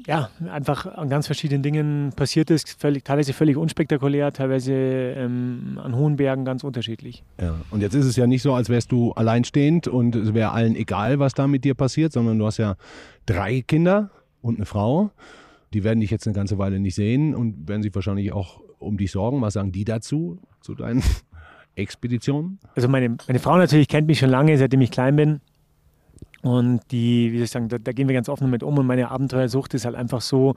ja, 0.05 0.29
einfach 0.51 0.85
an 0.85 1.09
ganz 1.09 1.25
verschiedenen 1.25 1.63
Dingen 1.63 2.13
passiert 2.15 2.51
ist, 2.51 2.79
völlig, 2.79 3.03
teilweise 3.03 3.33
völlig 3.33 3.57
unspektakulär, 3.57 4.31
teilweise 4.31 4.73
ähm, 4.73 5.79
an 5.81 5.95
hohen 5.95 6.17
Bergen 6.17 6.45
ganz 6.45 6.63
unterschiedlich. 6.63 7.23
Ja, 7.39 7.55
und 7.71 7.81
jetzt 7.81 7.93
ist 7.95 8.05
es 8.05 8.15
ja 8.15 8.27
nicht 8.27 8.41
so, 8.41 8.53
als 8.53 8.69
wärst 8.69 8.91
du 8.91 9.13
alleinstehend 9.13 9.87
und 9.87 10.15
es 10.15 10.33
wäre 10.33 10.51
allen 10.51 10.75
egal, 10.75 11.19
was 11.19 11.33
da 11.33 11.47
mit 11.47 11.63
dir 11.63 11.73
passiert, 11.73 12.11
sondern 12.11 12.37
du 12.37 12.45
hast 12.45 12.57
ja 12.57 12.75
drei 13.25 13.61
Kinder 13.61 14.11
und 14.41 14.57
eine 14.57 14.65
Frau. 14.65 15.11
Die 15.73 15.83
werden 15.83 16.01
dich 16.01 16.11
jetzt 16.11 16.27
eine 16.27 16.35
ganze 16.35 16.57
Weile 16.57 16.79
nicht 16.79 16.95
sehen 16.95 17.33
und 17.33 17.67
werden 17.67 17.81
sich 17.81 17.95
wahrscheinlich 17.95 18.31
auch 18.31 18.61
um 18.77 18.97
dich 18.97 19.11
sorgen. 19.11 19.41
Was 19.41 19.53
sagen 19.53 19.71
die 19.71 19.85
dazu, 19.85 20.39
zu 20.61 20.75
deinen 20.75 21.01
Expeditionen? 21.75 22.59
Also 22.75 22.87
meine, 22.87 23.17
meine 23.27 23.39
Frau 23.39 23.57
natürlich 23.57 23.87
kennt 23.87 24.07
mich 24.07 24.19
schon 24.19 24.29
lange, 24.29 24.57
seitdem 24.57 24.81
ich 24.81 24.91
klein 24.91 25.15
bin. 25.15 25.41
Und 26.41 26.81
die, 26.91 27.31
wie 27.31 27.37
soll 27.37 27.45
ich 27.45 27.51
sagen, 27.51 27.69
da, 27.69 27.77
da 27.77 27.93
gehen 27.93 28.07
wir 28.07 28.13
ganz 28.13 28.27
offen 28.27 28.45
damit 28.45 28.63
um. 28.63 28.77
Und 28.77 28.85
meine 28.85 29.09
Abenteuersucht 29.09 29.73
ist 29.73 29.85
halt 29.85 29.95
einfach 29.95 30.21
so, 30.21 30.55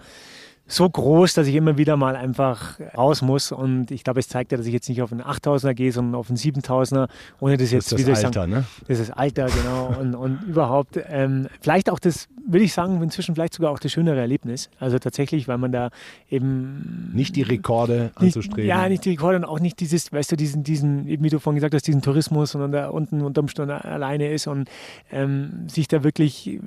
so 0.68 0.88
groß, 0.88 1.34
dass 1.34 1.46
ich 1.46 1.54
immer 1.54 1.78
wieder 1.78 1.96
mal 1.96 2.16
einfach 2.16 2.80
raus 2.96 3.22
muss. 3.22 3.52
Und 3.52 3.90
ich 3.92 4.02
glaube, 4.02 4.18
es 4.18 4.28
zeigt 4.28 4.50
ja, 4.50 4.58
dass 4.58 4.66
ich 4.66 4.72
jetzt 4.72 4.88
nicht 4.88 5.00
auf 5.00 5.12
einen 5.12 5.22
8000er 5.22 5.74
gehe, 5.74 5.92
sondern 5.92 6.16
auf 6.16 6.28
einen 6.28 6.38
7000er, 6.38 7.08
ohne 7.38 7.56
das 7.56 7.70
jetzt 7.70 7.92
das 7.92 8.00
ist 8.00 8.06
wieder 8.06 8.14
das 8.14 8.24
Alter, 8.24 8.40
sagen. 8.40 8.52
ne? 8.52 8.64
Das 8.88 8.98
ist 8.98 9.10
das 9.10 9.16
Alter, 9.16 9.46
genau. 9.46 9.94
Und, 10.00 10.14
und 10.14 10.42
überhaupt, 10.42 10.98
ähm, 11.08 11.46
vielleicht 11.60 11.88
auch 11.88 12.00
das, 12.00 12.28
würde 12.44 12.64
ich 12.64 12.72
sagen, 12.72 13.00
inzwischen 13.00 13.34
vielleicht 13.36 13.54
sogar 13.54 13.70
auch 13.70 13.78
das 13.78 13.92
schönere 13.92 14.18
Erlebnis. 14.18 14.68
Also 14.80 14.98
tatsächlich, 14.98 15.46
weil 15.46 15.58
man 15.58 15.70
da 15.70 15.90
eben. 16.30 17.12
Nicht 17.14 17.36
die 17.36 17.42
Rekorde 17.42 18.10
nicht, 18.20 18.36
anzustreben. 18.36 18.68
Ja, 18.68 18.88
nicht 18.88 19.04
die 19.04 19.10
Rekorde 19.10 19.36
und 19.36 19.44
auch 19.44 19.60
nicht 19.60 19.78
dieses, 19.78 20.12
weißt 20.12 20.32
du, 20.32 20.36
diesen, 20.36 20.64
diesen, 20.64 21.06
eben 21.06 21.22
wie 21.22 21.30
du 21.30 21.38
vorhin 21.38 21.56
gesagt 21.56 21.74
hast, 21.74 21.86
diesen 21.86 22.02
Tourismus, 22.02 22.50
sondern 22.50 22.72
da 22.72 22.88
unten 22.88 23.22
unterm 23.22 23.48
Sturm 23.48 23.70
alleine 23.70 24.30
ist 24.30 24.48
und 24.48 24.68
ähm, 25.12 25.68
sich 25.68 25.86
da 25.86 26.02
wirklich 26.02 26.58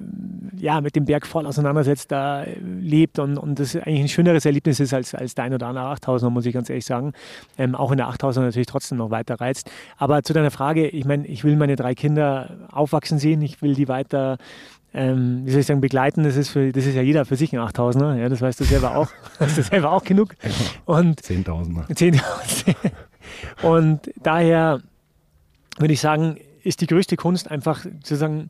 ja, 0.58 0.80
mit 0.82 0.96
dem 0.96 1.06
Berg 1.06 1.28
voll 1.28 1.46
auseinandersetzt, 1.46 2.12
da 2.12 2.46
lebt 2.80 3.20
und, 3.20 3.38
und 3.38 3.60
das 3.60 3.76
eigentlich 3.89 4.02
ein 4.02 4.10
schöneres 4.10 4.45
Erlebnis 4.45 4.80
ist 4.80 4.93
als, 4.93 5.15
als 5.15 5.36
dein 5.36 5.54
oder 5.54 5.67
andere 5.67 5.86
8000er, 5.86 6.30
muss 6.30 6.45
ich 6.45 6.54
ganz 6.54 6.69
ehrlich 6.69 6.86
sagen. 6.86 7.13
Ähm, 7.58 7.75
auch 7.75 7.91
in 7.91 7.97
der 7.97 8.08
8000er 8.08 8.41
natürlich 8.41 8.67
trotzdem 8.67 8.97
noch 8.97 9.12
weiter 9.12 9.36
reizt. 9.41 9.69
Aber 9.97 10.23
zu 10.23 10.34
deiner 10.34 10.52
Frage, 10.52 10.88
ich 10.88 11.06
meine, 11.06 11.28
ich 11.28 11.43
will 11.43 11.56
meine 11.56 11.75
drei 11.75 11.95
Kinder 11.95 12.58
aufwachsen 12.71 13.19
sehen, 13.19 13.41
ich 13.41 13.62
will 13.62 13.75
die 13.75 13.88
weiter 13.88 14.38
ähm, 14.93 15.41
wie 15.45 15.52
soll 15.52 15.62
ich 15.62 15.67
sagen, 15.67 15.82
begleiten, 15.82 16.23
das 16.23 16.36
ist, 16.36 16.49
für, 16.49 16.71
das 16.71 16.86
ist 16.86 16.95
ja 16.95 17.04
jeder 17.04 17.23
für 17.25 17.36
sich 17.36 17.54
ein 17.54 17.60
8000er, 17.60 18.15
ja, 18.15 18.28
das 18.28 18.41
weißt 18.41 18.60
du 18.60 18.63
selber 18.63 18.95
auch, 18.95 19.10
das 19.39 19.58
ist 19.58 19.69
selber 19.69 19.91
auch 19.91 20.04
genug. 20.04 20.36
Und 20.86 21.21
10.000er. 21.21 21.88
10.000. 21.93 22.75
Und 23.62 24.12
daher 24.23 24.82
würde 25.78 25.93
ich 25.93 26.02
sagen, 26.02 26.38
ist 26.63 26.82
die 26.82 26.88
größte 26.88 27.15
Kunst 27.15 27.52
einfach 27.52 27.86
zu 28.04 28.15
sagen, 28.15 28.49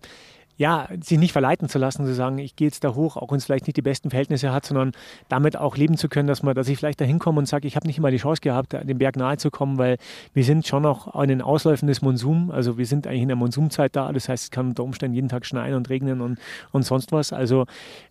ja, 0.60 0.89
sich 1.02 1.17
nicht 1.17 1.32
verleiten 1.32 1.69
zu 1.69 1.80
lassen, 1.80 2.06
zu 2.06 2.13
sagen, 2.13 2.38
ich 2.38 2.58
gehe 2.58 2.67
jetzt 2.67 2.84
da 2.84 2.93
hoch, 2.93 3.15
auch 3.15 3.32
wenn 3.32 3.38
es 3.38 3.45
vielleicht 3.45 3.65
nicht 3.65 3.78
die 3.78 3.82
besten 3.82 4.10
Verhältnisse 4.10 4.52
hat, 4.52 4.65
sondern 4.65 4.91
damit 5.30 5.56
auch 5.56 5.78
leben 5.78 5.95
zu 5.95 6.10
können, 6.10 6.28
dass 6.28 6.43
man, 6.43 6.54
dass 6.54 6.67
ich 6.67 6.78
vielleicht 6.78 7.00
da 7.00 7.06
hinkomme 7.06 7.39
und 7.39 7.45
sage, 7.45 7.65
ich 7.65 7.78
habe 7.78 7.88
nicht 7.88 7.98
immer 7.98 8.12
die 8.12 8.17
Chance 8.17 8.41
gehabt, 8.41 8.74
dem 8.74 8.98
Berg 8.98 9.15
nahe 9.15 9.38
zu 9.38 9.52
kommen, 9.52 9.78
weil 9.78 9.98
wir 10.34 10.43
sind 10.43 10.67
schon 10.67 10.84
noch 10.84 11.15
an 11.15 11.30
den 11.30 11.41
Ausläufen 11.41 11.88
des 11.88 12.02
Monsum, 12.02 12.52
also 12.52 12.78
wir 12.78 12.86
sind 12.86 13.08
eigentlich 13.08 13.22
in 13.22 13.30
der 13.30 13.38
Monsumzeit 13.38 13.95
da, 13.95 14.12
das 14.12 14.28
heißt, 14.28 14.43
es 14.43 14.52
kann 14.52 14.67
unter 14.67 14.84
Umständen 14.84 15.15
jeden 15.15 15.30
Tag 15.30 15.45
schneien 15.45 15.76
und 15.76 15.89
regnen 15.89 16.19
und, 16.19 16.38
und 16.74 16.84
sonst 16.84 17.13
was. 17.13 17.32
Also 17.32 17.65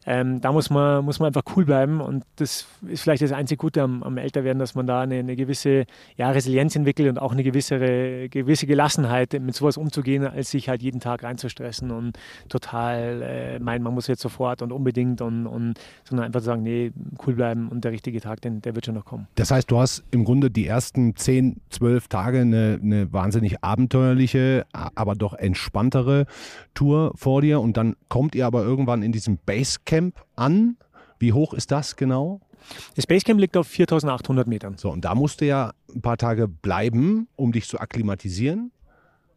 ähm, 0.07 0.41
da 0.41 0.51
muss 0.51 0.71
man, 0.71 1.05
muss 1.05 1.19
man 1.19 1.27
einfach 1.27 1.45
cool 1.55 1.67
bleiben 1.67 2.01
und 2.01 2.25
das 2.37 2.67
ist 2.89 3.03
vielleicht 3.03 3.21
das 3.21 3.33
einzige 3.33 3.59
Gute 3.59 3.83
am, 3.83 4.03
am 4.03 4.17
Älterwerden, 4.17 4.59
dass 4.59 4.75
man 4.75 4.87
da 4.87 5.03
eine, 5.03 5.17
eine 5.17 5.37
gewisse 5.37 5.85
ja, 6.17 6.31
Resilienz 6.31 6.75
entwickelt 6.75 7.11
und 7.11 7.19
auch 7.19 7.33
eine 7.33 7.43
gewisse, 7.43 7.79
gewisse 8.31 8.67
Gelassenheit, 8.67 9.39
mit 9.39 9.55
sowas 9.55 9.77
umzugehen, 9.77 10.27
als 10.27 10.51
sich 10.51 10.71
halt 10.71 10.83
jeden 10.83 11.01
Tag 11.01 11.25
reinzustressen 11.25 11.91
und 11.91 12.19
total 12.49 13.23
äh, 13.23 13.59
meinen, 13.59 13.83
man 13.83 13.95
muss 13.95 14.07
jetzt 14.07 14.23
sofort 14.23 14.63
und 14.63 14.73
unbedingt 14.73 15.21
und, 15.21 15.47
und 15.47 15.75
sondern 16.05 16.27
einfach 16.27 16.41
sagen, 16.41 16.63
nee, 16.63 16.93
cool 17.27 17.35
bleiben 17.35 17.69
und 17.69 17.85
der 17.85 17.93
richtige 17.93 18.21
Tag, 18.21 18.41
den, 18.41 18.61
der 18.63 18.75
wird 18.75 18.87
schon 18.87 18.95
noch 18.95 19.05
kommen. 19.05 19.27
Das 19.35 19.51
heißt, 19.51 19.71
du 19.71 19.79
hast 19.79 20.05
im 20.11 20.25
Grunde 20.25 20.51
die 20.51 20.67
ersten 20.67 21.17
10, 21.17 21.61
12 21.71 22.09
Tage 22.09 22.41
eine, 22.41 22.79
eine 22.83 23.13
wahnsinnig 23.13 23.63
abenteuerliche, 23.63 24.67
aber 24.73 25.15
doch 25.15 25.35
entspanntere 25.35 26.27
Tour 26.75 27.13
vor 27.17 27.43
dir 27.43 27.61
und 27.61 27.77
dann 27.77 27.97
kommt 28.09 28.35
ihr 28.35 28.47
aber 28.47 28.63
irgendwann 28.63 29.03
in 29.03 29.13
diesem 29.13 29.39
Basecamp 29.39 30.15
an. 30.37 30.77
Wie 31.19 31.33
hoch 31.33 31.53
ist 31.53 31.71
das 31.71 31.97
genau? 31.97 32.41
Das 32.95 33.07
Basecamp 33.07 33.41
liegt 33.41 33.57
auf 33.57 33.67
4800 33.67 34.47
Metern. 34.47 34.77
So, 34.77 34.91
und 34.91 35.05
da 35.05 35.15
musst 35.15 35.41
du 35.41 35.47
ja 35.47 35.73
ein 35.95 36.03
paar 36.03 36.17
Tage 36.17 36.49
bleiben, 36.49 37.29
um 37.37 37.53
dich 37.53 37.67
zu 37.69 37.79
akklimatisieren. 37.79 38.73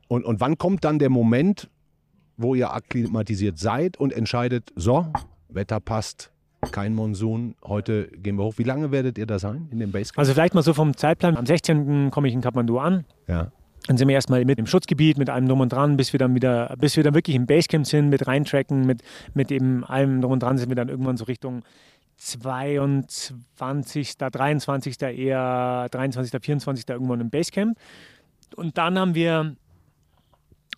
Und, 0.08 0.26
und 0.26 0.40
wann 0.40 0.58
kommt 0.58 0.84
dann 0.84 1.00
der 1.00 1.10
Moment, 1.10 1.70
wo 2.41 2.56
ihr 2.56 2.73
akklimatisiert 2.73 3.58
seid 3.58 3.97
und 3.97 4.13
entscheidet, 4.13 4.71
so, 4.75 5.08
Wetter 5.49 5.80
passt, 5.80 6.32
kein 6.71 6.93
Monsun, 6.93 7.56
heute 7.63 8.08
gehen 8.10 8.38
wir 8.38 8.43
hoch. 8.43 8.54
Wie 8.58 8.63
lange 8.63 8.91
werdet 8.91 9.17
ihr 9.17 9.25
da 9.25 9.39
sein 9.39 9.67
in 9.71 9.80
dem 9.80 9.91
Basecamp? 9.91 10.19
Also 10.19 10.34
vielleicht 10.34 10.54
mal 10.54 10.62
so 10.62 10.73
vom 10.73 10.95
Zeitplan. 10.95 11.36
Am 11.36 11.45
16. 11.45 12.12
komme 12.12 12.27
ich 12.27 12.34
in 12.34 12.41
Kathmandu 12.41 12.77
an. 12.77 13.06
Ja. 13.27 13.51
Dann 13.88 13.97
sind 13.97 14.08
wir 14.08 14.13
erstmal 14.13 14.45
mit 14.45 14.60
im 14.60 14.67
Schutzgebiet, 14.67 15.17
mit 15.17 15.30
allem 15.30 15.47
drum 15.47 15.60
und 15.60 15.73
dran, 15.73 15.97
bis 15.97 16.13
wir 16.13 16.19
dann 16.19 16.36
wieder, 16.36 16.75
bis 16.77 16.97
wir 16.97 17.04
dann 17.04 17.15
wirklich 17.15 17.36
im 17.36 17.47
Basecamp 17.47 17.88
sind, 17.88 18.10
mit 18.10 18.27
reintracken, 18.27 18.86
mit, 18.86 19.01
mit 19.34 19.51
eben 19.51 19.84
allem 19.84 20.21
drum 20.21 20.34
und 20.34 20.43
dran 20.43 20.60
sind 20.60 20.69
wir 20.69 20.75
dann 20.75 20.89
irgendwann 20.89 21.17
so 21.17 21.25
Richtung 21.25 21.63
22., 22.17 24.17
23. 24.17 25.01
eher 25.01 25.88
23., 25.89 26.39
24. 26.39 26.88
irgendwann 26.89 27.21
im 27.21 27.32
Basecamp. 27.32 27.75
Und 28.56 28.77
dann 28.77 28.99
haben 28.99 29.15
wir 29.15 29.56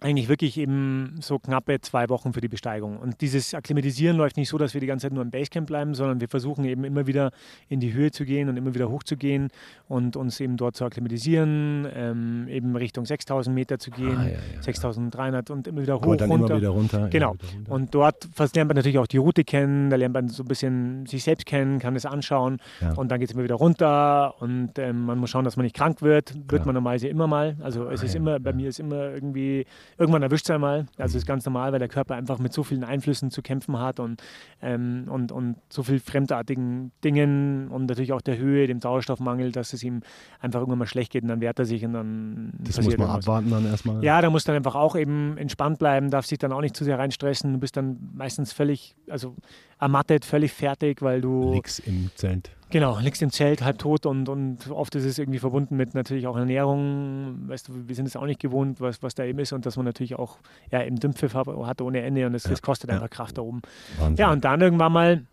eigentlich 0.03 0.27
wirklich 0.29 0.57
eben 0.57 1.15
so 1.21 1.39
knappe 1.39 1.79
zwei 1.81 2.09
Wochen 2.09 2.33
für 2.33 2.41
die 2.41 2.47
Besteigung. 2.49 2.97
Und 2.97 3.21
dieses 3.21 3.53
Akklimatisieren 3.53 4.17
läuft 4.17 4.37
nicht 4.37 4.49
so, 4.49 4.57
dass 4.57 4.73
wir 4.73 4.81
die 4.81 4.87
ganze 4.87 5.05
Zeit 5.07 5.13
nur 5.13 5.23
im 5.23 5.31
Basecamp 5.31 5.65
bleiben, 5.67 5.95
sondern 5.95 6.19
wir 6.21 6.27
versuchen 6.27 6.65
eben 6.65 6.83
immer 6.83 7.07
wieder 7.07 7.31
in 7.69 7.79
die 7.79 7.93
Höhe 7.93 8.11
zu 8.11 8.25
gehen 8.25 8.49
und 8.49 8.57
immer 8.57 8.75
wieder 8.75 8.89
hoch 8.89 9.03
zu 9.03 9.15
gehen 9.17 9.47
und 9.87 10.15
uns 10.15 10.39
eben 10.39 10.57
dort 10.57 10.75
zu 10.75 10.85
akklimatisieren, 10.85 11.87
ähm, 11.95 12.47
eben 12.49 12.75
Richtung 12.75 13.05
6000 13.05 13.53
Meter 13.55 13.79
zu 13.79 13.91
gehen, 13.91 14.17
Ah, 14.17 14.23
ja, 14.23 14.29
ja, 14.31 14.37
ja. 14.55 14.61
6300 14.61 15.49
und 15.49 15.67
immer 15.67 15.81
wieder 15.81 15.95
hoch, 15.95 16.05
Und 16.05 16.21
dann 16.21 16.29
runter. 16.31 16.47
immer 16.47 16.57
wieder 16.57 16.69
runter. 16.69 17.07
Genau. 17.09 17.33
wieder 17.35 17.47
runter. 17.55 17.71
Und 17.71 17.95
dort 17.95 18.27
lernt 18.55 18.67
man 18.69 18.75
natürlich 18.75 18.97
auch 18.99 19.07
die 19.07 19.17
Route 19.17 19.43
kennen, 19.43 19.89
da 19.89 19.95
lernt 19.95 20.13
man 20.13 20.27
so 20.27 20.43
ein 20.43 20.47
bisschen 20.47 21.05
sich 21.05 21.23
selbst 21.23 21.45
kennen, 21.45 21.79
kann 21.79 21.95
es 21.95 22.05
anschauen 22.05 22.57
Ja. 22.81 22.93
und 22.93 23.09
dann 23.11 23.19
geht 23.19 23.29
es 23.29 23.35
immer 23.35 23.43
wieder 23.43 23.55
runter 23.55 24.35
und 24.41 24.77
ähm, 24.79 25.05
man 25.05 25.17
muss 25.17 25.29
schauen, 25.29 25.45
dass 25.45 25.55
man 25.57 25.63
nicht 25.63 25.75
krank 25.75 26.01
wird. 26.01 26.33
Wird 26.49 26.65
man 26.65 26.75
normalerweise 26.75 27.07
immer 27.07 27.27
mal. 27.27 27.55
Also 27.61 27.87
es 27.89 28.01
Ah, 28.01 28.05
ist 28.05 28.15
immer, 28.15 28.39
bei 28.39 28.53
mir 28.53 28.69
ist 28.69 28.79
immer 28.79 29.11
irgendwie, 29.13 29.65
irgendwann 29.97 30.23
erwischt 30.23 30.45
es 30.45 30.51
einmal. 30.51 30.85
Also 30.97 31.17
ist 31.17 31.25
ganz 31.25 31.45
normal, 31.45 31.71
weil 31.71 31.79
der 31.79 31.87
Körper 31.87 32.15
einfach 32.15 32.39
mit 32.39 32.53
so 32.53 32.63
vielen 32.63 32.83
Einflüssen 32.83 33.31
zu 33.31 33.41
kämpfen 33.41 33.79
hat 33.79 33.99
und, 33.99 34.21
ähm, 34.61 35.05
und, 35.09 35.31
und 35.31 35.57
so 35.69 35.83
viel 35.83 35.99
fremdartigen 35.99 36.91
Dingen 37.03 37.67
und 37.69 37.85
natürlich 37.85 38.13
auch 38.13 38.21
der 38.21 38.37
Höhe, 38.37 38.67
dem 38.67 38.81
Sauerstoffmangel, 38.81 39.51
dass 39.51 39.73
es 39.73 39.83
ihm 39.83 40.01
einfach 40.39 40.59
irgendwann 40.59 40.79
mal 40.79 40.87
schlecht 40.87 41.11
geht 41.11 41.23
und 41.23 41.29
dann 41.29 41.41
wehrt 41.41 41.59
er 41.59 41.65
sich 41.65 41.85
und 41.85 41.93
dann 41.93 42.53
Das 42.59 42.81
muss 42.81 42.97
man 42.97 43.09
abwarten 43.09 43.49
dann 43.49 43.65
erstmal. 43.65 44.03
Ja, 44.03 44.21
da 44.21 44.29
muss 44.29 44.43
dann 44.43 44.55
einfach 44.55 44.75
auch 44.75 44.95
eben 44.95 45.37
entspannt 45.37 45.79
bleiben, 45.79 46.09
darf 46.09 46.25
sich 46.25 46.37
dann 46.37 46.51
auch 46.51 46.61
nicht 46.61 46.75
zu 46.75 46.83
sehr 46.83 46.99
reinstressen. 46.99 47.53
Du 47.53 47.59
bist 47.59 47.77
dann 47.77 47.97
meistens 48.13 48.53
völlig, 48.53 48.95
also 49.09 49.35
ermattet, 49.83 50.25
völlig 50.25 50.51
fertig, 50.51 51.01
weil 51.01 51.21
du 51.21 51.51
Nix 51.51 51.79
im 51.79 52.09
Zelt. 52.15 52.51
genau 52.69 52.97
liegst 52.99 53.21
im 53.21 53.29
Zelt 53.29 53.61
halb 53.61 53.77
tot 53.77 54.05
und, 54.05 54.29
und 54.29 54.71
oft 54.71 54.95
ist 54.95 55.05
es 55.05 55.19
irgendwie 55.19 55.39
verbunden 55.39 55.75
mit 55.75 55.93
natürlich 55.93 56.25
auch 56.27 56.37
Ernährung. 56.37 57.47
Weißt 57.47 57.67
du, 57.67 57.87
wir 57.87 57.95
sind 57.95 58.07
es 58.07 58.15
auch 58.15 58.25
nicht 58.25 58.39
gewohnt, 58.39 58.81
was, 58.81 59.03
was 59.03 59.13
da 59.13 59.23
eben 59.23 59.39
ist 59.39 59.53
und 59.53 59.65
dass 59.65 59.75
man 59.75 59.85
natürlich 59.85 60.15
auch 60.15 60.37
ja 60.71 60.83
eben 60.83 60.99
Dümpfiff 60.99 61.35
hat 61.35 61.47
hat 61.47 61.81
ohne 61.81 62.01
Ende 62.01 62.25
und 62.25 62.33
das, 62.33 62.43
das 62.43 62.61
kostet 62.61 62.89
ja. 62.89 62.95
einfach 62.95 63.09
Kraft 63.09 63.37
da 63.37 63.41
oben. 63.41 63.61
Wahnsinn. 63.99 64.17
Ja, 64.17 64.31
und 64.31 64.43
dann 64.43 64.61
irgendwann 64.61 64.91
mal, 64.91 65.25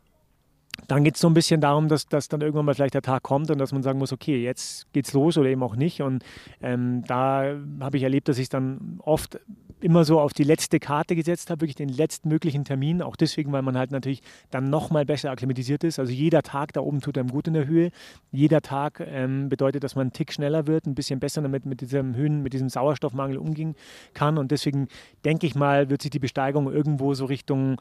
dann 0.89 1.05
geht 1.05 1.15
es 1.15 1.21
so 1.21 1.29
ein 1.29 1.35
bisschen 1.35 1.61
darum, 1.61 1.89
dass, 1.89 2.07
dass 2.07 2.29
dann 2.29 2.41
irgendwann 2.41 2.65
mal 2.65 2.75
vielleicht 2.75 2.95
der 2.95 3.03
Tag 3.03 3.23
kommt 3.23 3.51
und 3.51 3.59
dass 3.59 3.73
man 3.73 3.83
sagen 3.83 3.99
muss, 3.99 4.13
okay, 4.13 4.43
jetzt 4.43 4.93
geht's 4.93 5.13
los 5.13 5.39
oder 5.39 5.49
eben 5.49 5.63
auch 5.63 5.77
nicht. 5.77 6.03
Und 6.03 6.25
ähm, 6.63 7.05
da 7.07 7.55
habe 7.81 7.97
ich 7.97 8.03
erlebt, 8.03 8.29
dass 8.29 8.39
ich 8.39 8.49
dann 8.49 8.99
oft 9.03 9.39
immer 9.81 10.05
so 10.05 10.21
auf 10.21 10.33
die 10.33 10.45
letzte 10.45 10.79
Karte 10.79 11.17
gesetzt 11.17 11.51
habe, 11.51 11.63
wirklich 11.63 11.77
den 11.77 11.89
letztmöglichen 11.89 12.65
Termin. 12.65 13.03
Auch 13.03 13.17
deswegen, 13.17 13.53
weil 13.53 13.63
man 13.63 13.77
halt 13.77 13.91
natürlich 13.91 14.23
dann 14.51 14.71
nochmal 14.71 15.05
besser 15.05 15.31
akklimatisiert 15.31 15.85
ist. 15.85 15.99
Also 15.99 16.13
jeder 16.13 16.43
Tag 16.43 16.73
da 16.73 16.81
oben 16.81 17.01
tut 17.01 17.17
einem 17.17 17.31
gut 17.31 17.49
in 17.49 17.55
der 17.55 17.67
Höhe. 17.67 17.91
Jeder 18.31 18.61
Tag 18.61 19.01
ähm, 19.01 19.49
bedeutet, 19.49 19.83
dass 19.85 19.95
man 19.95 20.03
einen 20.03 20.13
Tick 20.13 20.33
schneller 20.33 20.67
wird, 20.67 20.87
ein 20.87 20.95
bisschen 20.95 21.21
besser 21.21 21.43
damit 21.43 21.67
mit 21.67 21.81
diesem 21.81 22.15
Höhen, 22.15 22.43
mit 22.43 22.53
diesem 22.53 22.69
Sauerstoffmangel 22.69 23.39
umgehen 23.39 23.75
kann. 24.15 24.39
Und 24.39 24.51
deswegen 24.51 24.89
denke 25.25 25.47
ich 25.47 25.55
mal, 25.55 25.91
wird 25.91 26.03
sich 26.03 26.11
die 26.11 26.19
Besteigung 26.19 26.71
irgendwo 26.71 27.15
so 27.15 27.25
Richtung 27.25 27.81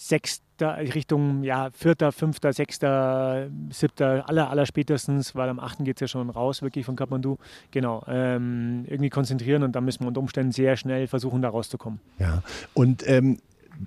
Sechster, 0.00 0.78
Richtung 0.78 1.42
ja, 1.42 1.70
Vierter, 1.72 2.12
Fünfter, 2.12 2.52
Sechster, 2.52 3.48
Siebter, 3.70 4.28
aller, 4.28 4.48
aller 4.48 4.64
spätestens, 4.64 5.34
weil 5.34 5.48
am 5.48 5.58
8. 5.58 5.84
geht 5.84 5.96
es 5.96 6.02
ja 6.02 6.06
schon 6.06 6.30
raus, 6.30 6.62
wirklich 6.62 6.86
von 6.86 6.94
Kathmandu. 6.94 7.36
Genau, 7.72 8.04
ähm, 8.06 8.84
irgendwie 8.86 9.10
konzentrieren 9.10 9.64
und 9.64 9.72
dann 9.74 9.84
müssen 9.84 10.04
wir 10.04 10.08
unter 10.08 10.20
Umständen 10.20 10.52
sehr 10.52 10.76
schnell 10.76 11.08
versuchen, 11.08 11.42
da 11.42 11.48
rauszukommen. 11.48 11.98
Ja. 12.20 12.44
Und 12.74 13.06
ähm, 13.08 13.38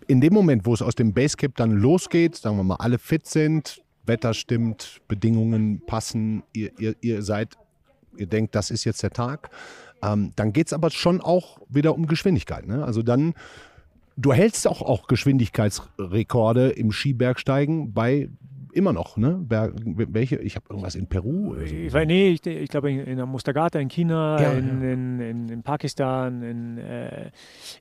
in 0.07 0.19
dem 0.19 0.33
Moment, 0.33 0.65
wo 0.65 0.73
es 0.73 0.81
aus 0.81 0.95
dem 0.95 1.13
Basecamp 1.13 1.55
dann 1.55 1.71
losgeht, 1.71 2.35
sagen 2.35 2.57
wir 2.57 2.63
mal, 2.63 2.75
alle 2.75 2.99
fit 2.99 3.25
sind, 3.25 3.81
Wetter 4.05 4.33
stimmt, 4.33 4.99
Bedingungen 5.07 5.81
passen, 5.85 6.43
ihr, 6.51 6.77
ihr, 6.77 6.95
ihr 6.99 7.21
seid, 7.21 7.55
ihr 8.17 8.27
denkt, 8.27 8.53
das 8.55 8.69
ist 8.69 8.83
jetzt 8.83 9.01
der 9.01 9.11
Tag, 9.11 9.49
ähm, 10.03 10.33
dann 10.35 10.51
geht 10.51 10.67
es 10.67 10.73
aber 10.73 10.89
schon 10.89 11.21
auch 11.21 11.59
wieder 11.69 11.95
um 11.95 12.05
Geschwindigkeit. 12.07 12.67
Ne? 12.67 12.83
Also 12.83 13.01
dann, 13.01 13.33
du 14.17 14.33
hältst 14.33 14.67
auch, 14.67 14.81
auch 14.81 15.07
Geschwindigkeitsrekorde 15.07 16.69
im 16.69 16.91
Skibergsteigen 16.91 17.93
bei 17.93 18.29
immer 18.73 18.93
noch, 18.93 19.17
ne? 19.17 19.37
Berg, 19.37 19.73
welche? 19.83 20.37
Ich 20.37 20.55
habe 20.55 20.65
irgendwas 20.69 20.95
in 20.95 21.07
Peru. 21.07 21.55
so. 21.55 21.61
Ich, 21.61 21.93
weiß- 21.93 22.05
nee, 22.05 22.29
ich, 22.29 22.45
ich 22.45 22.69
glaube 22.69 22.89
in, 22.91 22.99
in 22.99 23.17
der 23.17 23.25
Mustagata 23.25 23.79
in 23.79 23.89
China, 23.89 24.41
Ja, 24.41 24.53
in, 24.53 24.81
ja. 24.81 24.91
In, 24.93 25.19
in, 25.19 25.49
in 25.49 25.63
Pakistan, 25.63 26.41
in, 26.41 26.77
äh, 26.77 27.31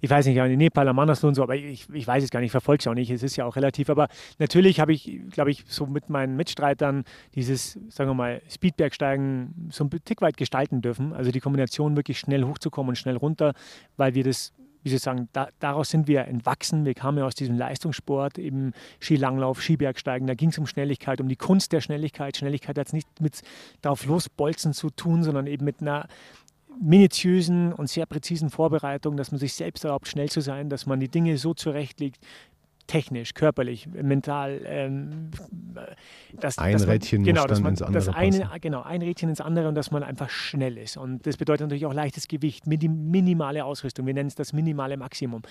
ich 0.01 0.11
weiß 0.11 0.27
nicht, 0.27 0.37
in 0.37 0.59
Nepal, 0.59 0.89
am 0.89 0.99
und 0.99 1.35
so, 1.35 1.43
aber 1.43 1.55
ich, 1.57 1.89
ich 1.93 2.07
weiß 2.07 2.25
es 2.25 2.31
gar 2.31 2.41
nicht, 2.41 2.47
ich 2.49 2.53
verfolge 2.53 2.81
es 2.81 2.87
auch 2.89 2.95
nicht, 2.95 3.11
es 3.11 3.23
ist 3.23 3.37
ja 3.37 3.45
auch 3.45 3.57
relativ, 3.57 3.89
aber 3.89 4.09
natürlich 4.39 4.81
habe 4.81 4.93
ich, 4.93 5.21
glaube 5.31 5.51
ich, 5.51 5.65
so 5.67 5.87
mit 5.87 6.11
meinen 6.11 6.37
Mitstreitern 6.37 7.05
dieses, 7.35 7.79
sagen 7.89 8.11
wir 8.11 8.15
mal, 8.15 8.43
Speedbergsteigen 8.51 9.69
so 9.71 9.85
ein 9.85 9.91
Tick 10.05 10.21
weit 10.23 10.37
gestalten 10.37 10.83
dürfen, 10.83 11.13
also 11.13 11.31
die 11.31 11.41
Kombination 11.41 11.97
wirklich 11.97 12.19
schnell 12.19 12.45
hochzukommen 12.45 12.91
und 12.91 12.97
schnell 12.97 13.17
runter, 13.17 13.55
weil 13.97 14.15
wir 14.15 14.25
das 14.25 14.53
wie 14.83 14.89
Sie 14.89 14.99
sagen, 14.99 15.29
da, 15.33 15.49
daraus 15.59 15.91
sind 15.91 16.09
wir 16.09 16.27
entwachsen. 16.27 16.85
Wir 16.85 16.95
kamen 16.95 17.19
ja 17.19 17.27
aus 17.27 17.35
diesem 17.35 17.57
Leistungssport, 17.57 18.39
eben 18.39 18.73
Skilanglauf, 19.01 19.63
Skibergsteigen. 19.63 20.27
Da 20.27 20.35
ging 20.35 20.51
es 20.51 20.59
um 20.59 20.67
Schnelligkeit, 20.67 21.21
um 21.21 21.29
die 21.29 21.37
Kunst 21.37 21.73
der 21.73 21.81
Schnelligkeit. 21.81 22.37
Schnelligkeit 22.37 22.79
hat 22.79 22.87
es 22.87 22.93
nicht 22.93 23.09
mit 23.21 23.43
darauf 23.83 24.05
losbolzen 24.07 24.73
zu 24.73 24.91
tun, 24.91 25.23
sondern 25.23 25.47
eben 25.47 25.65
mit 25.65 25.81
einer 25.81 26.09
minutiösen 26.81 27.73
und 27.73 27.89
sehr 27.89 28.07
präzisen 28.07 28.49
Vorbereitung, 28.49 29.17
dass 29.17 29.33
man 29.33 29.39
sich 29.39 29.55
selbst 29.55 29.85
erlaubt, 29.85 30.09
schnell 30.09 30.29
zu 30.29 30.41
sein, 30.41 30.71
dass 30.71 30.87
man 30.87 31.01
die 31.01 31.09
Dinge 31.09 31.37
so 31.37 31.53
zurechtlegt, 31.53 32.19
technisch, 32.91 33.35
körperlich, 33.35 33.87
mental. 33.87 34.61
Ähm, 34.65 35.31
dass, 36.33 36.59
ein 36.59 36.73
dass 36.73 36.83
man, 36.83 36.91
Rädchen 36.91 37.23
genau, 37.23 37.43
muss 37.43 37.51
dann 37.51 37.63
man, 37.63 37.73
ins 37.73 37.83
andere 37.83 38.05
das 38.05 38.15
eine, 38.15 38.51
Genau, 38.61 38.83
ein 38.83 39.01
Rädchen 39.01 39.29
ins 39.29 39.41
andere 39.41 39.69
und 39.69 39.77
dass 39.77 39.93
man 39.93 40.03
einfach 40.03 40.29
schnell 40.29 40.77
ist. 40.77 40.97
Und 40.97 41.25
das 41.25 41.37
bedeutet 41.37 41.63
natürlich 41.63 41.87
auch 41.87 41.95
leichtes 41.95 42.27
Gewicht, 42.27 42.67
minimale 42.67 43.65
Ausrüstung. 43.65 44.07
Wir 44.07 44.15
nennen 44.15 44.27
es 44.27 44.35
das 44.35 44.53
minimale 44.53 44.97
Maximum. 44.97 45.43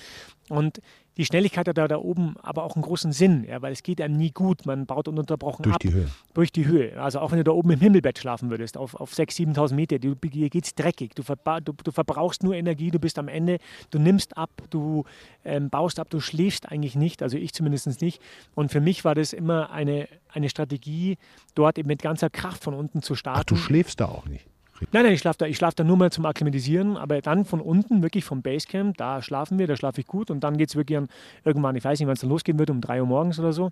Und 0.49 0.81
die 1.19 1.25
Schnelligkeit 1.25 1.67
hat 1.67 1.77
da, 1.77 1.89
da 1.89 1.97
oben 1.97 2.37
aber 2.41 2.63
auch 2.63 2.77
einen 2.77 2.81
großen 2.81 3.11
Sinn, 3.11 3.43
ja, 3.43 3.61
weil 3.61 3.73
es 3.73 3.83
geht 3.83 3.99
einem 3.99 4.15
nie 4.15 4.31
gut. 4.31 4.65
Man 4.65 4.85
baut 4.85 5.09
ununterbrochen 5.09 5.63
durch 5.63 5.75
ab. 5.75 5.81
Durch 5.81 5.91
die 5.91 5.97
Höhe. 5.99 6.11
Durch 6.33 6.51
die 6.53 6.65
Höhe. 6.65 7.01
Also 7.01 7.19
auch 7.19 7.31
wenn 7.31 7.39
du 7.39 7.43
da 7.43 7.51
oben 7.51 7.71
im 7.71 7.79
Himmelbett 7.81 8.17
schlafen 8.17 8.49
würdest, 8.49 8.77
auf, 8.77 8.95
auf 8.95 9.11
6.000, 9.11 9.53
7.000 9.53 9.73
Meter, 9.73 9.99
dir 9.99 10.15
geht 10.15 10.63
es 10.63 10.75
dreckig. 10.75 11.15
Du, 11.15 11.23
du, 11.23 11.73
du, 11.83 11.91
verbrauchst 11.91 12.41
nur 12.41 12.55
Energie, 12.55 12.89
du 12.89 12.99
bist 12.99 13.19
am 13.19 13.27
Ende, 13.27 13.57
du 13.91 13.99
nimmst 13.99 14.37
ab, 14.37 14.49
du 14.69 15.03
ähm, 15.43 15.69
baust 15.69 15.99
ab, 15.99 16.09
du 16.09 16.21
schläfst 16.21 16.71
eigentlich 16.71 16.95
nicht, 16.95 17.21
also 17.21 17.35
ich 17.35 17.51
zumindest 17.51 18.01
nicht. 18.01 18.21
Und 18.55 18.71
für 18.71 18.79
mich 18.79 19.03
war 19.03 19.13
das 19.13 19.33
immer 19.33 19.71
eine, 19.71 20.07
eine 20.29 20.47
Strategie, 20.47 21.17
dort 21.53 21.77
eben 21.77 21.89
mit 21.89 22.01
ganzer 22.01 22.29
Kraft 22.29 22.63
von 22.63 22.73
unten 22.73 23.01
zu 23.01 23.15
starten. 23.15 23.41
Ach, 23.41 23.43
du 23.43 23.57
schläfst 23.57 23.99
da 23.99 24.05
auch 24.05 24.25
nicht? 24.25 24.45
Nein, 24.91 25.03
nein, 25.03 25.13
ich 25.13 25.19
schlafe 25.19 25.39
da, 25.39 25.45
ich 25.45 25.57
schlaf 25.57 25.73
da 25.73 25.83
nur 25.83 25.97
mal 25.97 26.11
zum 26.11 26.25
Akklimatisieren, 26.25 26.97
aber 26.97 27.21
dann 27.21 27.45
von 27.45 27.61
unten, 27.61 28.01
wirklich 28.01 28.23
vom 28.25 28.41
Basecamp, 28.41 28.97
da 28.97 29.21
schlafen 29.21 29.59
wir, 29.59 29.67
da 29.67 29.75
schlafe 29.75 30.01
ich 30.01 30.07
gut 30.07 30.31
und 30.31 30.43
dann 30.43 30.57
geht 30.57 30.69
es 30.69 30.75
wirklich 30.75 30.97
an, 30.97 31.09
irgendwann, 31.43 31.75
ich 31.75 31.83
weiß 31.83 31.99
nicht, 31.99 32.07
wann 32.07 32.13
es 32.13 32.21
dann 32.21 32.29
losgehen 32.29 32.59
wird, 32.59 32.69
um 32.69 32.81
3 32.81 33.01
Uhr 33.01 33.07
morgens 33.07 33.39
oder 33.39 33.53
so, 33.53 33.71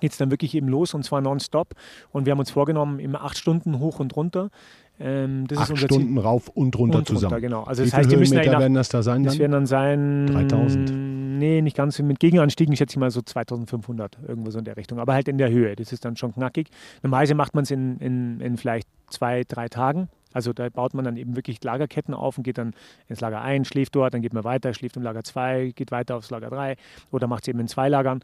geht 0.00 0.12
es 0.12 0.18
dann 0.18 0.30
wirklich 0.30 0.54
eben 0.54 0.68
los 0.68 0.94
und 0.94 1.04
zwar 1.04 1.20
nonstop. 1.20 1.74
Und 2.12 2.26
wir 2.26 2.32
haben 2.32 2.38
uns 2.38 2.50
vorgenommen, 2.50 2.98
immer 2.98 3.24
acht 3.24 3.38
Stunden 3.38 3.78
hoch 3.78 3.98
und 4.00 4.14
runter. 4.16 4.50
Ähm, 4.98 5.46
das 5.46 5.58
Acht 5.58 5.64
ist 5.64 5.70
unser 5.70 5.86
Stunden 5.86 6.14
Ziel. 6.14 6.18
rauf 6.20 6.48
und 6.48 6.78
runter 6.78 6.98
und 6.98 7.06
zusammen. 7.06 7.34
Runter, 7.34 7.40
genau. 7.40 7.64
Also 7.64 7.82
Wie 7.82 7.90
das 7.90 7.98
heißt, 7.98 8.10
die 8.10 8.16
müssen 8.16 8.36
ja 8.36 8.58
werden 8.58 8.74
das 8.74 8.88
da 8.88 9.02
sein? 9.02 9.24
Das 9.24 9.38
werden 9.38 9.52
dann 9.52 9.66
sein 9.66 10.26
3000. 10.26 10.90
Nee, 11.38 11.62
nicht 11.62 11.76
ganz. 11.76 11.98
Mit 11.98 12.20
Gegenanstiegen 12.20 12.76
schätze 12.76 12.94
ich 12.94 12.96
mal 12.98 13.10
so 13.10 13.22
2500, 13.22 14.18
irgendwo 14.26 14.50
so 14.50 14.58
in 14.58 14.64
der 14.64 14.76
Richtung. 14.76 14.98
Aber 14.98 15.14
halt 15.14 15.28
in 15.28 15.38
der 15.38 15.50
Höhe. 15.50 15.76
Das 15.76 15.92
ist 15.92 16.04
dann 16.04 16.16
schon 16.16 16.32
knackig. 16.32 16.68
Normalerweise 17.02 17.34
macht 17.34 17.54
man 17.54 17.64
es 17.64 17.70
in, 17.70 17.98
in, 17.98 18.40
in 18.40 18.56
vielleicht 18.56 18.88
zwei, 19.08 19.44
drei 19.46 19.68
Tagen. 19.68 20.08
Also 20.32 20.52
da 20.52 20.68
baut 20.68 20.92
man 20.92 21.04
dann 21.04 21.16
eben 21.16 21.34
wirklich 21.36 21.62
Lagerketten 21.62 22.12
auf 22.12 22.36
und 22.36 22.44
geht 22.44 22.58
dann 22.58 22.74
ins 23.08 23.20
Lager 23.20 23.40
1, 23.40 23.68
schläft 23.68 23.94
dort, 23.94 24.12
dann 24.12 24.22
geht 24.22 24.34
man 24.34 24.44
weiter, 24.44 24.74
schläft 24.74 24.96
im 24.96 25.02
Lager 25.02 25.24
2, 25.24 25.72
geht 25.74 25.90
weiter 25.90 26.16
aufs 26.16 26.30
Lager 26.30 26.50
3 26.50 26.76
oder 27.10 27.26
macht 27.26 27.44
es 27.44 27.48
eben 27.48 27.60
in 27.60 27.68
zwei 27.68 27.88
Lagern. 27.88 28.22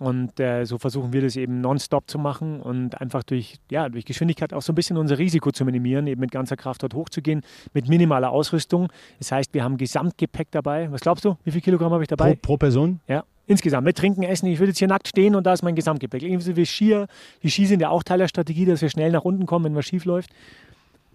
Und 0.00 0.40
äh, 0.40 0.64
so 0.64 0.78
versuchen 0.78 1.12
wir 1.12 1.20
das 1.20 1.36
eben 1.36 1.60
nonstop 1.60 2.10
zu 2.10 2.18
machen 2.18 2.60
und 2.60 3.00
einfach 3.00 3.22
durch, 3.22 3.56
ja, 3.70 3.88
durch 3.88 4.04
Geschwindigkeit 4.04 4.52
auch 4.52 4.62
so 4.62 4.72
ein 4.72 4.74
bisschen 4.74 4.96
unser 4.96 5.18
Risiko 5.18 5.52
zu 5.52 5.64
minimieren, 5.64 6.06
eben 6.06 6.20
mit 6.20 6.32
ganzer 6.32 6.56
Kraft 6.56 6.82
dort 6.82 6.94
hochzugehen, 6.94 7.42
mit 7.74 7.88
minimaler 7.88 8.30
Ausrüstung. 8.30 8.88
Das 9.18 9.30
heißt, 9.30 9.54
wir 9.54 9.62
haben 9.62 9.76
Gesamtgepäck 9.76 10.48
dabei. 10.50 10.90
Was 10.90 11.02
glaubst 11.02 11.24
du? 11.24 11.36
Wie 11.44 11.52
viel 11.52 11.60
Kilogramm 11.60 11.92
habe 11.92 12.02
ich 12.02 12.08
dabei? 12.08 12.34
Pro, 12.34 12.40
pro 12.42 12.56
Person? 12.56 13.00
Ja. 13.06 13.24
Insgesamt, 13.46 13.84
mit 13.84 13.98
Trinken, 13.98 14.22
Essen. 14.22 14.46
Ich 14.46 14.60
würde 14.60 14.70
jetzt 14.70 14.78
hier 14.78 14.88
nackt 14.88 15.08
stehen 15.08 15.34
und 15.34 15.44
da 15.44 15.52
ist 15.52 15.62
mein 15.62 15.74
Gesamtgepäck. 15.74 16.22
Irgendwie 16.22 16.56
wie 16.56 16.64
Skier. 16.64 17.06
Die 17.42 17.50
Ski 17.50 17.66
sind 17.66 17.80
ja 17.80 17.90
auch 17.90 18.02
Teil 18.02 18.18
der 18.18 18.28
Strategie, 18.28 18.64
dass 18.64 18.80
wir 18.82 18.88
schnell 18.88 19.10
nach 19.10 19.24
unten 19.24 19.46
kommen, 19.46 19.64
wenn 19.64 19.74
was 19.74 19.84
schief 19.84 20.04
läuft. 20.04 20.30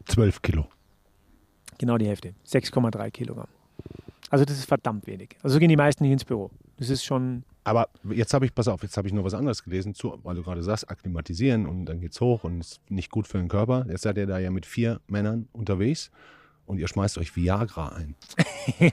12 0.07 0.41
Kilo. 0.41 0.67
Genau 1.77 1.97
die 1.97 2.07
Hälfte. 2.07 2.33
6,3 2.45 3.11
Kilogramm. 3.11 3.47
Also 4.29 4.43
das 4.43 4.57
ist 4.57 4.65
verdammt 4.65 5.07
wenig. 5.07 5.37
Also 5.41 5.55
so 5.55 5.59
gehen 5.59 5.69
die 5.69 5.77
meisten 5.77 6.03
nicht 6.03 6.13
ins 6.13 6.25
Büro. 6.25 6.51
Das 6.77 6.89
ist 6.89 7.03
schon. 7.03 7.43
Aber 7.63 7.89
jetzt 8.09 8.33
habe 8.33 8.45
ich, 8.45 8.53
pass 8.53 8.67
auf, 8.67 8.83
jetzt 8.83 8.97
habe 8.97 9.07
ich 9.07 9.13
noch 9.13 9.23
was 9.23 9.33
anderes 9.33 9.63
gelesen, 9.63 9.93
zu, 9.93 10.19
weil 10.23 10.35
du 10.35 10.43
gerade 10.43 10.63
sagst, 10.63 10.89
akklimatisieren 10.89 11.65
und 11.65 11.85
dann 11.85 11.99
geht's 11.99 12.19
hoch 12.21 12.43
und 12.43 12.59
ist 12.59 12.81
nicht 12.89 13.09
gut 13.11 13.27
für 13.27 13.37
den 13.37 13.47
Körper. 13.47 13.85
Jetzt 13.89 14.03
seid 14.03 14.17
ihr 14.17 14.25
da 14.25 14.39
ja 14.39 14.51
mit 14.51 14.65
vier 14.65 15.01
Männern 15.07 15.47
unterwegs 15.53 16.11
und 16.65 16.77
ihr 16.77 16.87
schmeißt 16.87 17.17
euch 17.17 17.35
Viagra 17.35 17.89
ein. 17.89 18.15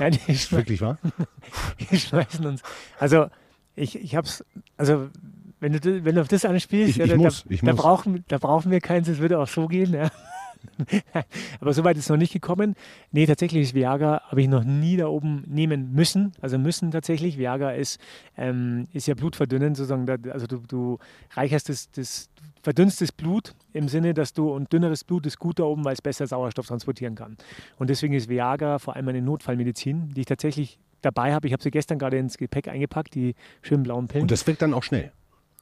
ja, 0.00 0.10
die 0.10 0.32
ist 0.32 0.52
wirklich 0.52 0.80
wahr? 0.80 0.98
Wir 1.78 1.98
schmeißen 1.98 2.46
uns. 2.46 2.62
Also 2.98 3.26
ich, 3.74 3.96
ich 3.96 4.16
habe 4.16 4.26
es, 4.26 4.44
also 4.76 5.10
wenn 5.60 5.72
du, 5.72 6.04
wenn 6.04 6.14
du 6.14 6.20
auf 6.20 6.28
das 6.28 6.44
anspielst, 6.44 6.90
ich, 6.90 6.96
ja, 6.96 7.04
ich 7.04 7.10
da, 7.10 7.16
muss, 7.16 7.44
da, 7.48 7.72
muss. 7.72 7.76
Brauchen, 7.76 8.24
da 8.28 8.38
brauchen 8.38 8.70
wir 8.70 8.80
keins, 8.80 9.08
es 9.08 9.18
würde 9.18 9.38
auch 9.38 9.48
so 9.48 9.66
gehen. 9.66 9.92
Ja. 9.92 10.10
Aber 11.60 11.72
so 11.72 11.84
weit 11.84 11.96
ist 11.96 12.04
es 12.04 12.08
noch 12.08 12.16
nicht 12.16 12.32
gekommen. 12.32 12.74
Nee, 13.12 13.26
tatsächlich 13.26 13.62
ist 13.62 13.74
Viagra, 13.74 14.22
habe 14.28 14.40
ich 14.40 14.48
noch 14.48 14.64
nie 14.64 14.96
da 14.96 15.06
oben 15.06 15.44
nehmen 15.46 15.92
müssen. 15.92 16.32
Also 16.40 16.58
müssen 16.58 16.90
tatsächlich. 16.90 17.38
Viagra 17.38 17.72
ist, 17.72 18.00
ähm, 18.36 18.88
ist 18.92 19.06
ja 19.06 19.14
blutverdünnend, 19.14 19.76
sozusagen. 19.76 20.08
Also 20.30 20.46
du, 20.46 20.58
du 20.66 20.98
reicherst 21.34 21.68
das, 21.68 21.90
das 21.90 22.28
verdünnst 22.62 23.00
das 23.00 23.12
Blut 23.12 23.54
im 23.72 23.88
Sinne, 23.88 24.12
dass 24.12 24.32
du, 24.32 24.50
und 24.50 24.72
dünneres 24.72 25.04
Blut 25.04 25.26
ist 25.26 25.38
gut 25.38 25.58
da 25.58 25.64
oben, 25.64 25.84
weil 25.84 25.92
es 25.92 26.02
besser 26.02 26.26
Sauerstoff 26.26 26.66
transportieren 26.66 27.14
kann. 27.14 27.36
Und 27.78 27.90
deswegen 27.90 28.14
ist 28.14 28.28
Viagra 28.28 28.78
vor 28.78 28.96
allem 28.96 29.08
eine 29.08 29.22
Notfallmedizin, 29.22 30.10
die 30.14 30.20
ich 30.20 30.26
tatsächlich 30.26 30.78
dabei 31.00 31.32
habe. 31.32 31.46
Ich 31.46 31.52
habe 31.52 31.62
sie 31.62 31.70
gestern 31.70 31.98
gerade 31.98 32.18
ins 32.18 32.38
Gepäck 32.38 32.68
eingepackt, 32.68 33.14
die 33.14 33.34
schönen 33.62 33.82
blauen 33.84 34.08
Pillen. 34.08 34.22
Und 34.22 34.30
das 34.30 34.46
wirkt 34.46 34.62
dann 34.62 34.74
auch 34.74 34.82
schnell? 34.82 35.12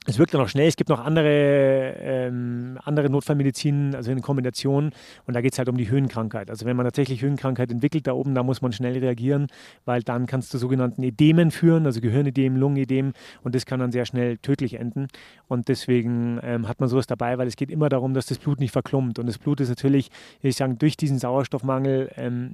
Es 0.06 0.18
wirkt 0.18 0.34
dann 0.34 0.42
auch 0.42 0.48
schnell. 0.48 0.68
Es 0.68 0.76
gibt 0.76 0.90
noch 0.90 1.02
andere, 1.02 1.94
ähm, 1.98 2.78
andere 2.84 3.08
Notfallmedizin, 3.08 3.94
also 3.94 4.12
in 4.12 4.20
Kombination. 4.20 4.90
Und 5.26 5.34
da 5.34 5.40
geht 5.40 5.54
es 5.54 5.58
halt 5.58 5.70
um 5.70 5.78
die 5.78 5.88
Höhenkrankheit. 5.88 6.50
Also 6.50 6.66
wenn 6.66 6.76
man 6.76 6.84
tatsächlich 6.84 7.22
Höhenkrankheit 7.22 7.70
entwickelt 7.70 8.06
da 8.06 8.12
oben, 8.12 8.34
da 8.34 8.42
muss 8.42 8.60
man 8.60 8.72
schnell 8.72 8.98
reagieren, 8.98 9.46
weil 9.86 10.02
dann 10.02 10.26
kann 10.26 10.40
es 10.40 10.50
zu 10.50 10.58
sogenannten 10.58 11.02
Edemen 11.02 11.50
führen, 11.50 11.86
also 11.86 12.02
Gehirnedem, 12.02 12.56
Lungenedem. 12.56 13.14
Und 13.42 13.54
das 13.54 13.64
kann 13.64 13.80
dann 13.80 13.92
sehr 13.92 14.04
schnell 14.04 14.36
tödlich 14.36 14.74
enden. 14.74 15.08
Und 15.48 15.68
deswegen 15.68 16.38
ähm, 16.42 16.68
hat 16.68 16.80
man 16.80 16.90
sowas 16.90 17.06
dabei, 17.06 17.38
weil 17.38 17.46
es 17.46 17.56
geht 17.56 17.70
immer 17.70 17.88
darum, 17.88 18.12
dass 18.12 18.26
das 18.26 18.36
Blut 18.36 18.60
nicht 18.60 18.72
verklumpt. 18.72 19.18
Und 19.18 19.26
das 19.26 19.38
Blut 19.38 19.60
ist 19.60 19.70
natürlich, 19.70 20.10
ich 20.42 20.56
sagen, 20.56 20.78
durch 20.78 20.98
diesen 20.98 21.18
Sauerstoffmangel 21.18 22.10
ähm, 22.16 22.52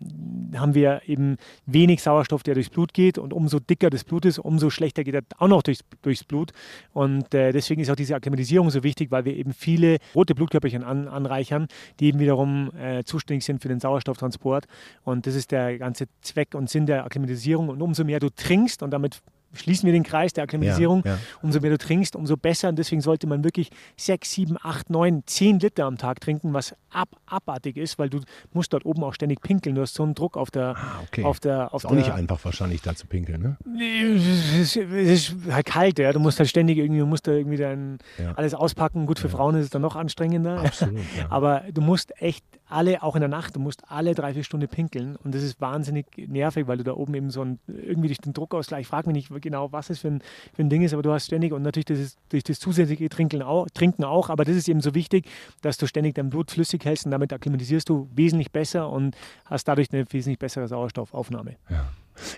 haben 0.55 0.75
wir 0.75 1.03
eben 1.07 1.37
wenig 1.67 2.01
Sauerstoff, 2.01 2.45
der 2.45 2.55
durchs 2.55 2.71
Blut 2.71 2.95
geht. 2.95 3.19
Und 3.19 3.33
umso 3.33 3.59
dicker 3.59 3.91
das 3.91 4.05
Blut 4.05 4.25
ist, 4.25 4.39
umso 4.39 4.71
schlechter 4.71 5.03
geht 5.03 5.15
er 5.15 5.23
auch 5.39 5.49
noch 5.49 5.63
durchs, 5.63 5.81
durchs 6.03 6.23
Blut. 6.23 6.53
Und 6.93 7.35
äh, 7.35 7.40
deswegen 7.53 7.81
ist 7.81 7.91
auch 7.91 7.97
diese 7.97 8.15
Akklimatisierung 8.15 8.71
so 8.71 8.83
wichtig, 8.83 9.11
weil 9.11 9.25
wir 9.25 9.37
eben 9.37 9.53
viele 9.53 9.99
rote 10.15 10.35
Blutkörperchen 10.35 10.85
an, 10.85 11.09
anreichern, 11.09 11.67
die 11.99 12.07
eben 12.07 12.19
wiederum 12.19 12.71
äh, 12.77 13.05
zuständig 13.05 13.45
sind 13.45 13.63
für 13.63 13.69
den 13.69 13.81
Sauerstofftransport. 13.81 14.67
Und 15.03 15.27
das 15.27 15.35
ist 15.35 15.51
der 15.51 15.79
ganze 15.79 16.07
Zweck 16.23 16.55
und 16.55 16.71
Sinn 16.71 16.87
der 16.87 17.05
Akklimatisierung. 17.05 17.69
Und 17.69 17.83
umso 17.83 18.05
mehr 18.05 18.21
du 18.21 18.31
trinkst 18.31 18.83
und 18.83 18.91
damit 18.91 19.23
schließen 19.53 19.87
wir 19.87 19.93
den 19.93 20.03
Kreis 20.03 20.33
der 20.33 20.45
Akklimatisierung. 20.45 21.03
Ja, 21.05 21.13
ja. 21.13 21.19
Umso 21.43 21.61
mehr 21.61 21.71
du 21.71 21.79
trinkst, 21.79 22.17
umso 22.17 22.37
besser. 22.37 22.69
Und 22.69 22.79
deswegen 22.79 23.01
sollte 23.01 23.27
man 23.27 23.45
wirklich 23.45 23.71
sechs, 23.97 24.33
sieben, 24.33 24.57
acht, 24.63 24.91
neun, 24.91 25.23
zehn 25.27 25.59
Liter 25.59 25.85
am 25.85 25.99
Tag 25.99 26.21
trinken, 26.21 26.53
was 26.53 26.75
ab, 26.91 27.09
abartig 27.27 27.77
ist, 27.77 27.99
weil 27.99 28.11
du 28.11 28.21
musst 28.53 28.73
dort 28.73 28.85
oben 28.85 29.03
auch 29.05 29.15
ständig 29.15 29.41
pinkeln. 29.41 29.75
Du 29.75 29.83
hast 29.83 29.95
so 29.95 30.03
einen 30.03 30.15
Druck 30.15 30.37
auf 30.37 30.51
der. 30.51 30.77
Ah, 30.77 31.01
okay. 31.03 31.25
auf 31.25 31.41
der 31.41 31.75
auf 31.75 31.85
ist 31.85 31.91
auch 31.91 31.95
nicht 31.95 32.11
einfach 32.11 32.45
wahrscheinlich 32.45 32.83
da 32.83 32.95
zu 32.95 33.07
pinkeln, 33.07 33.43
ne? 33.43 33.57
Es 33.79 34.77
ist, 34.77 34.77
es 34.77 35.31
ist 35.31 35.37
halt 35.51 35.67
kalt, 35.67 35.99
ja. 35.99 36.13
Du 36.13 36.21
musst 36.21 36.39
halt 36.39 36.49
ständig 36.49 36.79
irgendwie, 36.79 37.03
musst 37.03 37.27
da 37.27 37.33
irgendwie 37.33 37.57
dann 37.57 37.99
ja. 38.19 38.33
alles 38.35 38.55
auspacken. 38.55 39.07
Gut, 39.07 39.19
für 39.19 39.29
Frauen 39.29 39.55
ist 39.57 39.65
es 39.65 39.71
dann 39.71 39.83
noch 39.83 39.97
anstrengender. 39.97 40.61
Absolut. 40.61 41.01
Aber 41.29 41.65
du 41.73 41.81
musst 41.81 42.13
echt 42.21 42.45
alle, 42.69 43.03
auch 43.03 43.17
in 43.17 43.21
der 43.21 43.29
Nacht, 43.29 43.57
du 43.57 43.61
musst 43.61 43.91
alle 43.91 44.15
drei, 44.15 44.35
vier 44.35 44.45
Stunden 44.45 44.69
pinkeln. 44.69 45.17
Und 45.17 45.35
das 45.35 45.43
ist 45.43 45.61
wahnsinnig 45.61 46.07
nervig, 46.17 46.67
weil 46.69 46.79
du 46.79 46.85
da 46.85 46.93
oben 46.93 47.15
eben 47.15 47.31
so 47.31 47.43
ein, 47.43 47.59
irgendwie 47.67 48.09
durch 48.09 48.21
den 48.21 48.33
Druckausgleich, 48.33 48.87
frag 48.87 49.07
mich 49.07 49.15
nicht 49.15 49.31
genau, 49.41 49.73
was 49.73 49.91
es 49.91 50.01
für 50.01 50.09
ein, 50.09 50.23
für 50.55 50.63
ein 50.63 50.71
Ding 50.71 50.83
ist, 50.83 50.93
aber 50.93 51.03
du 51.03 51.13
hast 51.13 51.27
ständig 51.27 51.53
und 51.53 51.63
natürlich 51.63 51.87
das 51.87 51.99
ist, 51.99 52.19
durch 52.29 52.45
das 52.45 52.59
zusätzliche 52.59 53.09
Trinken 53.09 53.43
auch, 53.43 53.69
Trinken 53.73 54.05
auch, 54.05 54.31
aber 54.31 54.45
das 54.45 54.57
ist 54.57 54.69
eben 54.69 54.81
so 54.81 54.95
wichtig, 54.95 55.27
dass 55.63 55.77
du 55.77 55.87
ständig 55.87 56.15
dein 56.15 56.31
Blut 56.31 56.51
flüssig 56.51 56.85
hältst 56.85 57.05
und 57.05 57.11
damit 57.11 57.33
akklimatisierst 57.33 57.89
du 57.89 58.09
wesentlich 58.15 58.51
besser 58.51 58.91
und 58.91 59.17
hast 59.47 59.67
dadurch 59.69 59.93
eine 59.93 60.05
wesentlich 60.11 60.39
bessere 60.39 60.69
Sauerstoffaufnahme. 60.69 61.57
Ja. 61.69 61.89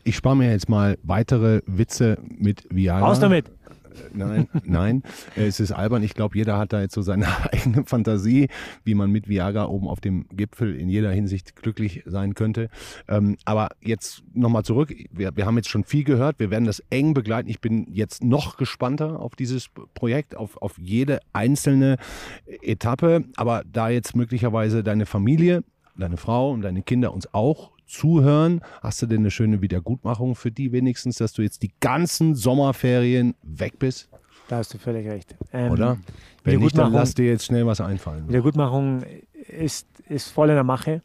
Ich 0.04 0.16
spare 0.16 0.36
mir 0.36 0.50
jetzt 0.50 0.68
mal 0.68 0.98
weitere 1.02 1.62
Witze 1.66 2.18
mit 2.28 2.66
Viagra. 2.70 3.06
Raus 3.06 3.20
damit! 3.20 3.50
Nein, 4.14 4.48
nein, 4.64 5.02
es 5.36 5.60
ist 5.60 5.72
albern. 5.72 6.02
Ich 6.02 6.14
glaube, 6.14 6.36
jeder 6.36 6.58
hat 6.58 6.72
da 6.72 6.80
jetzt 6.80 6.94
so 6.94 7.02
seine 7.02 7.26
eigene 7.52 7.84
Fantasie, 7.84 8.48
wie 8.84 8.94
man 8.94 9.10
mit 9.10 9.28
Viagra 9.28 9.66
oben 9.66 9.88
auf 9.88 10.00
dem 10.00 10.26
Gipfel 10.30 10.74
in 10.76 10.88
jeder 10.88 11.10
Hinsicht 11.10 11.56
glücklich 11.56 12.02
sein 12.06 12.34
könnte. 12.34 12.68
Ähm, 13.08 13.36
aber 13.44 13.68
jetzt 13.80 14.22
nochmal 14.34 14.64
zurück. 14.64 14.94
Wir, 15.10 15.36
wir 15.36 15.46
haben 15.46 15.56
jetzt 15.56 15.68
schon 15.68 15.84
viel 15.84 16.04
gehört. 16.04 16.38
Wir 16.38 16.50
werden 16.50 16.64
das 16.64 16.80
eng 16.90 17.14
begleiten. 17.14 17.48
Ich 17.48 17.60
bin 17.60 17.86
jetzt 17.92 18.22
noch 18.24 18.56
gespannter 18.56 19.20
auf 19.20 19.36
dieses 19.36 19.68
Projekt, 19.94 20.36
auf, 20.36 20.60
auf 20.60 20.78
jede 20.78 21.20
einzelne 21.32 21.96
Etappe. 22.46 23.24
Aber 23.36 23.62
da 23.70 23.88
jetzt 23.88 24.16
möglicherweise 24.16 24.82
deine 24.82 25.06
Familie, 25.06 25.64
deine 25.96 26.16
Frau 26.16 26.52
und 26.52 26.62
deine 26.62 26.82
Kinder 26.82 27.12
uns 27.12 27.32
auch 27.32 27.72
zuhören. 27.92 28.60
Hast 28.80 29.02
du 29.02 29.06
denn 29.06 29.20
eine 29.20 29.30
schöne 29.30 29.60
Wiedergutmachung 29.60 30.34
für 30.34 30.50
die 30.50 30.72
wenigstens, 30.72 31.18
dass 31.18 31.32
du 31.32 31.42
jetzt 31.42 31.62
die 31.62 31.72
ganzen 31.80 32.34
Sommerferien 32.34 33.34
weg 33.42 33.78
bist? 33.78 34.08
Da 34.48 34.56
hast 34.56 34.74
du 34.74 34.78
völlig 34.78 35.06
recht. 35.06 35.36
Ähm, 35.52 35.70
Oder? 35.70 35.98
Wenn 36.44 36.60
nicht, 36.60 36.76
dann 36.76 36.92
lass 36.92 37.14
dir 37.14 37.26
jetzt 37.26 37.44
schnell 37.44 37.66
was 37.66 37.80
einfallen. 37.80 38.28
Wiedergutmachung 38.28 39.02
ist, 39.52 39.86
ist 40.08 40.30
voll 40.30 40.48
in 40.48 40.54
der 40.54 40.64
Mache. 40.64 41.02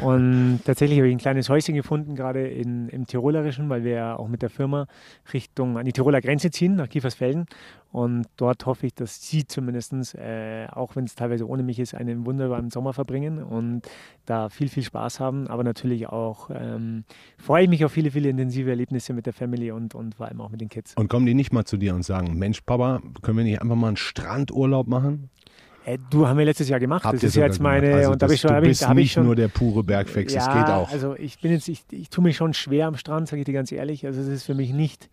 Und 0.00 0.60
tatsächlich 0.64 0.98
habe 0.98 1.08
ich 1.08 1.14
ein 1.14 1.18
kleines 1.18 1.48
Häuschen 1.48 1.74
gefunden, 1.74 2.14
gerade 2.14 2.46
in, 2.46 2.88
im 2.88 3.06
Tirolerischen, 3.06 3.68
weil 3.68 3.84
wir 3.84 3.92
ja 3.92 4.16
auch 4.16 4.28
mit 4.28 4.42
der 4.42 4.50
Firma 4.50 4.86
Richtung 5.32 5.78
an 5.78 5.84
die 5.84 5.92
Tiroler 5.92 6.20
Grenze 6.20 6.50
ziehen, 6.50 6.76
nach 6.76 6.88
Kiefersfelden. 6.88 7.46
Und 7.92 8.26
dort 8.36 8.66
hoffe 8.66 8.86
ich, 8.86 8.94
dass 8.94 9.22
Sie 9.26 9.46
zumindest, 9.46 10.14
äh, 10.16 10.66
auch 10.70 10.96
wenn 10.96 11.04
es 11.04 11.14
teilweise 11.14 11.48
ohne 11.48 11.62
mich 11.62 11.78
ist, 11.78 11.94
einen 11.94 12.26
wunderbaren 12.26 12.70
Sommer 12.70 12.92
verbringen 12.92 13.42
und 13.42 13.82
da 14.26 14.50
viel, 14.50 14.68
viel 14.68 14.82
Spaß 14.82 15.18
haben. 15.18 15.46
Aber 15.48 15.64
natürlich 15.64 16.08
auch 16.08 16.50
ähm, 16.52 17.04
freue 17.38 17.64
ich 17.64 17.68
mich 17.70 17.84
auf 17.84 17.92
viele, 17.92 18.10
viele 18.10 18.28
intensive 18.28 18.68
Erlebnisse 18.68 19.14
mit 19.14 19.24
der 19.24 19.32
Family 19.32 19.70
und, 19.70 19.94
und 19.94 20.16
vor 20.16 20.26
allem 20.26 20.40
auch 20.40 20.50
mit 20.50 20.60
den 20.60 20.68
Kids. 20.68 20.94
Und 20.96 21.08
kommen 21.08 21.26
die 21.26 21.34
nicht 21.34 21.52
mal 21.52 21.64
zu 21.64 21.78
dir 21.78 21.94
und 21.94 22.02
sagen, 22.02 22.36
Mensch, 22.36 22.60
Papa, 22.60 23.00
können 23.22 23.38
wir 23.38 23.44
nicht 23.44 23.62
einfach 23.62 23.76
mal 23.76 23.88
einen 23.88 23.96
Strandurlaub 23.96 24.88
machen? 24.88 25.30
Äh, 25.86 25.98
du 26.10 26.26
haben 26.26 26.36
wir 26.36 26.44
letztes 26.44 26.68
Jahr 26.68 26.80
gemacht. 26.80 27.04
Habt 27.04 27.14
das 27.14 27.22
ist 27.22 27.36
ja 27.36 27.46
jetzt 27.46 27.60
meine. 27.60 27.94
Also 27.94 28.10
und 28.12 28.20
da 28.20 28.26
das- 28.26 28.34
ich 28.34 28.40
schon. 28.40 28.54
du 28.54 28.60
bist 28.60 28.82
ich 28.82 28.88
nicht 28.88 29.12
schon, 29.12 29.24
nur 29.24 29.36
der 29.36 29.48
pure 29.48 29.84
Bergfex, 29.84 30.34
es 30.34 30.44
geht 30.46 30.66
auch. 30.66 30.90
Also 30.90 31.14
ich 31.16 31.38
bin 31.40 31.52
jetzt, 31.52 31.68
ich, 31.68 31.84
ich 31.92 32.10
tue 32.10 32.24
mich 32.24 32.36
schon 32.36 32.54
schwer 32.54 32.88
am 32.88 32.96
Strand, 32.96 33.28
sage 33.28 33.40
ich 33.42 33.46
dir 33.46 33.52
ganz 33.52 33.70
ehrlich. 33.70 34.04
Also 34.04 34.20
es 34.20 34.26
ist 34.26 34.42
für 34.44 34.54
mich 34.54 34.72
nicht. 34.72 35.08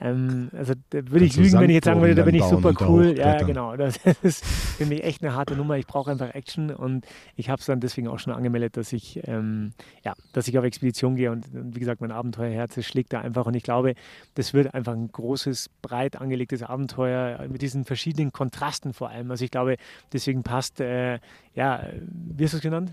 Ähm, 0.00 0.50
also 0.52 0.74
da 0.90 1.08
würde 1.08 1.24
ich 1.24 1.36
lügen, 1.36 1.58
wenn 1.60 1.70
ich 1.70 1.74
jetzt 1.74 1.84
sagen 1.84 2.00
würde, 2.00 2.14
da 2.14 2.24
bin 2.24 2.34
ich 2.34 2.42
super 2.42 2.74
cool. 2.88 3.16
Ja, 3.16 3.40
genau. 3.42 3.76
Das 3.76 3.96
ist 4.22 4.44
für 4.44 4.86
mich 4.86 5.04
echt 5.04 5.22
eine 5.22 5.34
harte 5.34 5.54
Nummer. 5.54 5.76
Ich 5.76 5.86
brauche 5.86 6.10
einfach 6.10 6.34
Action 6.34 6.70
und 6.70 7.06
ich 7.36 7.48
habe 7.48 7.60
es 7.60 7.66
dann 7.66 7.80
deswegen 7.80 8.08
auch 8.08 8.18
schon 8.18 8.32
angemeldet, 8.32 8.76
dass 8.76 8.92
ich, 8.92 9.20
ähm, 9.24 9.72
ja, 10.04 10.14
dass 10.32 10.48
ich 10.48 10.58
auf 10.58 10.64
Expedition 10.64 11.14
gehe 11.14 11.30
und, 11.30 11.46
und 11.54 11.76
wie 11.76 11.80
gesagt, 11.80 12.00
mein 12.00 12.10
Abenteuerherz 12.10 12.82
schlägt 12.84 13.12
da 13.12 13.20
einfach 13.20 13.46
und 13.46 13.54
ich 13.54 13.62
glaube, 13.62 13.94
das 14.34 14.52
wird 14.52 14.74
einfach 14.74 14.92
ein 14.92 15.08
großes, 15.08 15.70
breit 15.80 16.20
angelegtes 16.20 16.62
Abenteuer 16.62 17.46
mit 17.48 17.62
diesen 17.62 17.84
verschiedenen 17.84 18.32
Kontrasten 18.32 18.92
vor 18.92 19.10
allem. 19.10 19.30
Also 19.30 19.44
ich 19.44 19.50
glaube, 19.50 19.76
deswegen 20.12 20.42
passt, 20.42 20.80
äh, 20.80 21.18
ja, 21.54 21.84
wie 22.10 22.44
hast 22.44 22.52
du 22.52 22.56
es 22.56 22.62
genannt? 22.62 22.92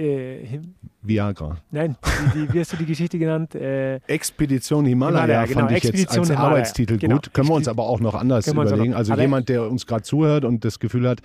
Äh, 0.00 0.60
Viagra. 1.02 1.56
Nein, 1.70 1.96
die, 2.34 2.46
die, 2.46 2.52
wie 2.52 2.60
hast 2.60 2.72
du 2.72 2.76
die 2.76 2.84
Geschichte 2.84 3.18
genannt? 3.18 3.54
Äh, 3.54 3.96
Expedition 4.06 4.84
Himalaya, 4.84 5.22
Himalaya, 5.22 5.44
genau, 5.46 5.60
fand 5.60 5.70
ich 5.70 5.76
jetzt 5.76 5.84
Expedition 5.86 6.18
als 6.20 6.28
Himalaya. 6.28 6.50
Arbeitstitel 6.50 6.98
Genau. 6.98 7.14
gut. 7.16 7.32
Können 7.32 7.48
wir 7.48 7.54
uns 7.54 7.68
aber 7.68 7.84
auch 7.84 8.00
noch 8.00 8.14
anders 8.14 8.46
überlegen. 8.46 8.90
noch- 8.90 8.96
Also 8.98 9.14
jemand, 9.14 9.48
der 9.48 9.68
uns 9.70 9.86
gerade 9.86 10.02
zuhört 10.02 10.44
und 10.44 10.64
das 10.64 10.78
Gefühl 10.78 11.08
hat, 11.08 11.20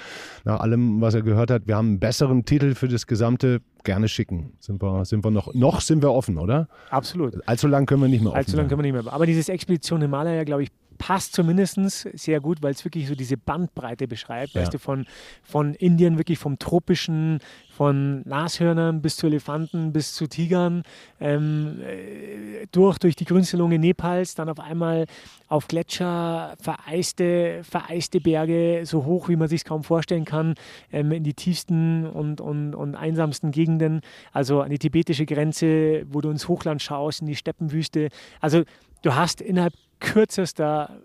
nach 0.45 0.61
allem, 0.61 1.01
was 1.01 1.13
er 1.13 1.23
gehört 1.23 1.51
hat, 1.51 1.67
wir 1.67 1.75
haben 1.75 1.87
einen 1.89 1.99
besseren 1.99 2.45
Titel 2.45 2.73
für 2.75 2.87
das 2.87 3.05
Gesamte, 3.05 3.59
gerne 3.83 4.07
schicken. 4.07 4.53
Sind 4.59 4.81
wir, 4.81 5.03
sind 5.05 5.23
wir 5.25 5.31
noch, 5.31 5.53
noch 5.53 5.81
sind 5.81 6.01
wir 6.01 6.11
offen, 6.11 6.37
oder? 6.37 6.67
absolut. 6.89 7.35
Allzu 7.47 7.67
lang 7.67 7.85
können 7.85 8.01
wir 8.01 8.07
nicht 8.07 8.21
mehr 8.21 8.29
offen 8.31 8.37
Allzu 8.37 8.55
sein. 8.55 8.67
können 8.67 8.79
wir 8.83 8.91
nicht 8.93 9.03
mehr. 9.03 9.13
Aber 9.13 9.25
dieses 9.25 9.49
Expedition 9.49 10.01
Himalaya, 10.01 10.43
glaube 10.43 10.63
ich, 10.63 10.69
passt 10.97 11.33
zumindest 11.33 11.75
sehr 12.17 12.39
gut, 12.39 12.61
weil 12.61 12.71
es 12.71 12.83
wirklich 12.85 13.07
so 13.07 13.15
diese 13.15 13.37
Bandbreite 13.37 14.07
beschreibt. 14.07 14.53
Ja. 14.53 14.61
Weißt 14.61 14.73
du, 14.73 14.79
von, 14.79 15.05
von 15.43 15.73
Indien, 15.73 16.17
wirklich 16.17 16.39
vom 16.39 16.59
tropischen, 16.59 17.39
von 17.75 18.21
Nashörnern 18.25 19.01
bis 19.01 19.17
zu 19.17 19.27
Elefanten, 19.27 19.91
bis 19.91 20.13
zu 20.13 20.27
Tigern, 20.27 20.83
ähm, 21.19 21.81
äh, 21.81 22.65
durch, 22.71 22.97
durch 22.99 23.15
die 23.15 23.25
grünste 23.25 23.57
Lunge 23.57 23.77
Nepals, 23.77 24.35
dann 24.35 24.47
auf 24.49 24.59
einmal 24.59 25.05
auf 25.47 25.67
Gletscher, 25.67 26.55
vereiste, 26.59 27.61
vereiste 27.63 28.21
Berge, 28.21 28.83
so 28.85 29.03
hoch, 29.05 29.27
wie 29.27 29.35
man 29.35 29.49
sich 29.49 29.65
kaum 29.65 29.83
vorstellen 29.83 30.25
kann, 30.25 30.55
ähm, 30.91 31.11
in 31.11 31.23
die 31.23 31.33
tiefsten 31.33 32.05
und, 32.05 32.39
und, 32.39 32.75
und 32.75 32.95
einsamsten 32.95 33.51
Gegenden, 33.51 34.01
also 34.31 34.61
an 34.61 34.69
die 34.69 34.79
tibetische 34.79 35.25
Grenze, 35.25 36.05
wo 36.09 36.21
du 36.21 36.29
ins 36.29 36.47
Hochland 36.47 36.81
schaust, 36.81 37.21
in 37.21 37.27
die 37.27 37.35
Steppenwüste. 37.35 38.09
Also 38.39 38.63
du 39.01 39.15
hast 39.15 39.41
innerhalb 39.41 39.73
kürzester 39.99 41.01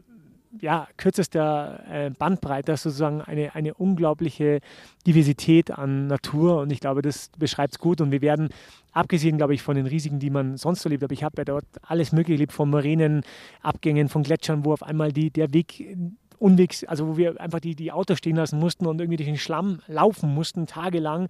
ja, 0.59 0.89
kürzester 0.97 1.85
äh, 1.89 2.11
Bandbreite 2.11 2.77
sozusagen 2.77 3.21
eine, 3.21 3.55
eine 3.55 3.75
unglaubliche 3.75 4.61
Diversität 5.07 5.71
an 5.71 6.09
Natur 6.09 6.61
und 6.61 6.73
ich 6.73 6.81
glaube, 6.81 7.03
das 7.03 7.31
beschreibt 7.39 7.75
es 7.75 7.79
gut 7.79 8.01
und 8.01 8.11
wir 8.11 8.21
werden, 8.21 8.49
abgesehen, 8.93 9.37
glaube 9.37 9.55
ich, 9.55 9.63
von 9.63 9.77
den 9.77 9.87
Risiken, 9.87 10.19
die 10.19 10.31
man 10.31 10.57
sonst 10.57 10.83
so 10.83 10.89
lebt, 10.89 11.05
aber 11.05 11.13
ich 11.13 11.23
habe 11.23 11.37
ja 11.39 11.45
dort 11.45 11.67
alles 11.83 12.13
mögliche 12.13 12.35
erlebt, 12.35 12.53
von 12.53 12.69
Moränenabgängen, 12.71 14.09
von 14.09 14.25
Gletschern, 14.25 14.65
wo 14.65 14.73
auf 14.73 14.83
einmal 14.83 15.13
die, 15.13 15.31
der 15.31 15.53
Weg 15.53 15.97
unwegs, 16.39 16.85
also 16.85 17.07
wo 17.07 17.17
wir 17.17 17.41
einfach 17.41 17.61
die, 17.61 17.77
die 17.77 17.93
Autos 17.93 18.19
stehen 18.19 18.37
lassen 18.37 18.59
mussten 18.59 18.87
und 18.87 19.01
irgendwie 19.01 19.19
durch 19.19 19.29
den 19.29 19.39
Schlamm 19.39 19.81
laufen 19.87 20.35
mussten, 20.35 20.67
tagelang. 20.67 21.29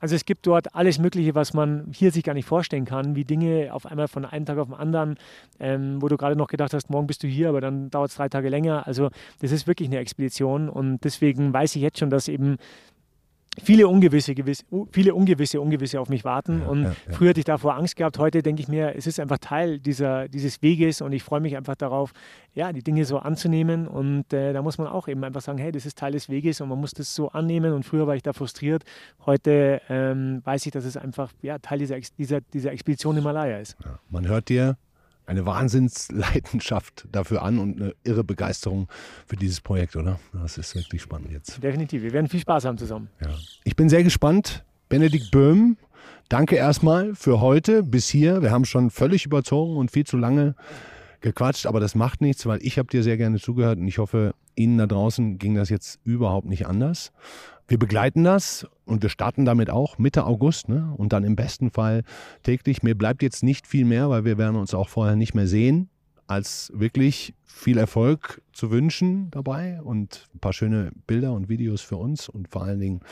Also 0.00 0.16
es 0.16 0.24
gibt 0.24 0.46
dort 0.46 0.74
alles 0.74 0.98
Mögliche, 0.98 1.34
was 1.34 1.52
man 1.52 1.86
hier 1.92 2.10
sich 2.10 2.24
gar 2.24 2.34
nicht 2.34 2.46
vorstellen 2.46 2.86
kann, 2.86 3.14
wie 3.14 3.24
Dinge 3.24 3.72
auf 3.72 3.86
einmal 3.86 4.08
von 4.08 4.24
einem 4.24 4.46
Tag 4.46 4.58
auf 4.58 4.68
den 4.68 4.76
anderen, 4.76 5.16
ähm, 5.60 6.00
wo 6.00 6.08
du 6.08 6.16
gerade 6.16 6.36
noch 6.36 6.48
gedacht 6.48 6.72
hast, 6.74 6.90
morgen 6.90 7.06
bist 7.06 7.22
du 7.22 7.28
hier, 7.28 7.50
aber 7.50 7.60
dann 7.60 7.90
dauert 7.90 8.10
es 8.10 8.16
drei 8.16 8.28
Tage 8.28 8.48
länger. 8.48 8.86
Also 8.86 9.10
das 9.40 9.52
ist 9.52 9.66
wirklich 9.66 9.88
eine 9.88 9.98
Expedition 9.98 10.68
und 10.68 11.04
deswegen 11.04 11.52
weiß 11.52 11.76
ich 11.76 11.82
jetzt 11.82 11.98
schon, 11.98 12.10
dass 12.10 12.28
eben 12.28 12.56
viele 13.62 13.88
ungewisse, 13.88 14.34
gewiss, 14.34 14.64
u- 14.70 14.86
viele 14.92 15.14
ungewisse, 15.14 15.60
ungewisse 15.60 16.00
auf 16.00 16.08
mich 16.08 16.24
warten. 16.24 16.62
und 16.62 16.84
ja, 16.84 16.90
ja. 16.90 17.12
früher 17.14 17.30
hatte 17.30 17.40
ich 17.40 17.44
davor 17.44 17.74
Angst 17.74 17.96
gehabt. 17.96 18.18
Heute 18.18 18.42
denke 18.42 18.62
ich 18.62 18.68
mir, 18.68 18.94
es 18.96 19.06
ist 19.06 19.18
einfach 19.18 19.38
Teil 19.38 19.78
dieser, 19.80 20.28
dieses 20.28 20.62
Weges 20.62 21.00
und 21.00 21.12
ich 21.12 21.22
freue 21.22 21.40
mich 21.40 21.56
einfach 21.56 21.74
darauf, 21.74 22.12
ja, 22.54 22.72
die 22.72 22.82
Dinge 22.82 23.04
so 23.04 23.18
anzunehmen. 23.18 23.86
Und 23.88 24.32
äh, 24.32 24.52
da 24.52 24.62
muss 24.62 24.78
man 24.78 24.86
auch 24.86 25.08
eben 25.08 25.22
einfach 25.24 25.40
sagen, 25.40 25.58
hey, 25.58 25.72
das 25.72 25.84
ist 25.84 25.98
Teil 25.98 26.12
des 26.12 26.28
Weges 26.28 26.60
und 26.60 26.68
man 26.68 26.78
muss 26.80 26.92
das 26.92 27.14
so 27.14 27.28
annehmen. 27.30 27.72
Und 27.72 27.84
früher 27.84 28.06
war 28.06 28.14
ich 28.16 28.22
da 28.22 28.32
frustriert. 28.32 28.84
Heute 29.26 29.80
ähm, 29.88 30.40
weiß 30.44 30.66
ich, 30.66 30.72
dass 30.72 30.84
es 30.84 30.96
einfach 30.96 31.32
ja, 31.42 31.58
Teil 31.58 31.78
dieser, 31.80 31.98
dieser, 32.18 32.40
dieser 32.40 32.72
Expedition 32.72 33.16
Himalaya 33.16 33.58
ist. 33.58 33.76
Man 34.10 34.26
hört 34.28 34.48
dir 34.48 34.76
eine 35.30 35.46
Wahnsinnsleidenschaft 35.46 37.06
dafür 37.12 37.42
an 37.42 37.58
und 37.60 37.80
eine 37.80 37.94
irre 38.02 38.24
Begeisterung 38.24 38.88
für 39.26 39.36
dieses 39.36 39.60
Projekt, 39.60 39.94
oder? 39.94 40.18
Das 40.32 40.58
ist 40.58 40.74
wirklich 40.74 41.02
spannend 41.02 41.30
jetzt. 41.30 41.62
Definitiv. 41.62 42.02
Wir 42.02 42.12
werden 42.12 42.28
viel 42.28 42.40
Spaß 42.40 42.64
haben 42.64 42.76
zusammen. 42.76 43.08
Ja. 43.20 43.28
Ich 43.62 43.76
bin 43.76 43.88
sehr 43.88 44.02
gespannt. 44.02 44.64
Benedikt 44.88 45.30
Böhm, 45.30 45.76
danke 46.28 46.56
erstmal 46.56 47.14
für 47.14 47.40
heute 47.40 47.84
bis 47.84 48.08
hier. 48.08 48.42
Wir 48.42 48.50
haben 48.50 48.64
schon 48.64 48.90
völlig 48.90 49.24
überzogen 49.24 49.76
und 49.76 49.92
viel 49.92 50.04
zu 50.04 50.16
lange 50.16 50.56
gequatscht, 51.20 51.66
aber 51.66 51.78
das 51.78 51.94
macht 51.94 52.20
nichts, 52.20 52.44
weil 52.46 52.58
ich 52.62 52.76
habe 52.76 52.88
dir 52.88 53.04
sehr 53.04 53.16
gerne 53.16 53.38
zugehört 53.38 53.78
und 53.78 53.86
ich 53.86 53.98
hoffe, 53.98 54.34
Ihnen 54.56 54.78
da 54.78 54.88
draußen 54.88 55.38
ging 55.38 55.54
das 55.54 55.68
jetzt 55.68 56.00
überhaupt 56.02 56.48
nicht 56.48 56.66
anders. 56.66 57.12
Wir 57.70 57.78
begleiten 57.78 58.24
das 58.24 58.66
und 58.84 59.00
wir 59.00 59.10
starten 59.10 59.44
damit 59.44 59.70
auch 59.70 59.96
Mitte 59.96 60.26
August 60.26 60.68
ne? 60.68 60.92
und 60.96 61.12
dann 61.12 61.22
im 61.22 61.36
besten 61.36 61.70
Fall 61.70 62.02
täglich. 62.42 62.82
Mir 62.82 62.98
bleibt 62.98 63.22
jetzt 63.22 63.44
nicht 63.44 63.64
viel 63.64 63.84
mehr, 63.84 64.10
weil 64.10 64.24
wir 64.24 64.38
werden 64.38 64.56
uns 64.56 64.74
auch 64.74 64.88
vorher 64.88 65.14
nicht 65.14 65.34
mehr 65.34 65.46
sehen, 65.46 65.88
als 66.26 66.72
wirklich 66.74 67.32
viel 67.44 67.78
Erfolg 67.78 68.42
zu 68.52 68.72
wünschen 68.72 69.30
dabei 69.30 69.80
und 69.82 70.28
ein 70.34 70.40
paar 70.40 70.52
schöne 70.52 70.90
Bilder 71.06 71.32
und 71.32 71.48
Videos 71.48 71.80
für 71.80 71.96
uns 71.96 72.28
und 72.28 72.48
vor 72.48 72.64
allen 72.64 72.80
Dingen, 72.80 73.02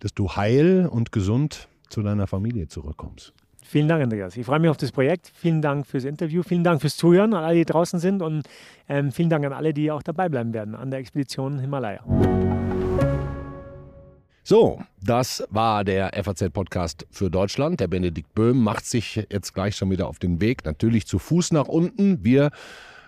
dass 0.00 0.14
du 0.14 0.30
heil 0.30 0.88
und 0.90 1.12
gesund 1.12 1.68
zu 1.90 2.02
deiner 2.02 2.26
Familie 2.26 2.68
zurückkommst. 2.68 3.34
Vielen 3.62 3.86
Dank, 3.86 4.02
Andreas. 4.02 4.34
Ich 4.38 4.46
freue 4.46 4.60
mich 4.60 4.70
auf 4.70 4.78
das 4.78 4.92
Projekt. 4.92 5.30
Vielen 5.34 5.60
Dank 5.60 5.86
fürs 5.86 6.04
Interview. 6.04 6.42
Vielen 6.42 6.64
Dank 6.64 6.80
fürs 6.80 6.96
Zuhören 6.96 7.34
an 7.34 7.44
alle, 7.44 7.56
die 7.56 7.64
draußen 7.66 8.00
sind. 8.00 8.22
Und 8.22 8.48
ähm, 8.88 9.12
vielen 9.12 9.28
Dank 9.28 9.44
an 9.44 9.52
alle, 9.52 9.74
die 9.74 9.90
auch 9.90 10.02
dabei 10.02 10.30
bleiben 10.30 10.54
werden 10.54 10.74
an 10.74 10.90
der 10.90 11.00
Expedition 11.00 11.58
Himalaya. 11.58 12.65
So, 14.48 14.80
das 15.02 15.42
war 15.50 15.82
der 15.82 16.12
FAZ-Podcast 16.22 17.08
für 17.10 17.30
Deutschland. 17.30 17.80
Der 17.80 17.88
Benedikt 17.88 18.32
Böhm 18.32 18.62
macht 18.62 18.86
sich 18.86 19.16
jetzt 19.28 19.54
gleich 19.54 19.74
schon 19.74 19.90
wieder 19.90 20.06
auf 20.06 20.20
den 20.20 20.40
Weg, 20.40 20.64
natürlich 20.64 21.08
zu 21.08 21.18
Fuß 21.18 21.50
nach 21.50 21.66
unten. 21.66 22.22
Wir 22.22 22.52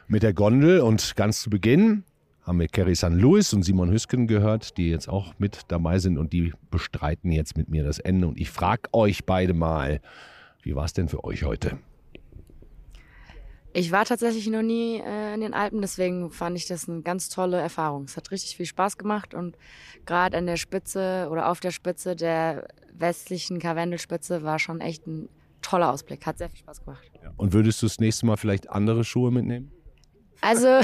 mit 0.09 0.25
der 0.25 0.35
Gondel 0.35 0.81
und 0.81 1.15
ganz 1.15 1.41
zu 1.41 1.49
Beginn 1.49 2.03
haben 2.43 2.59
wir 2.59 2.67
Kerry 2.67 2.97
St. 2.97 3.11
Louis 3.11 3.53
und 3.53 3.63
Simon 3.63 3.93
Hüsken 3.93 4.27
gehört, 4.27 4.79
die 4.79 4.91
jetzt 4.91 5.09
auch 5.09 5.33
mit 5.39 5.61
dabei 5.69 6.01
sind 6.01 6.19
und 6.19 6.33
die 6.33 6.53
bestreiten 6.73 7.31
jetzt 7.31 7.57
mit 7.57 7.69
mir 7.69 7.85
das 7.85 8.01
Ende. 8.01 8.27
Und 8.27 8.37
ich 8.37 8.51
frage 8.51 8.93
euch 8.93 9.25
beide 9.25 9.55
mal, 9.55 10.01
wie 10.63 10.75
war 10.75 10.87
es 10.87 10.93
denn 10.93 11.07
für 11.07 11.23
euch 11.23 11.45
heute? 11.45 11.79
Ich 13.73 13.93
war 13.93 14.05
tatsächlich 14.05 14.49
noch 14.49 14.63
nie 14.63 15.01
äh, 15.01 15.35
in 15.35 15.41
den 15.41 15.55
Alpen, 15.55 15.81
deswegen 15.81 16.31
fand 16.31 16.57
ich 16.57 16.67
das 16.67 16.89
eine 16.89 17.03
ganz 17.03 17.29
tolle 17.29 17.61
Erfahrung. 17.61 18.05
Es 18.05 18.17
hat 18.17 18.31
richtig 18.31 18.57
viel 18.57 18.67
Spaß 18.67 18.97
gemacht 18.97 19.35
und 19.35 19.57
gerade 20.07 20.39
an 20.39 20.47
der 20.47 20.57
Spitze 20.57 21.29
oder 21.31 21.51
auf 21.51 21.61
der 21.61 21.71
Spitze 21.71 22.17
der 22.17 22.69
westlichen 22.93 23.59
Karwendelspitze 23.59 24.43
war 24.43 24.59
schon 24.59 24.81
echt 24.81 25.07
ein 25.07 25.29
toller 25.63 25.93
Ausblick. 25.93 26.25
Hat 26.27 26.39
sehr 26.39 26.49
viel 26.49 26.59
Spaß 26.59 26.85
gemacht. 26.85 27.11
Und 27.37 27.53
würdest 27.53 27.83
du 27.83 27.87
das 27.87 27.99
nächste 28.01 28.27
Mal 28.27 28.37
vielleicht 28.37 28.71
andere 28.71 29.05
Schuhe 29.05 29.31
mitnehmen? 29.31 29.71
Also 30.41 30.81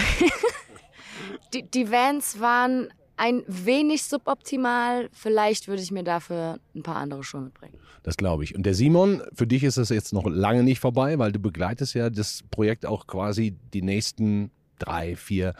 die, 1.54 1.62
die 1.62 1.90
Vans 1.90 2.40
waren 2.40 2.92
ein 3.16 3.42
wenig 3.46 4.02
suboptimal. 4.04 5.08
Vielleicht 5.12 5.68
würde 5.68 5.82
ich 5.82 5.90
mir 5.90 6.04
dafür 6.04 6.58
ein 6.74 6.82
paar 6.82 6.96
andere 6.96 7.22
Schuhe 7.24 7.42
mitbringen. 7.42 7.78
Das 8.02 8.16
glaube 8.16 8.44
ich. 8.44 8.54
Und 8.54 8.64
der 8.66 8.74
Simon, 8.74 9.22
für 9.32 9.46
dich 9.46 9.64
ist 9.64 9.78
das 9.78 9.88
jetzt 9.88 10.12
noch 10.12 10.26
lange 10.26 10.62
nicht 10.62 10.80
vorbei, 10.80 11.18
weil 11.18 11.32
du 11.32 11.38
begleitest 11.38 11.94
ja 11.94 12.10
das 12.10 12.42
Projekt 12.50 12.86
auch 12.86 13.06
quasi 13.06 13.56
die 13.72 13.82
nächsten 13.82 14.50
drei, 14.78 15.16
vier, 15.16 15.54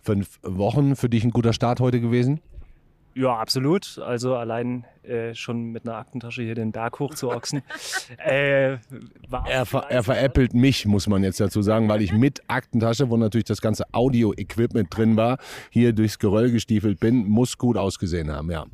fünf 0.00 0.38
Wochen. 0.42 0.96
Für 0.96 1.08
dich 1.08 1.24
ein 1.24 1.30
guter 1.30 1.52
Start 1.52 1.80
heute 1.80 2.00
gewesen? 2.00 2.40
Ja, 3.14 3.36
absolut. 3.36 3.98
Also 3.98 4.36
allein 4.36 4.84
äh, 5.02 5.34
schon 5.34 5.72
mit 5.72 5.86
einer 5.86 5.96
Aktentasche 5.96 6.42
hier 6.42 6.54
den 6.54 6.70
Berg 6.70 7.00
hoch 7.00 7.14
zu 7.14 7.30
ochsen. 7.30 7.62
äh, 8.18 8.78
war 9.28 9.48
Er, 9.48 9.66
ver 9.66 9.86
er 9.88 10.04
veräppelt 10.04 10.54
mich, 10.54 10.86
muss 10.86 11.08
man 11.08 11.24
jetzt 11.24 11.40
dazu 11.40 11.60
sagen, 11.62 11.88
weil 11.88 12.02
ich 12.02 12.12
mit 12.12 12.42
Aktentasche, 12.48 13.10
wo 13.10 13.16
natürlich 13.16 13.46
das 13.46 13.60
ganze 13.60 13.84
Audio-Equipment 13.92 14.96
drin 14.96 15.16
war, 15.16 15.38
hier 15.70 15.92
durchs 15.92 16.18
Geröll 16.18 16.52
gestiefelt 16.52 17.00
bin, 17.00 17.28
muss 17.28 17.58
gut 17.58 17.76
ausgesehen 17.76 18.30
haben, 18.30 18.50
ja. 18.50 18.66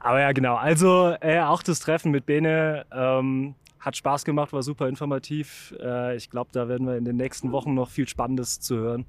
Aber 0.00 0.20
ja, 0.20 0.32
genau. 0.32 0.56
Also 0.56 1.14
äh, 1.20 1.40
auch 1.40 1.62
das 1.62 1.80
Treffen 1.80 2.10
mit 2.10 2.26
Bene 2.26 2.84
ähm, 2.92 3.54
hat 3.80 3.96
Spaß 3.96 4.24
gemacht, 4.24 4.52
war 4.52 4.62
super 4.62 4.88
informativ. 4.88 5.74
Äh, 5.82 6.16
ich 6.16 6.30
glaube, 6.30 6.50
da 6.52 6.68
werden 6.68 6.86
wir 6.86 6.96
in 6.96 7.04
den 7.04 7.16
nächsten 7.16 7.52
Wochen 7.52 7.74
noch 7.74 7.90
viel 7.90 8.08
Spannendes 8.08 8.60
zu 8.60 8.76
hören. 8.76 9.06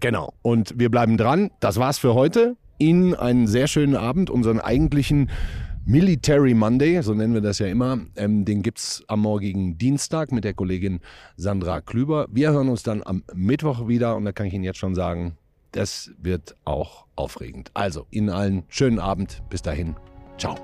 Genau. 0.00 0.32
Und 0.42 0.78
wir 0.78 0.90
bleiben 0.90 1.16
dran. 1.16 1.50
Das 1.60 1.78
war's 1.78 1.98
für 1.98 2.14
heute. 2.14 2.56
Ihnen 2.78 3.14
einen 3.14 3.46
sehr 3.46 3.66
schönen 3.66 3.96
Abend. 3.96 4.30
Unseren 4.30 4.60
eigentlichen 4.60 5.30
Military 5.84 6.54
Monday, 6.54 7.00
so 7.02 7.14
nennen 7.14 7.32
wir 7.32 7.40
das 7.40 7.60
ja 7.60 7.68
immer, 7.68 8.00
ähm, 8.16 8.44
den 8.44 8.62
gibt's 8.62 9.04
am 9.06 9.20
morgigen 9.20 9.78
Dienstag 9.78 10.32
mit 10.32 10.42
der 10.42 10.52
Kollegin 10.52 10.98
Sandra 11.36 11.80
Klüber. 11.80 12.26
Wir 12.30 12.50
hören 12.50 12.68
uns 12.68 12.82
dann 12.82 13.04
am 13.04 13.22
Mittwoch 13.32 13.86
wieder 13.86 14.16
und 14.16 14.24
da 14.24 14.32
kann 14.32 14.46
ich 14.46 14.54
Ihnen 14.54 14.64
jetzt 14.64 14.78
schon 14.78 14.96
sagen, 14.96 15.38
das 15.70 16.10
wird 16.18 16.56
auch 16.64 17.06
aufregend. 17.14 17.70
Also, 17.74 18.06
Ihnen 18.10 18.30
allen 18.30 18.64
schönen 18.68 18.98
Abend. 18.98 19.42
Bis 19.48 19.62
dahin. 19.62 19.94
Ciao. 20.38 20.56